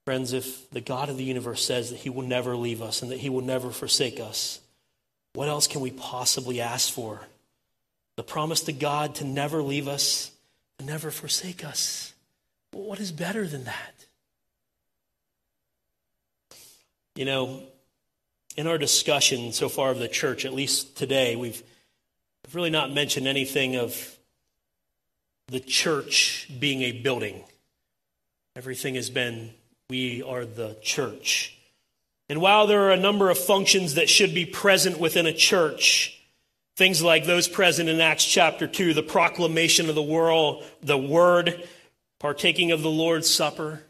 Friends, 0.05 0.33
if 0.33 0.69
the 0.71 0.81
God 0.81 1.09
of 1.09 1.17
the 1.17 1.23
universe 1.23 1.65
says 1.65 1.91
that 1.91 1.99
he 1.99 2.09
will 2.09 2.23
never 2.23 2.55
leave 2.55 2.81
us 2.81 3.01
and 3.01 3.11
that 3.11 3.19
he 3.19 3.29
will 3.29 3.41
never 3.41 3.69
forsake 3.69 4.19
us, 4.19 4.59
what 5.33 5.47
else 5.47 5.67
can 5.67 5.81
we 5.81 5.91
possibly 5.91 6.59
ask 6.59 6.91
for? 6.91 7.21
The 8.17 8.23
promise 8.23 8.61
to 8.61 8.73
God 8.73 9.15
to 9.15 9.25
never 9.25 9.61
leave 9.61 9.87
us, 9.87 10.31
to 10.79 10.85
never 10.85 11.11
forsake 11.11 11.63
us. 11.63 12.13
What 12.71 12.99
is 12.99 13.11
better 13.11 13.47
than 13.47 13.65
that? 13.65 14.05
You 17.15 17.25
know, 17.25 17.63
in 18.57 18.67
our 18.67 18.77
discussion 18.77 19.51
so 19.51 19.69
far 19.69 19.91
of 19.91 19.99
the 19.99 20.07
church, 20.07 20.45
at 20.45 20.53
least 20.53 20.97
today, 20.97 21.35
we've 21.35 21.61
really 22.53 22.69
not 22.69 22.91
mentioned 22.91 23.27
anything 23.27 23.75
of 23.75 24.17
the 25.47 25.59
church 25.59 26.49
being 26.59 26.81
a 26.81 26.91
building. 26.91 27.43
Everything 28.55 28.95
has 28.95 29.09
been, 29.09 29.53
we 29.91 30.23
are 30.23 30.45
the 30.45 30.77
church. 30.81 31.53
And 32.29 32.39
while 32.39 32.65
there 32.65 32.83
are 32.83 32.91
a 32.91 32.97
number 32.97 33.29
of 33.29 33.37
functions 33.37 33.95
that 33.95 34.09
should 34.09 34.33
be 34.33 34.45
present 34.45 35.01
within 35.01 35.25
a 35.25 35.33
church, 35.33 36.17
things 36.77 37.03
like 37.03 37.25
those 37.25 37.49
present 37.49 37.89
in 37.89 37.99
Acts 37.99 38.23
chapter 38.23 38.67
2, 38.67 38.93
the 38.93 39.03
proclamation 39.03 39.89
of 39.89 39.95
the 39.95 40.01
world, 40.01 40.63
the 40.81 40.97
word, 40.97 41.67
partaking 42.19 42.71
of 42.71 42.81
the 42.81 42.89
Lord's 42.89 43.29
Supper, 43.29 43.83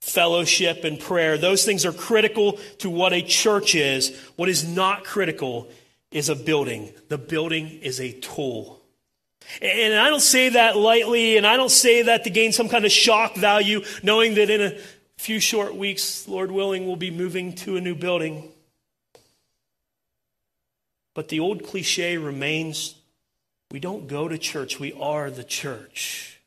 fellowship 0.00 0.84
and 0.84 1.00
prayer. 1.00 1.36
Those 1.36 1.64
things 1.64 1.84
are 1.84 1.92
critical 1.92 2.60
to 2.78 2.88
what 2.88 3.12
a 3.12 3.20
church 3.20 3.74
is. 3.74 4.16
What 4.36 4.48
is 4.48 4.64
not 4.64 5.02
critical 5.02 5.66
is 6.12 6.28
a 6.28 6.36
building. 6.36 6.92
The 7.08 7.18
building 7.18 7.66
is 7.82 8.00
a 8.00 8.12
tool. 8.12 8.80
And 9.60 9.94
I 9.94 10.10
don't 10.10 10.20
say 10.20 10.50
that 10.50 10.76
lightly, 10.76 11.36
and 11.36 11.44
I 11.44 11.56
don't 11.56 11.72
say 11.72 12.02
that 12.02 12.22
to 12.22 12.30
gain 12.30 12.52
some 12.52 12.68
kind 12.68 12.84
of 12.84 12.92
shock 12.92 13.34
value, 13.34 13.82
knowing 14.00 14.36
that 14.36 14.48
in 14.48 14.60
a 14.60 14.78
few 15.20 15.38
short 15.38 15.76
weeks, 15.76 16.26
Lord 16.26 16.50
willing, 16.50 16.86
we'll 16.86 16.96
be 16.96 17.10
moving 17.10 17.52
to 17.56 17.76
a 17.76 17.80
new 17.80 17.94
building. 17.94 18.50
But 21.12 21.28
the 21.28 21.40
old 21.40 21.62
cliche 21.62 22.16
remains 22.16 22.94
we 23.70 23.80
don't 23.80 24.08
go 24.08 24.28
to 24.28 24.38
church, 24.38 24.80
we 24.80 24.94
are 24.94 25.30
the 25.30 25.44
church. 25.44 26.40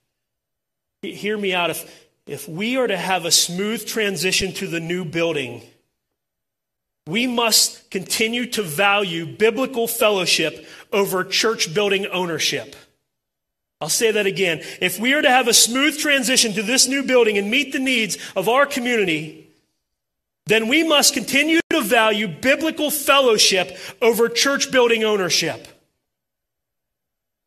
Hear 1.04 1.38
me 1.38 1.54
out. 1.54 1.70
If, 1.70 2.08
if 2.26 2.50
we 2.50 2.76
are 2.78 2.88
to 2.88 2.98
have 2.98 3.26
a 3.26 3.32
smooth 3.32 3.86
transition 3.86 4.54
to 4.54 4.68
the 4.68 4.80
new 4.80 5.06
building, 5.06 5.62
we 7.06 7.28
must 7.28 7.92
continue 7.92 8.48
to 8.48 8.64
value 8.64 9.28
biblical 9.28 9.88
fellowship 9.88 10.66
over 10.92 11.24
church 11.24 11.76
building 11.76 12.08
ownership. 12.08 12.76
I'll 13.84 13.90
say 13.90 14.12
that 14.12 14.26
again. 14.26 14.62
If 14.80 14.98
we 14.98 15.14
are 15.14 15.22
to 15.22 15.30
have 15.30 15.50
a 15.50 15.54
smooth 15.54 15.98
transition 15.98 16.54
to 16.54 16.64
this 16.64 16.88
new 16.88 17.04
building 17.04 17.38
and 17.38 17.52
meet 17.52 17.74
the 17.74 17.80
needs 17.80 18.18
of 18.34 18.48
our 18.48 18.66
community, 18.66 19.50
then 20.46 20.70
we 20.70 20.88
must 20.88 21.14
continue 21.14 21.60
to 21.70 21.82
value 21.82 22.30
biblical 22.30 22.90
fellowship 22.90 23.78
over 24.02 24.30
church 24.30 24.72
building 24.72 25.04
ownership. 25.04 25.68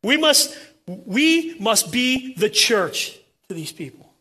We 0.02 0.18
must, 0.18 0.54
we 0.86 1.58
must 1.58 1.90
be 1.90 2.34
the 2.34 2.50
church 2.50 3.18
to 3.48 3.54
these 3.54 3.72
people. 3.72 4.12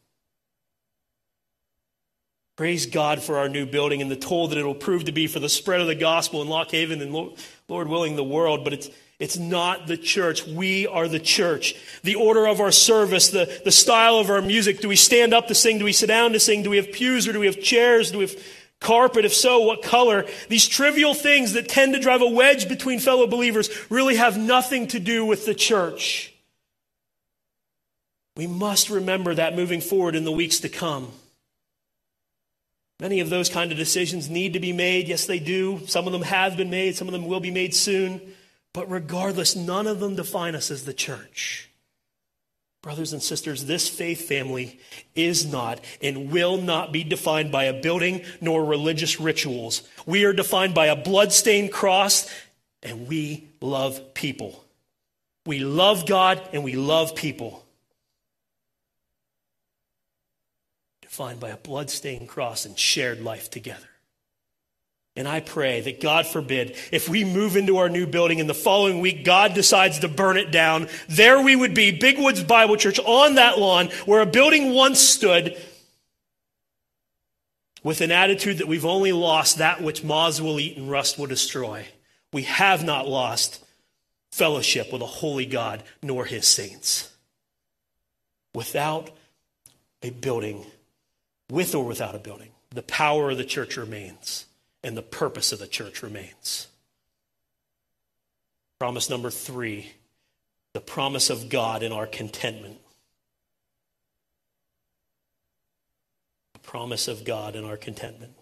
Praise 2.55 2.85
God 2.85 3.21
for 3.21 3.39
our 3.39 3.49
new 3.49 3.65
building 3.65 4.01
and 4.01 4.09
the 4.09 4.15
toll 4.15 4.47
that 4.47 4.57
it'll 4.57 4.73
prove 4.73 5.03
to 5.03 5.11
be 5.11 5.27
for 5.27 5.39
the 5.41 5.49
spread 5.49 5.81
of 5.81 5.87
the 5.87 5.95
gospel 5.95 6.41
in 6.41 6.47
Lock 6.47 6.71
Haven 6.71 7.01
and 7.01 7.35
Lord 7.67 7.89
willing 7.89 8.15
the 8.15 8.23
world. 8.23 8.63
But 8.63 8.71
it's, 8.71 8.89
it's 9.19 9.37
not 9.37 9.87
the 9.87 9.95
church. 9.95 10.45
We 10.45 10.87
are 10.87 11.07
the 11.07 11.19
church. 11.19 11.75
The 12.03 12.15
order 12.15 12.47
of 12.47 12.59
our 12.59 12.71
service, 12.71 13.29
the, 13.29 13.61
the 13.63 13.71
style 13.71 14.17
of 14.17 14.29
our 14.29 14.41
music. 14.41 14.81
Do 14.81 14.89
we 14.89 14.97
stand 14.97 15.33
up 15.33 15.47
to 15.47 15.55
sing? 15.55 15.77
Do 15.77 15.85
we 15.85 15.93
sit 15.93 16.07
down 16.07 16.33
to 16.33 16.39
sing? 16.39 16.63
Do 16.63 16.69
we 16.69 16.77
have 16.77 16.91
pews 16.91 17.27
or 17.27 17.31
do 17.31 17.39
we 17.39 17.45
have 17.45 17.61
chairs? 17.61 18.11
Do 18.11 18.17
we 18.17 18.25
have 18.25 18.35
carpet? 18.81 19.23
If 19.23 19.33
so, 19.33 19.61
what 19.61 19.81
color? 19.81 20.25
These 20.49 20.67
trivial 20.67 21.13
things 21.13 21.53
that 21.53 21.69
tend 21.69 21.93
to 21.93 21.99
drive 22.01 22.21
a 22.21 22.29
wedge 22.29 22.67
between 22.67 22.99
fellow 22.99 23.25
believers 23.25 23.69
really 23.89 24.17
have 24.17 24.37
nothing 24.37 24.87
to 24.87 24.99
do 24.99 25.25
with 25.25 25.45
the 25.45 25.55
church. 25.55 26.33
We 28.35 28.47
must 28.47 28.89
remember 28.89 29.33
that 29.35 29.55
moving 29.55 29.79
forward 29.79 30.15
in 30.15 30.25
the 30.25 30.31
weeks 30.31 30.59
to 30.59 30.69
come. 30.69 31.09
Many 32.99 33.21
of 33.21 33.29
those 33.29 33.49
kind 33.49 33.71
of 33.71 33.77
decisions 33.77 34.29
need 34.29 34.53
to 34.53 34.59
be 34.59 34.73
made. 34.73 35.07
Yes, 35.07 35.25
they 35.25 35.39
do. 35.39 35.81
Some 35.87 36.05
of 36.05 36.11
them 36.11 36.21
have 36.21 36.57
been 36.57 36.69
made, 36.69 36.97
some 36.97 37.07
of 37.07 37.13
them 37.13 37.27
will 37.27 37.39
be 37.39 37.51
made 37.51 37.73
soon. 37.73 38.19
But 38.75 38.91
regardless, 38.91 39.55
none 39.55 39.87
of 39.87 39.99
them 39.99 40.15
define 40.15 40.53
us 40.53 40.69
as 40.69 40.85
the 40.85 40.93
church. 40.93 41.71
Brothers 42.83 43.13
and 43.13 43.23
sisters, 43.23 43.65
this 43.65 43.89
faith 43.89 44.27
family 44.27 44.79
is 45.15 45.51
not 45.51 45.79
and 46.01 46.29
will 46.29 46.57
not 46.57 46.91
be 46.91 47.03
defined 47.03 47.51
by 47.51 47.63
a 47.63 47.81
building 47.81 48.21
nor 48.41 48.63
religious 48.63 49.19
rituals. 49.19 49.81
We 50.05 50.25
are 50.25 50.33
defined 50.33 50.75
by 50.75 50.87
a 50.87 50.95
bloodstained 50.95 51.71
cross, 51.71 52.29
and 52.83 53.07
we 53.07 53.47
love 53.61 54.13
people. 54.13 54.63
We 55.47 55.59
love 55.59 56.05
God 56.05 56.41
and 56.53 56.63
we 56.63 56.75
love 56.75 57.15
people. 57.15 57.65
defined 61.15 61.39
by 61.39 61.47
a 61.47 61.55
bloodstained 61.55 62.27
cross 62.27 62.65
and 62.65 62.77
shared 62.77 63.21
life 63.21 63.49
together. 63.49 63.87
And 65.17 65.27
I 65.29 65.39
pray 65.39 65.79
that 65.81 66.01
God 66.01 66.27
forbid, 66.27 66.75
if 66.91 67.07
we 67.07 67.23
move 67.23 67.55
into 67.55 67.77
our 67.77 67.87
new 67.87 68.05
building 68.05 68.39
in 68.39 68.47
the 68.47 68.53
following 68.53 68.99
week, 68.99 69.23
God 69.23 69.53
decides 69.53 69.99
to 69.99 70.09
burn 70.09 70.35
it 70.35 70.51
down, 70.51 70.89
there 71.07 71.41
we 71.41 71.55
would 71.55 71.73
be, 71.73 71.91
Big 71.91 72.19
Woods 72.19 72.43
Bible 72.43 72.75
Church 72.75 72.99
on 72.99 73.35
that 73.35 73.57
lawn 73.57 73.87
where 74.05 74.21
a 74.21 74.25
building 74.25 74.73
once 74.73 74.99
stood 74.99 75.57
with 77.81 78.01
an 78.01 78.11
attitude 78.11 78.57
that 78.57 78.67
we've 78.67 78.85
only 78.85 79.13
lost 79.13 79.59
that 79.59 79.81
which 79.81 80.03
moths 80.03 80.41
will 80.41 80.59
eat 80.59 80.75
and 80.75 80.91
rust 80.91 81.17
will 81.17 81.27
destroy. 81.27 81.85
We 82.33 82.43
have 82.43 82.83
not 82.83 83.07
lost 83.07 83.63
fellowship 84.31 84.91
with 84.91 85.01
a 85.01 85.05
holy 85.05 85.45
God 85.45 85.81
nor 86.03 86.25
his 86.25 86.45
saints. 86.45 87.09
Without 88.53 89.11
a 90.01 90.09
building, 90.09 90.65
with 91.49 91.73
or 91.73 91.85
without 91.85 92.15
a 92.15 92.19
building, 92.19 92.49
the 92.71 92.81
power 92.81 93.29
of 93.29 93.37
the 93.37 93.45
church 93.45 93.77
remains 93.77 94.45
and 94.85 94.95
the 94.95 95.01
purpose 95.01 95.51
of 95.51 95.57
the 95.57 95.65
church 95.65 96.03
remains. 96.03 96.67
Promise 98.79 99.09
number 99.09 99.31
three 99.31 99.91
the 100.73 100.79
promise 100.81 101.29
of 101.29 101.49
God 101.49 101.81
in 101.83 101.91
our 101.91 102.05
contentment. 102.05 102.77
The 106.53 106.59
promise 106.59 107.07
of 107.07 107.23
God 107.23 107.55
in 107.55 107.65
our 107.65 107.77
contentment. 107.77 108.33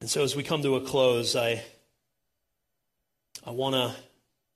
And 0.00 0.10
so, 0.10 0.24
as 0.24 0.34
we 0.34 0.42
come 0.42 0.62
to 0.62 0.76
a 0.76 0.80
close, 0.80 1.36
I, 1.36 1.62
I 3.46 3.50
want 3.50 3.74
to 3.74 3.94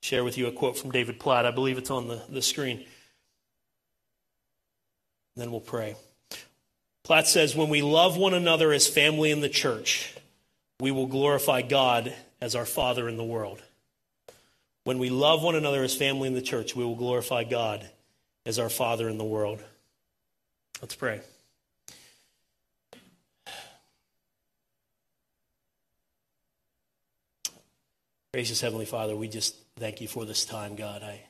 share 0.00 0.24
with 0.24 0.38
you 0.38 0.46
a 0.48 0.52
quote 0.52 0.76
from 0.76 0.90
David 0.90 1.20
Platt. 1.20 1.46
I 1.46 1.50
believe 1.52 1.78
it's 1.78 1.90
on 1.90 2.08
the, 2.08 2.20
the 2.28 2.42
screen. 2.42 2.84
Then 5.36 5.52
we'll 5.52 5.60
pray. 5.60 5.94
Platt 7.04 7.28
says, 7.28 7.54
when 7.54 7.68
we 7.68 7.82
love 7.82 8.16
one 8.16 8.34
another 8.34 8.72
as 8.72 8.88
family 8.88 9.30
in 9.30 9.40
the 9.40 9.48
church, 9.48 10.11
we 10.82 10.90
will 10.90 11.06
glorify 11.06 11.62
God 11.62 12.12
as 12.40 12.56
our 12.56 12.66
Father 12.66 13.08
in 13.08 13.16
the 13.16 13.22
world. 13.22 13.62
When 14.82 14.98
we 14.98 15.10
love 15.10 15.40
one 15.44 15.54
another 15.54 15.84
as 15.84 15.94
family 15.94 16.26
in 16.26 16.34
the 16.34 16.42
church, 16.42 16.74
we 16.74 16.84
will 16.84 16.96
glorify 16.96 17.44
God 17.44 17.88
as 18.44 18.58
our 18.58 18.68
Father 18.68 19.08
in 19.08 19.16
the 19.16 19.22
world. 19.22 19.62
Let's 20.80 20.96
pray. 20.96 21.20
Gracious 28.34 28.60
Heavenly 28.60 28.86
Father, 28.86 29.14
we 29.14 29.28
just 29.28 29.54
thank 29.76 30.00
you 30.00 30.08
for 30.08 30.24
this 30.24 30.44
time, 30.44 30.74
God. 30.74 31.04
I, 31.04 31.20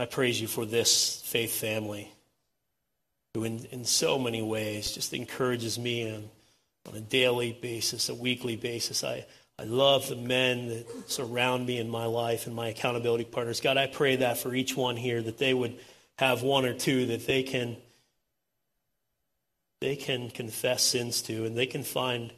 I 0.00 0.06
praise 0.06 0.40
you 0.40 0.48
for 0.48 0.64
this 0.64 1.20
faith 1.26 1.52
family. 1.52 2.10
who, 3.34 3.44
in, 3.44 3.66
in 3.70 3.84
so 3.84 4.18
many 4.18 4.40
ways, 4.40 4.92
just 4.92 5.12
encourages 5.12 5.78
me 5.78 6.10
on, 6.10 6.30
on 6.88 6.94
a 6.94 7.00
daily 7.00 7.52
basis, 7.60 8.08
a 8.08 8.14
weekly 8.14 8.56
basis. 8.56 9.04
I, 9.04 9.24
I 9.58 9.64
love 9.64 10.08
the 10.08 10.16
men 10.16 10.68
that 10.68 11.10
surround 11.10 11.66
me 11.66 11.78
in 11.78 11.88
my 11.88 12.06
life 12.06 12.46
and 12.46 12.56
my 12.56 12.68
accountability 12.68 13.24
partners. 13.24 13.60
God, 13.60 13.76
I 13.76 13.86
pray 13.86 14.16
that 14.16 14.38
for 14.38 14.54
each 14.54 14.76
one 14.76 14.96
here, 14.96 15.22
that 15.22 15.38
they 15.38 15.54
would 15.54 15.78
have 16.18 16.42
one 16.42 16.64
or 16.64 16.74
two 16.74 17.06
that 17.06 17.26
they 17.26 17.42
can 17.42 17.76
they 19.80 19.96
can 19.96 20.30
confess 20.30 20.82
sins 20.84 21.22
to 21.22 21.44
and 21.44 21.56
they 21.56 21.66
can 21.66 21.82
find 21.82 22.32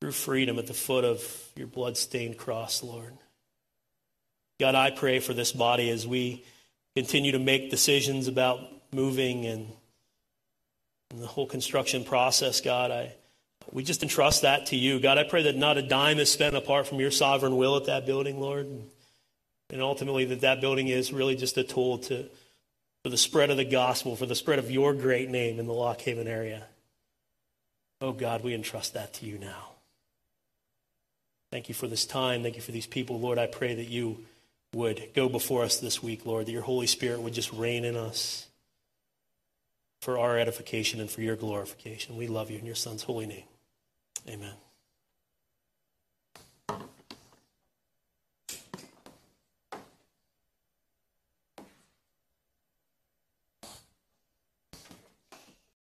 true 0.00 0.10
freedom 0.10 0.58
at 0.58 0.66
the 0.66 0.74
foot 0.74 1.04
of 1.04 1.22
your 1.54 1.68
blood-stained 1.68 2.36
cross, 2.36 2.82
Lord. 2.82 3.12
God, 4.58 4.74
I 4.74 4.90
pray 4.90 5.20
for 5.20 5.32
this 5.32 5.52
body 5.52 5.90
as 5.90 6.06
we 6.06 6.44
continue 6.96 7.32
to 7.32 7.38
make 7.38 7.70
decisions 7.70 8.26
about 8.26 8.60
moving 8.92 9.46
and, 9.46 9.68
and 11.10 11.22
the 11.22 11.26
whole 11.26 11.46
construction 11.46 12.02
process, 12.02 12.60
God. 12.60 12.90
I 12.90 13.14
we 13.72 13.84
just 13.84 14.02
entrust 14.02 14.42
that 14.42 14.66
to 14.66 14.76
you. 14.76 14.98
God, 15.00 15.18
I 15.18 15.24
pray 15.24 15.44
that 15.44 15.56
not 15.56 15.78
a 15.78 15.82
dime 15.82 16.18
is 16.18 16.30
spent 16.30 16.56
apart 16.56 16.86
from 16.86 17.00
your 17.00 17.10
sovereign 17.10 17.56
will 17.56 17.76
at 17.76 17.86
that 17.86 18.06
building, 18.06 18.40
Lord. 18.40 18.66
And 19.70 19.80
ultimately, 19.80 20.24
that 20.26 20.40
that 20.40 20.60
building 20.60 20.88
is 20.88 21.12
really 21.12 21.36
just 21.36 21.56
a 21.56 21.62
tool 21.62 21.98
to, 21.98 22.28
for 23.04 23.10
the 23.10 23.16
spread 23.16 23.50
of 23.50 23.56
the 23.56 23.64
gospel, 23.64 24.16
for 24.16 24.26
the 24.26 24.34
spread 24.34 24.58
of 24.58 24.70
your 24.70 24.94
great 24.94 25.30
name 25.30 25.60
in 25.60 25.66
the 25.66 25.72
Lock 25.72 26.00
Haven 26.00 26.26
area. 26.26 26.64
Oh, 28.00 28.12
God, 28.12 28.42
we 28.42 28.54
entrust 28.54 28.94
that 28.94 29.12
to 29.14 29.26
you 29.26 29.38
now. 29.38 29.68
Thank 31.52 31.68
you 31.68 31.74
for 31.74 31.86
this 31.86 32.04
time. 32.04 32.42
Thank 32.42 32.56
you 32.56 32.62
for 32.62 32.72
these 32.72 32.86
people. 32.86 33.20
Lord, 33.20 33.38
I 33.38 33.46
pray 33.46 33.74
that 33.74 33.88
you 33.88 34.24
would 34.72 35.10
go 35.14 35.28
before 35.28 35.64
us 35.64 35.78
this 35.78 36.02
week, 36.02 36.24
Lord, 36.24 36.46
that 36.46 36.52
your 36.52 36.62
Holy 36.62 36.86
Spirit 36.86 37.20
would 37.20 37.34
just 37.34 37.52
reign 37.52 37.84
in 37.84 37.96
us 37.96 38.46
for 40.00 40.18
our 40.18 40.38
edification 40.38 41.00
and 41.00 41.10
for 41.10 41.20
your 41.22 41.36
glorification. 41.36 42.16
We 42.16 42.26
love 42.26 42.50
you 42.50 42.58
in 42.58 42.66
your 42.66 42.74
Son's 42.74 43.02
holy 43.02 43.26
name. 43.26 43.44
Amen. 44.28 44.69